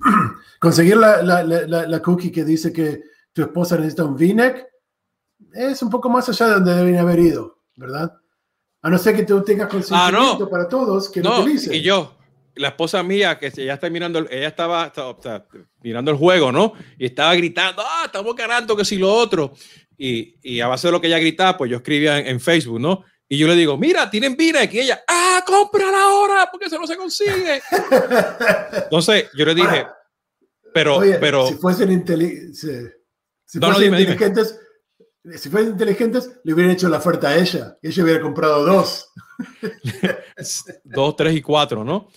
Conseguir 0.58 0.96
la, 0.96 1.22
la, 1.22 1.42
la, 1.42 1.86
la 1.86 2.02
cookie 2.02 2.32
que 2.32 2.44
dice 2.44 2.72
que 2.72 3.02
tu 3.32 3.42
esposa 3.42 3.76
necesita 3.76 4.04
un 4.04 4.14
v-neck 4.14 4.66
es 5.52 5.82
un 5.82 5.90
poco 5.90 6.08
más 6.08 6.28
allá 6.28 6.46
de 6.46 6.52
donde 6.54 6.74
debería 6.74 7.00
haber 7.02 7.18
ido, 7.20 7.58
¿verdad? 7.76 8.12
A 8.82 8.90
no 8.90 8.98
ser 8.98 9.16
que 9.16 9.22
tú 9.22 9.42
tengas 9.42 9.68
consentimiento 9.68 10.34
ah, 10.34 10.36
no. 10.38 10.48
para 10.48 10.68
todos 10.68 11.08
que 11.08 11.20
no, 11.20 11.40
utilicen. 11.40 11.74
Y 11.74 11.82
yo, 11.82 12.16
la 12.56 12.68
esposa 12.68 13.02
mía, 13.02 13.38
que 13.38 13.52
ella 13.56 13.74
está 13.74 13.88
mirando, 13.88 14.18
ella 14.30 14.48
estaba, 14.48 14.86
estaba, 14.86 15.46
mirando 15.82 16.10
el 16.10 16.16
juego, 16.16 16.52
¿no? 16.52 16.74
Y 16.98 17.06
estaba 17.06 17.34
gritando, 17.34 17.82
ah, 17.82 18.02
estamos 18.06 18.34
ganando, 18.34 18.76
que 18.76 18.84
si 18.84 18.98
lo 18.98 19.12
otro. 19.12 19.52
Y, 19.96 20.36
y, 20.42 20.60
a 20.60 20.66
base 20.66 20.88
de 20.88 20.92
lo 20.92 21.00
que 21.00 21.06
ella 21.06 21.18
gritaba, 21.18 21.56
pues 21.56 21.70
yo 21.70 21.76
escribía 21.76 22.18
en, 22.18 22.26
en 22.26 22.40
Facebook, 22.40 22.80
¿no? 22.80 23.04
Y 23.34 23.38
yo 23.38 23.48
le 23.48 23.56
digo, 23.56 23.76
mira, 23.76 24.08
tienen 24.08 24.36
vina. 24.36 24.62
Y 24.62 24.78
ella, 24.78 25.02
ah, 25.08 25.42
cómprala 25.44 26.04
ahora, 26.04 26.48
porque 26.52 26.66
eso 26.66 26.78
no 26.78 26.86
se 26.86 26.96
consigue. 26.96 27.60
Entonces, 28.84 29.28
yo 29.34 29.44
le 29.44 29.56
dije, 29.56 29.86
pero, 30.72 30.98
Oye, 30.98 31.18
pero. 31.18 31.48
Si 31.48 31.54
fuesen, 31.54 31.90
inteli 31.90 32.54
si, 32.54 32.68
si 33.44 33.58
no, 33.58 33.72
fuesen 33.72 33.90
no, 33.90 33.96
dime, 33.96 34.00
inteligentes, 34.02 34.60
dime 35.24 35.38
si 35.38 35.48
fueran 35.48 35.70
inteligentes, 35.70 36.30
le 36.44 36.54
hubieran 36.54 36.72
hecho 36.72 36.88
la 36.88 36.98
oferta 36.98 37.30
a 37.30 37.36
ella. 37.36 37.76
Y 37.82 37.88
ella 37.88 38.04
hubiera 38.04 38.20
comprado 38.20 38.64
dos. 38.64 39.10
dos, 40.84 41.16
tres 41.16 41.34
y 41.34 41.42
cuatro, 41.42 41.82
¿no? 41.82 42.10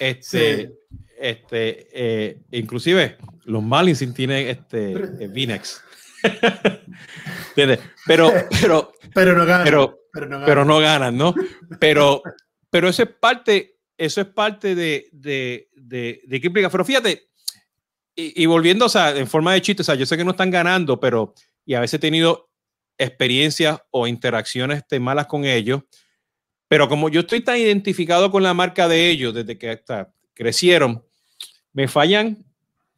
Este, 0.00 0.56
sí. 0.56 0.72
este, 1.20 1.86
eh, 1.92 2.40
inclusive 2.50 3.16
los 3.44 3.62
Marlins 3.62 4.02
tienen 4.12 4.48
este 4.48 4.92
eh, 4.92 5.28
Vinex. 5.28 5.80
pero, 7.54 7.78
pero, 8.60 8.92
pero 9.14 9.36
no 9.36 9.46
ganan. 9.46 9.64
Pero, 9.64 10.03
pero, 10.14 10.26
no 10.26 10.36
ganan. 10.36 10.46
pero 10.46 10.64
no 10.64 10.78
ganan, 10.78 11.16
¿no? 11.16 11.34
Pero, 11.78 12.22
pero 12.70 12.88
eso 12.88 13.02
es 13.02 13.10
parte, 13.10 13.78
eso 13.98 14.20
es 14.20 14.28
parte 14.28 14.74
de, 14.74 15.08
de, 15.12 15.68
de, 15.74 16.22
de 16.24 16.40
qué 16.40 16.46
implica. 16.46 16.70
Pero 16.70 16.84
fíjate, 16.84 17.28
y, 18.16 18.42
y, 18.42 18.46
volviendo, 18.46 18.86
o 18.86 18.88
sea, 18.88 19.14
en 19.14 19.26
forma 19.26 19.52
de 19.52 19.60
chiste, 19.60 19.82
o 19.82 19.84
sea, 19.84 19.96
yo 19.96 20.06
sé 20.06 20.16
que 20.16 20.24
no 20.24 20.30
están 20.30 20.50
ganando, 20.50 20.98
pero 20.98 21.34
y 21.66 21.74
a 21.74 21.80
veces 21.80 21.94
he 21.94 22.00
tenido 22.00 22.50
experiencias 22.98 23.80
o 23.90 24.06
interacciones 24.06 24.78
este, 24.78 25.00
malas 25.00 25.26
con 25.26 25.44
ellos. 25.44 25.82
Pero 26.68 26.88
como 26.88 27.08
yo 27.08 27.20
estoy 27.20 27.40
tan 27.40 27.56
identificado 27.56 28.30
con 28.30 28.42
la 28.42 28.54
marca 28.54 28.88
de 28.88 29.10
ellos 29.10 29.34
desde 29.34 29.58
que 29.58 29.70
hasta 29.70 30.12
crecieron, 30.32 31.04
me 31.72 31.88
fallan, 31.88 32.44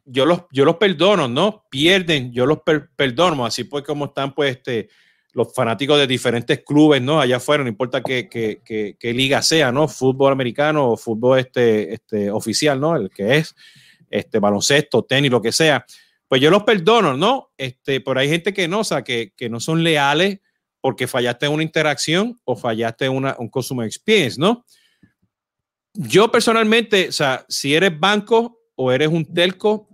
yo 0.05 0.25
los, 0.25 0.43
yo 0.51 0.65
los 0.65 0.77
perdono, 0.77 1.27
¿no? 1.27 1.65
Pierden, 1.69 2.31
yo 2.31 2.45
los 2.45 2.61
per 2.61 2.89
perdono. 2.95 3.45
Así 3.45 3.65
pues 3.65 3.83
como 3.83 4.05
están 4.05 4.33
pues 4.33 4.57
este, 4.57 4.89
los 5.37 5.53
fanáticos 5.53 5.99
de 5.99 6.07
diferentes 6.07 6.63
clubes, 6.65 7.01
¿no? 7.01 7.21
Allá 7.21 7.37
afuera, 7.37 7.63
no 7.63 7.69
importa 7.69 8.01
qué, 8.01 8.27
qué, 8.27 8.59
qué, 8.99 9.13
liga 9.13 9.41
sea, 9.43 9.71
¿no? 9.71 9.87
Fútbol 9.87 10.31
americano 10.33 10.91
o 10.91 10.97
fútbol 10.97 11.37
este, 11.37 11.93
este, 11.93 12.31
oficial, 12.31 12.79
¿no? 12.79 12.95
El 12.95 13.11
que 13.11 13.37
es, 13.37 13.55
este, 14.09 14.39
baloncesto, 14.39 15.03
tenis, 15.03 15.29
lo 15.29 15.41
que 15.41 15.51
sea 15.51 15.85
pues 16.27 16.41
yo 16.41 16.49
los 16.49 16.63
perdono, 16.63 17.15
¿no? 17.15 17.51
Este, 17.57 18.01
pero 18.01 18.19
hay 18.19 18.29
gente 18.29 18.53
que 18.53 18.67
no, 18.67 18.79
o 18.79 18.83
sea, 18.83 19.03
que, 19.03 19.33
que 19.35 19.49
no 19.49 19.59
son 19.59 19.83
leales 19.83 20.39
porque 20.81 21.07
fallaste 21.07 21.47
una 21.47 21.63
interacción 21.63 22.39
o 22.43 22.55
fallaste 22.55 23.05
en 23.05 23.13
una, 23.13 23.35
un 23.39 23.49
consumer 23.49 23.87
experience, 23.87 24.39
¿no? 24.39 24.65
Yo 25.93 26.31
personalmente, 26.31 27.09
o 27.09 27.11
sea, 27.11 27.45
si 27.47 27.73
eres 27.73 27.97
banco 27.97 28.59
o 28.75 28.91
eres 28.91 29.07
un 29.07 29.25
telco 29.33 29.89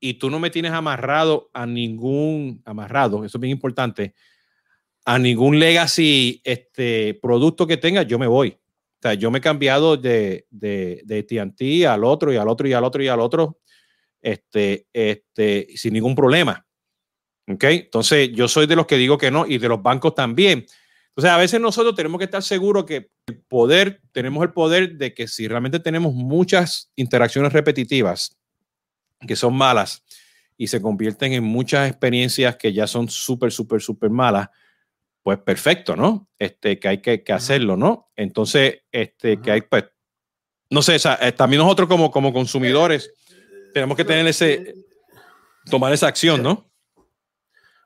y 0.00 0.14
tú 0.14 0.28
no 0.28 0.38
me 0.38 0.50
tienes 0.50 0.72
amarrado 0.72 1.50
a 1.54 1.66
ningún, 1.66 2.62
amarrado, 2.64 3.24
eso 3.24 3.38
es 3.38 3.40
bien 3.40 3.52
importante, 3.52 4.14
a 5.06 5.18
ningún 5.20 5.58
legacy 5.60 6.42
este, 6.44 7.14
producto 7.22 7.66
que 7.66 7.76
tenga, 7.76 8.02
yo 8.02 8.18
me 8.18 8.26
voy. 8.26 8.58
O 8.58 8.98
sea, 9.00 9.14
yo 9.14 9.30
me 9.30 9.38
he 9.38 9.40
cambiado 9.40 9.96
de, 9.96 10.46
de, 10.50 11.00
de 11.04 11.22
TNT 11.22 11.86
al 11.86 12.02
otro 12.02 12.32
y 12.32 12.36
al 12.36 12.48
otro 12.48 12.66
y 12.66 12.72
al 12.72 12.82
otro 12.82 13.02
y 13.02 13.08
al 13.08 13.20
otro 13.20 13.60
este, 14.20 14.88
este, 14.92 15.68
sin 15.76 15.94
ningún 15.94 16.16
problema. 16.16 16.66
¿Ok? 17.48 17.64
Entonces, 17.64 18.32
yo 18.32 18.48
soy 18.48 18.66
de 18.66 18.74
los 18.74 18.86
que 18.86 18.96
digo 18.96 19.16
que 19.16 19.30
no 19.30 19.46
y 19.46 19.58
de 19.58 19.68
los 19.68 19.80
bancos 19.80 20.16
también. 20.16 20.66
Entonces, 21.10 21.30
a 21.30 21.38
veces 21.38 21.60
nosotros 21.60 21.94
tenemos 21.94 22.18
que 22.18 22.24
estar 22.24 22.42
seguros 22.42 22.84
que 22.84 23.10
el 23.28 23.38
poder, 23.42 24.02
tenemos 24.10 24.42
el 24.42 24.52
poder 24.52 24.96
de 24.96 25.14
que 25.14 25.28
si 25.28 25.46
realmente 25.46 25.78
tenemos 25.78 26.12
muchas 26.14 26.90
interacciones 26.96 27.52
repetitivas 27.52 28.36
que 29.24 29.36
son 29.36 29.54
malas 29.54 30.04
y 30.56 30.66
se 30.66 30.82
convierten 30.82 31.32
en 31.32 31.44
muchas 31.44 31.88
experiencias 31.88 32.56
que 32.56 32.72
ya 32.72 32.88
son 32.88 33.08
súper, 33.08 33.52
súper, 33.52 33.80
súper 33.80 34.10
malas, 34.10 34.48
pues 35.26 35.40
perfecto, 35.40 35.96
¿no? 35.96 36.28
Este, 36.38 36.78
que 36.78 36.86
hay 36.86 36.98
que, 36.98 37.24
que 37.24 37.32
hacerlo, 37.32 37.76
¿no? 37.76 38.12
Entonces, 38.14 38.82
este, 38.92 39.40
que 39.40 39.50
hay, 39.50 39.62
pues, 39.62 39.86
no 40.70 40.82
sé, 40.82 40.94
o 40.94 40.98
sea, 41.00 41.18
eh, 41.20 41.32
también 41.32 41.60
nosotros 41.60 41.88
como, 41.88 42.12
como 42.12 42.32
consumidores 42.32 43.12
tenemos 43.74 43.96
que 43.96 44.04
tener 44.04 44.24
ese, 44.28 44.72
tomar 45.68 45.92
esa 45.92 46.06
acción, 46.06 46.44
¿no? 46.44 46.70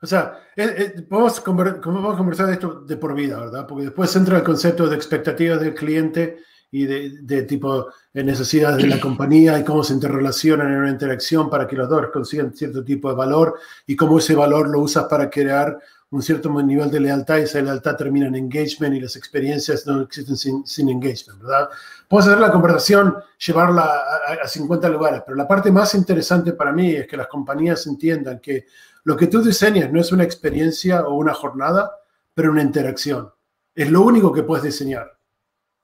O 0.02 0.06
sea, 0.06 0.38
eh, 0.54 0.92
eh, 0.98 1.02
podemos, 1.08 1.40
podemos 1.40 2.14
conversar 2.18 2.46
de 2.48 2.52
esto 2.52 2.82
de 2.82 2.98
por 2.98 3.14
vida, 3.14 3.40
¿verdad? 3.40 3.66
Porque 3.66 3.84
después 3.84 4.14
entra 4.16 4.36
el 4.36 4.44
concepto 4.44 4.86
de 4.86 4.96
expectativas 4.96 5.62
del 5.62 5.72
cliente 5.72 6.40
y 6.70 6.84
de, 6.84 7.22
de 7.22 7.44
tipo 7.44 7.86
de 8.12 8.22
necesidades 8.22 8.82
de 8.82 8.86
la 8.86 9.00
compañía 9.00 9.58
y 9.58 9.64
cómo 9.64 9.82
se 9.82 9.94
interrelacionan 9.94 10.70
en 10.70 10.80
una 10.80 10.90
interacción 10.90 11.48
para 11.48 11.66
que 11.66 11.76
los 11.76 11.88
dos 11.88 12.08
consigan 12.12 12.54
cierto 12.54 12.84
tipo 12.84 13.08
de 13.08 13.14
valor 13.14 13.58
y 13.86 13.96
cómo 13.96 14.18
ese 14.18 14.34
valor 14.34 14.68
lo 14.68 14.80
usas 14.80 15.04
para 15.04 15.30
crear 15.30 15.78
un 16.12 16.22
cierto 16.22 16.50
nivel 16.62 16.90
de 16.90 17.00
lealtad 17.00 17.38
y 17.38 17.42
esa 17.42 17.60
lealtad 17.60 17.96
termina 17.96 18.26
en 18.26 18.34
engagement 18.34 18.94
y 18.96 19.00
las 19.00 19.14
experiencias 19.14 19.86
no 19.86 20.02
existen 20.02 20.36
sin, 20.36 20.66
sin 20.66 20.88
engagement, 20.88 21.40
¿verdad? 21.40 21.68
Puedes 22.08 22.26
hacer 22.26 22.40
la 22.40 22.50
conversación, 22.50 23.16
llevarla 23.38 23.84
a, 23.84 24.44
a, 24.44 24.48
50 24.48 24.88
lugares, 24.88 25.22
pero 25.24 25.36
la 25.36 25.46
parte 25.46 25.70
más 25.70 25.94
interesante 25.94 26.52
para 26.52 26.72
mí 26.72 26.90
es 26.92 27.06
que 27.06 27.16
las 27.16 27.28
compañías 27.28 27.86
entiendan 27.86 28.40
que 28.40 28.66
lo 29.04 29.16
que 29.16 29.28
tú 29.28 29.40
diseñas 29.40 29.92
no 29.92 30.00
es 30.00 30.10
una 30.10 30.24
experiencia 30.24 31.06
o 31.06 31.14
una 31.14 31.32
jornada, 31.32 31.92
pero 32.34 32.50
una 32.50 32.62
interacción. 32.62 33.32
Es 33.72 33.90
lo 33.90 34.02
único 34.02 34.32
que 34.32 34.42
puedes 34.42 34.64
diseñar, 34.64 35.16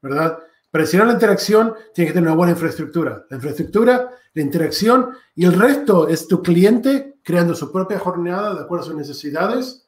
¿verdad? 0.03 0.39
Para 0.71 0.85
diseñar 0.85 1.07
la 1.07 1.13
interacción 1.13 1.75
tienes 1.95 2.11
que 2.11 2.15
tener 2.15 2.29
una 2.29 2.37
buena 2.37 2.53
infraestructura. 2.53 3.25
La 3.31 3.37
infraestructura, 3.37 4.11
la 4.35 4.43
interacción 4.43 5.11
y 5.37 5.45
el 5.45 5.53
resto 5.53 6.09
es 6.09 6.27
tu 6.27 6.43
cliente 6.43 7.21
creando 7.23 7.55
su 7.55 7.71
propia 7.71 7.99
jornada 7.99 8.55
de 8.55 8.61
acuerdo 8.63 8.85
a 8.85 8.89
sus 8.89 8.97
necesidades 8.97 9.86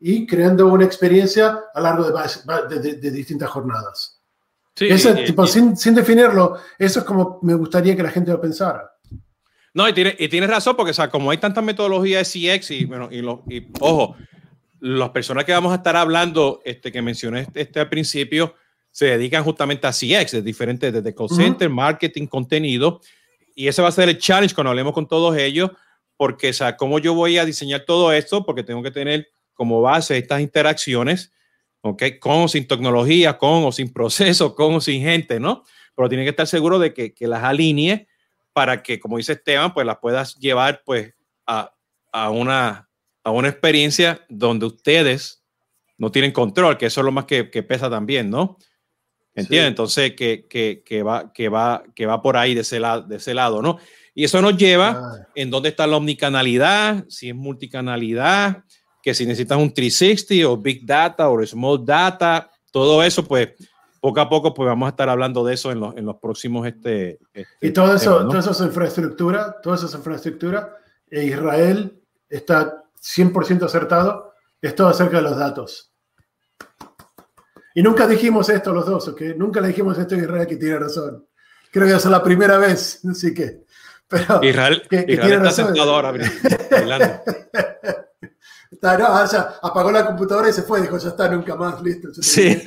y 0.00 0.26
creando 0.26 0.66
una 0.68 0.84
experiencia 0.84 1.58
a 1.74 1.80
lo 1.80 1.82
largo 1.82 2.10
de, 2.68 2.80
de, 2.80 2.92
de 2.94 3.10
distintas 3.10 3.50
jornadas. 3.50 4.20
Sí, 4.74 4.86
Ese, 4.86 5.22
y, 5.22 5.24
tipo, 5.24 5.44
y, 5.44 5.48
sin, 5.48 5.76
sin, 5.76 5.94
definirlo, 5.94 6.56
eso 6.78 7.00
es 7.00 7.04
como 7.04 7.40
me 7.42 7.54
gustaría 7.54 7.96
que 7.96 8.02
la 8.02 8.10
gente 8.10 8.30
lo 8.30 8.40
pensara. 8.40 8.92
No, 9.74 9.88
y 9.88 9.92
tienes 9.92 10.14
y 10.18 10.28
tiene 10.28 10.46
razón, 10.46 10.76
porque 10.76 10.92
o 10.92 10.94
sea, 10.94 11.10
como 11.10 11.30
hay 11.30 11.38
tantas 11.38 11.64
metodologías 11.64 12.32
de 12.32 12.58
CX 12.58 12.70
y, 12.70 12.84
bueno, 12.84 13.08
y, 13.10 13.20
lo, 13.20 13.42
y 13.48 13.66
ojo, 13.80 14.16
las 14.80 15.10
personas 15.10 15.44
que 15.44 15.52
vamos 15.52 15.72
a 15.72 15.76
estar 15.76 15.96
hablando, 15.96 16.60
este, 16.64 16.92
que 16.92 17.02
mencioné 17.02 17.40
este, 17.40 17.62
este 17.62 17.80
al 17.80 17.88
principio, 17.88 18.54
se 18.90 19.06
dedican 19.06 19.44
justamente 19.44 19.86
a 19.86 19.92
CX, 19.92 20.34
es 20.34 20.44
diferente 20.44 20.92
desde 20.92 21.14
call 21.14 21.28
center, 21.28 21.68
uh 21.68 21.72
-huh. 21.72 21.74
marketing, 21.74 22.26
contenido, 22.26 23.00
y 23.54 23.66
ese 23.66 23.82
va 23.82 23.88
a 23.88 23.92
ser 23.92 24.08
el 24.08 24.18
challenge 24.18 24.54
cuando 24.54 24.70
hablemos 24.70 24.92
con 24.92 25.08
todos 25.08 25.36
ellos, 25.36 25.70
porque, 26.16 26.50
o 26.50 26.52
sea, 26.52 26.76
cómo 26.76 26.98
yo 26.98 27.14
voy 27.14 27.38
a 27.38 27.44
diseñar 27.44 27.84
todo 27.84 28.12
esto, 28.12 28.44
porque 28.44 28.62
tengo 28.62 28.82
que 28.82 28.90
tener 28.90 29.28
como 29.58 29.82
base 29.82 30.16
estas 30.16 30.40
interacciones, 30.40 31.32
¿ok? 31.80 32.04
Con 32.20 32.42
o 32.42 32.48
sin 32.48 32.68
tecnología, 32.68 33.36
con 33.38 33.64
o 33.64 33.72
sin 33.72 33.92
proceso, 33.92 34.54
con 34.54 34.76
o 34.76 34.80
sin 34.80 35.02
gente, 35.02 35.40
¿no? 35.40 35.64
Pero 35.96 36.08
tienen 36.08 36.24
que 36.24 36.30
estar 36.30 36.46
seguros 36.46 36.80
de 36.80 36.94
que, 36.94 37.12
que 37.12 37.26
las 37.26 37.42
alinee 37.42 38.06
para 38.52 38.84
que, 38.84 39.00
como 39.00 39.16
dice 39.16 39.32
Esteban, 39.32 39.74
pues 39.74 39.84
las 39.84 39.98
puedas 39.98 40.36
llevar 40.36 40.82
pues 40.86 41.12
a, 41.44 41.74
a, 42.12 42.30
una, 42.30 42.88
a 43.24 43.32
una 43.32 43.48
experiencia 43.48 44.24
donde 44.28 44.66
ustedes 44.66 45.42
no 45.96 46.12
tienen 46.12 46.30
control, 46.30 46.78
que 46.78 46.86
eso 46.86 47.00
es 47.00 47.04
lo 47.04 47.10
más 47.10 47.24
que, 47.24 47.50
que 47.50 47.64
pesa 47.64 47.90
también, 47.90 48.30
¿no? 48.30 48.58
¿Entiendes? 49.34 49.70
Entonces, 49.70 50.14
que, 50.14 50.46
que, 50.48 50.84
que, 50.86 51.02
va, 51.02 51.32
que, 51.32 51.48
va, 51.48 51.82
que 51.96 52.06
va 52.06 52.22
por 52.22 52.36
ahí 52.36 52.54
de 52.54 52.60
ese, 52.60 52.78
lado, 52.78 53.02
de 53.02 53.16
ese 53.16 53.34
lado, 53.34 53.60
¿no? 53.60 53.78
Y 54.14 54.22
eso 54.22 54.40
nos 54.40 54.56
lleva 54.56 54.90
ah. 54.90 55.28
en 55.34 55.50
dónde 55.50 55.68
está 55.68 55.88
la 55.88 55.96
omnicanalidad, 55.96 57.04
si 57.08 57.30
es 57.30 57.34
multicanalidad, 57.34 58.64
que 59.08 59.14
si 59.14 59.24
necesitas 59.24 59.56
un 59.56 59.72
360 59.72 60.46
o 60.46 60.58
Big 60.58 60.84
Data 60.84 61.30
o 61.30 61.44
Small 61.46 61.82
Data, 61.82 62.50
todo 62.70 63.02
eso, 63.02 63.24
pues 63.24 63.48
poco 64.02 64.20
a 64.20 64.28
poco 64.28 64.52
pues 64.52 64.66
vamos 64.66 64.86
a 64.86 64.90
estar 64.90 65.08
hablando 65.08 65.42
de 65.46 65.54
eso 65.54 65.72
en 65.72 65.80
los, 65.80 65.96
en 65.96 66.04
los 66.04 66.16
próximos... 66.16 66.66
Este, 66.66 67.18
este 67.32 67.68
y 67.68 67.70
todo 67.70 67.94
eso, 67.94 68.28
todo 68.28 68.38
eso 68.38 68.50
es 68.50 68.60
infraestructura, 68.60 69.56
toda 69.62 69.76
esa 69.76 69.96
infraestructura, 69.96 70.76
e 71.10 71.24
Israel 71.24 71.98
está 72.28 72.84
100% 73.02 73.62
acertado, 73.62 74.34
es 74.60 74.74
todo 74.74 74.88
acerca 74.88 75.16
de 75.16 75.22
los 75.22 75.38
datos. 75.38 75.90
Y 77.74 77.82
nunca 77.82 78.06
dijimos 78.06 78.50
esto 78.50 78.74
los 78.74 78.84
dos, 78.84 79.08
¿ok? 79.08 79.22
Nunca 79.38 79.62
le 79.62 79.68
dijimos 79.68 79.96
esto 79.96 80.16
a 80.16 80.18
Israel 80.18 80.46
que 80.46 80.56
tiene 80.56 80.78
razón. 80.80 81.26
Creo 81.72 81.86
que 81.86 81.94
es 81.94 82.04
la 82.04 82.22
primera 82.22 82.58
vez, 82.58 83.02
así 83.10 83.32
que... 83.32 83.64
Pero, 84.06 84.44
Israel, 84.44 84.82
que, 84.88 85.06
Israel 85.08 85.46
está 85.46 85.50
sentado 85.50 85.94
ahora 85.94 86.12
Está, 88.70 88.98
no, 88.98 89.26
ya 89.26 89.54
apagó 89.62 89.90
la 89.90 90.06
computadora 90.06 90.48
y 90.48 90.52
se 90.52 90.62
fue, 90.62 90.82
dijo, 90.82 90.98
ya 90.98 91.08
está, 91.08 91.28
nunca 91.28 91.56
más, 91.56 91.82
listo. 91.82 92.08
Sí, 92.20 92.62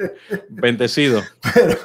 bendecido. 0.48 1.22
Pero, 1.54 1.78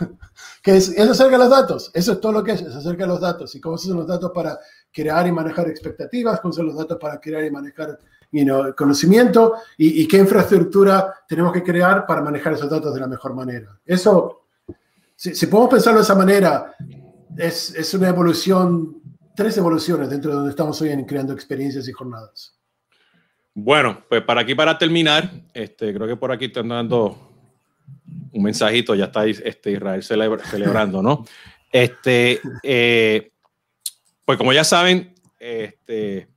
que 0.62 0.78
es, 0.78 0.90
es 0.90 1.10
acerca 1.10 1.32
de 1.32 1.38
los 1.38 1.50
datos, 1.50 1.92
eso 1.94 2.14
es 2.14 2.22
todo 2.22 2.34
lo 2.34 2.44
que 2.44 2.52
es, 2.52 2.62
es 2.62 2.76
acerca 2.76 3.04
de 3.04 3.10
los 3.10 3.22
datos. 3.22 3.56
Y 3.56 3.62
cómo 3.62 3.78
son 3.78 3.98
los 3.98 4.08
datos 4.08 4.32
para 4.34 4.60
crear 4.92 5.26
y 5.28 5.32
manejar 5.32 5.70
expectativas, 5.70 6.40
cómo 6.42 6.54
son 6.54 6.68
los 6.68 6.76
datos 6.76 6.98
para 7.00 7.20
crear 7.20 7.46
y 7.46 7.52
manejar 7.52 7.98
you 8.32 8.76
conocimiento 8.76 9.56
y, 9.78 10.08
qué 10.08 10.18
infraestructura 10.18 11.14
tenemos 11.28 11.52
que 11.52 11.64
crear 11.64 12.06
para 12.06 12.22
manejar 12.22 12.54
esos 12.54 12.70
datos 12.70 12.94
de 12.94 13.00
la 13.00 13.08
mejor 13.08 13.34
manera. 13.34 13.78
Eso, 13.86 14.48
si, 15.16 15.46
podemos 15.48 15.72
pensarlo 15.72 16.00
de 16.00 16.04
esa 16.04 16.16
manera, 16.16 16.76
es, 17.38 17.76
es, 17.76 17.94
una 17.94 18.10
evolución, 18.10 19.02
tres 19.36 19.58
evoluciones 19.58 20.10
dentro 20.10 20.32
de 20.32 20.38
donde 20.38 20.52
estamos 20.52 20.82
hoy 20.82 20.90
en 20.90 21.04
creando 21.06 21.34
experiencias 21.34 21.88
y 21.88 21.92
jornadas. 21.92 22.56
Bueno, 23.54 24.04
pues 24.08 24.22
para 24.24 24.42
aquí, 24.42 24.56
para 24.56 24.78
terminar, 24.78 25.30
este, 25.54 25.94
creo 25.94 26.08
que 26.08 26.16
por 26.16 26.32
aquí 26.32 26.46
están 26.46 26.70
dando 26.70 27.32
un 28.32 28.44
mensajito, 28.44 28.96
ya 28.96 29.06
está 29.06 29.26
este, 29.26 29.72
Israel 29.72 30.04
celebrando, 30.04 31.02
¿no? 31.02 31.26
Este, 31.74 32.42
eh, 32.64 33.32
pues 34.26 34.38
como 34.38 34.52
ya 34.52 34.66
saben, 34.66 35.14
este, 35.40 36.28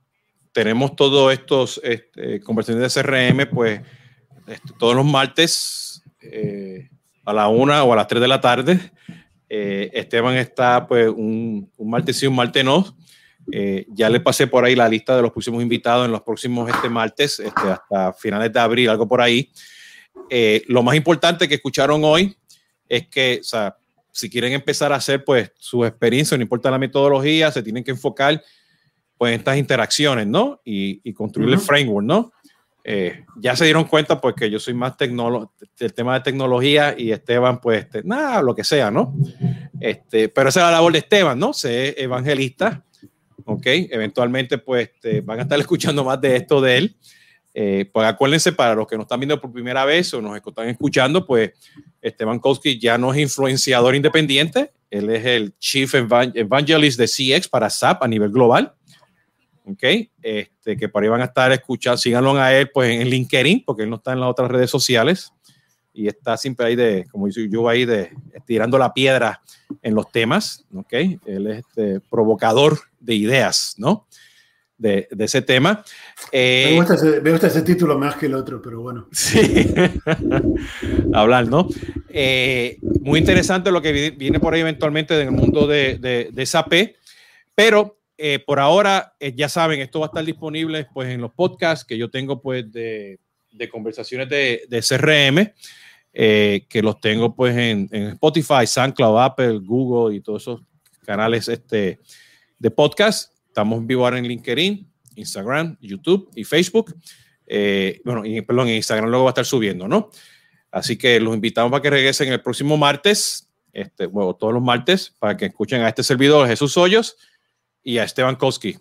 tenemos 0.53 0.95
todos 0.95 1.33
estos 1.33 1.81
este, 1.83 2.39
conversaciones 2.39 2.93
de 2.93 3.01
CRM, 3.01 3.49
pues 3.53 3.81
este, 4.47 4.73
todos 4.79 4.95
los 4.95 5.03
martes 5.03 6.01
eh, 6.21 6.89
a 7.25 7.33
la 7.33 7.49
una 7.49 7.83
o 7.83 7.91
a 7.91 7.97
las 7.97 8.07
tres 8.07 8.21
de 8.21 8.29
la 8.29 8.39
tarde. 8.39 8.79
Eh, 9.49 9.91
Esteban 9.93 10.35
está 10.35 10.87
pues 10.87 11.09
un, 11.09 11.69
un, 11.75 11.89
martes 11.89 12.23
y 12.23 12.27
un 12.27 12.35
martes 12.35 12.63
no. 12.63 12.95
Eh, 13.51 13.85
ya 13.89 14.09
le 14.09 14.19
pasé 14.19 14.47
por 14.47 14.65
ahí 14.65 14.75
la 14.75 14.89
lista 14.89 15.15
de 15.15 15.21
los 15.21 15.31
próximos 15.31 15.61
invitados 15.61 16.05
en 16.05 16.11
los 16.11 16.21
próximos 16.21 16.69
este 16.69 16.89
martes, 16.89 17.39
este, 17.39 17.61
hasta 17.61 18.13
finales 18.13 18.51
de 18.51 18.59
abril, 18.59 18.89
algo 18.89 19.07
por 19.07 19.21
ahí. 19.21 19.51
lo 20.67 20.81
más 20.81 20.95
importante 20.95 21.47
que 21.47 21.55
escucharon 21.55 22.03
hoy 22.03 22.35
es 22.87 23.07
que, 23.07 23.39
o 23.41 23.43
sea, 23.43 23.77
si 24.15 24.29
quieren 24.29 24.53
empezar 24.53 24.93
a 24.93 24.95
hacer 24.95 25.25
pues 25.25 25.51
su 25.59 25.83
experiencia, 25.83 26.37
no 26.37 26.43
importa 26.43 26.71
la 26.71 26.79
metodología, 26.79 27.51
se 27.51 27.61
tienen 27.61 27.83
que 27.83 27.91
enfocar 27.91 28.41
pues 29.17 29.37
estas 29.37 29.57
interacciones, 29.57 30.25
¿no? 30.25 30.61
Y, 30.63 31.13
construir 31.13 31.49
el 31.49 31.59
framework, 31.59 32.05
¿no? 32.05 32.31
Eh, 32.83 33.25
ya 33.37 33.55
se 33.55 33.65
dieron 33.65 33.85
cuenta 33.85 34.21
pues 34.21 34.35
que 34.35 34.49
yo 34.49 34.59
soy 34.59 34.73
más 34.73 34.95
tecnólogo 34.95 35.51
del 35.77 35.93
tema 35.93 36.13
de 36.13 36.19
tecnología 36.19 36.95
y 36.97 37.11
Esteban 37.11 37.59
pues 37.59 37.83
este, 37.83 38.03
nada, 38.03 38.41
lo 38.41 38.55
que 38.55 38.63
sea, 38.63 38.89
¿no? 38.89 39.15
Este, 39.81 40.29
pero 40.29 40.47
esa 40.47 40.61
es 40.61 40.65
la 40.65 40.71
labor 40.71 40.93
de 40.93 40.99
Esteban, 40.99 41.37
¿no? 41.37 41.51
Ser 41.51 41.95
evangelista, 41.97 42.85
¿ok? 43.45 43.65
Eventualmente 43.65 44.57
pues 44.57 44.89
este, 44.93 45.21
van 45.21 45.39
a 45.39 45.41
estar 45.43 45.59
escuchando 45.61 46.03
más 46.03 46.19
de 46.19 46.35
esto 46.35 46.61
de 46.61 46.77
él. 46.77 46.97
Eh, 47.53 47.89
pues 47.93 48.05
acuérdense, 48.05 48.51
para 48.51 48.75
los 48.75 48.85
que 48.85 48.97
nos 48.97 49.05
están 49.05 49.19
viendo 49.19 49.39
por 49.39 49.51
primera 49.51 49.85
vez 49.85 50.13
o 50.13 50.21
nos 50.21 50.35
están 50.35 50.67
escuchando, 50.67 51.25
pues 51.25 51.51
Esteban 52.01 52.39
Kowski 52.39 52.77
ya 52.77 52.97
no 52.97 53.13
es 53.13 53.19
influenciador 53.21 53.95
independiente, 53.95 54.73
él 54.89 55.09
es 55.09 55.25
el 55.25 55.57
Chief 55.57 55.93
Evangelist 55.95 56.99
de 56.99 57.07
CX 57.07 57.47
para 57.47 57.69
SAP 57.69 58.03
a 58.03 58.07
nivel 58.07 58.29
global. 58.29 58.73
¿ok? 59.63 59.83
Este, 60.21 60.77
que 60.77 60.89
por 60.89 61.01
ahí 61.01 61.09
van 61.09 61.21
a 61.21 61.25
estar 61.25 61.51
escuchando, 61.51 61.97
síganlo 61.97 62.37
a 62.37 62.53
él 62.53 62.69
pues 62.71 62.91
en 62.91 63.09
LinkedIn, 63.09 63.63
porque 63.65 63.83
él 63.83 63.89
no 63.89 63.95
está 63.95 64.13
en 64.13 64.19
las 64.19 64.29
otras 64.29 64.51
redes 64.51 64.69
sociales 64.69 65.31
y 65.95 66.07
está 66.07 66.37
siempre 66.37 66.67
ahí 66.67 66.75
de, 66.75 67.05
como 67.11 67.27
dice 67.27 67.47
yo, 67.49 67.67
ahí 67.69 67.85
de 67.85 68.11
tirando 68.45 68.77
la 68.77 68.93
piedra 68.93 69.41
en 69.81 69.95
los 69.95 70.11
temas, 70.11 70.65
¿ok? 70.75 70.93
Él 71.25 71.47
es 71.47 71.59
este, 71.59 72.01
provocador 72.09 72.79
de 72.99 73.15
ideas, 73.15 73.75
¿no? 73.77 74.05
De, 74.77 75.07
de 75.09 75.23
ese 75.23 75.41
tema. 75.41 75.85
Eh, 76.33 76.67
me, 76.71 76.75
gusta 76.77 76.95
ese, 76.95 77.21
me, 77.21 77.31
gusta 77.31 77.47
ese, 77.47 77.61
título 77.61 77.97
más 77.97 78.17
que 78.17 78.25
el 78.25 78.35
otro, 78.35 78.61
pero 78.61 78.81
bueno. 78.81 79.07
Sí, 79.11 79.73
hablar, 81.13 81.47
¿no? 81.47 81.69
Eh, 82.09 82.77
muy 83.01 83.19
interesante 83.19 83.71
lo 83.71 83.81
que 83.81 84.11
viene 84.11 84.39
por 84.39 84.53
ahí 84.53 84.61
eventualmente 84.61 85.19
en 85.19 85.29
el 85.29 85.33
mundo 85.33 85.65
de, 85.65 85.97
de, 85.97 86.29
de 86.31 86.45
SAP, 86.45 86.73
pero 87.55 87.97
eh, 88.17 88.39
por 88.39 88.59
ahora, 88.59 89.13
eh, 89.19 89.33
ya 89.35 89.49
saben, 89.49 89.81
esto 89.81 89.99
va 89.99 90.05
a 90.05 90.07
estar 90.07 90.23
disponible 90.23 90.87
pues 90.93 91.09
en 91.09 91.21
los 91.21 91.31
podcasts 91.31 91.83
que 91.83 91.97
yo 91.97 92.09
tengo 92.09 92.41
pues 92.41 92.71
de, 92.71 93.19
de 93.51 93.69
conversaciones 93.69 94.29
de, 94.29 94.65
de 94.69 94.81
CRM, 94.81 95.53
eh, 96.17 96.65
que 96.69 96.81
los 96.81 97.01
tengo 97.01 97.35
pues 97.35 97.57
en, 97.57 97.89
Spotify, 97.91 98.65
SoundCloud, 98.65 99.19
Apple, 99.19 99.59
Google 99.59 100.15
y 100.15 100.21
todos 100.21 100.43
esos 100.43 100.61
canales 101.05 101.49
este, 101.49 101.99
de 102.57 102.71
podcast. 102.71 103.33
Estamos 103.47 103.79
en 103.79 103.87
vivo 103.87 104.05
ahora 104.05 104.17
en 104.17 104.25
LinkedIn, 104.25 104.89
Instagram, 105.15 105.77
YouTube 105.81 106.31
y 106.33 106.45
Facebook. 106.45 106.95
bueno, 108.05 108.25
y, 108.25 108.39
perdón, 108.41 108.69
en 108.69 108.75
Instagram 108.75 109.09
luego 109.09 109.25
va 109.25 109.31
a 109.31 109.33
estar 109.33 109.45
subiendo, 109.45 109.89
¿no? 109.89 110.09
Así 110.71 110.97
que 110.97 111.19
los 111.19 111.35
invitamos 111.35 111.69
para 111.69 111.81
que 111.81 111.89
regresen 111.89 112.31
el 112.31 112.41
próximo 112.41 112.77
martes, 112.77 113.49
este, 113.73 114.05
bueno, 114.05 114.33
todos 114.35 114.53
los 114.53 114.63
martes, 114.63 115.13
para 115.19 115.35
que 115.35 115.47
escuchen 115.47 115.81
a 115.81 115.89
este 115.89 116.01
servidor 116.01 116.47
Jesús 116.47 116.77
Hoyos 116.77 117.17
y 117.83 117.97
a 117.97 118.05
Esteban 118.05 118.37
Koski. 118.37 118.77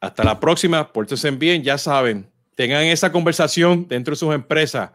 Hasta 0.00 0.24
la 0.24 0.40
próxima, 0.40 0.92
pórtense 0.92 1.30
bien, 1.30 1.62
ya 1.62 1.78
saben, 1.78 2.28
tengan 2.56 2.84
esa 2.86 3.12
conversación 3.12 3.86
dentro 3.86 4.12
de 4.12 4.18
sus 4.18 4.34
empresas, 4.34 4.90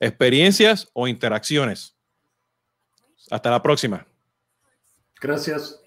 experiencias 0.00 0.88
o 0.92 1.08
interacciones. 1.08 1.96
Hasta 3.30 3.50
la 3.50 3.62
próxima. 3.62 4.06
Gracias. 5.20 5.80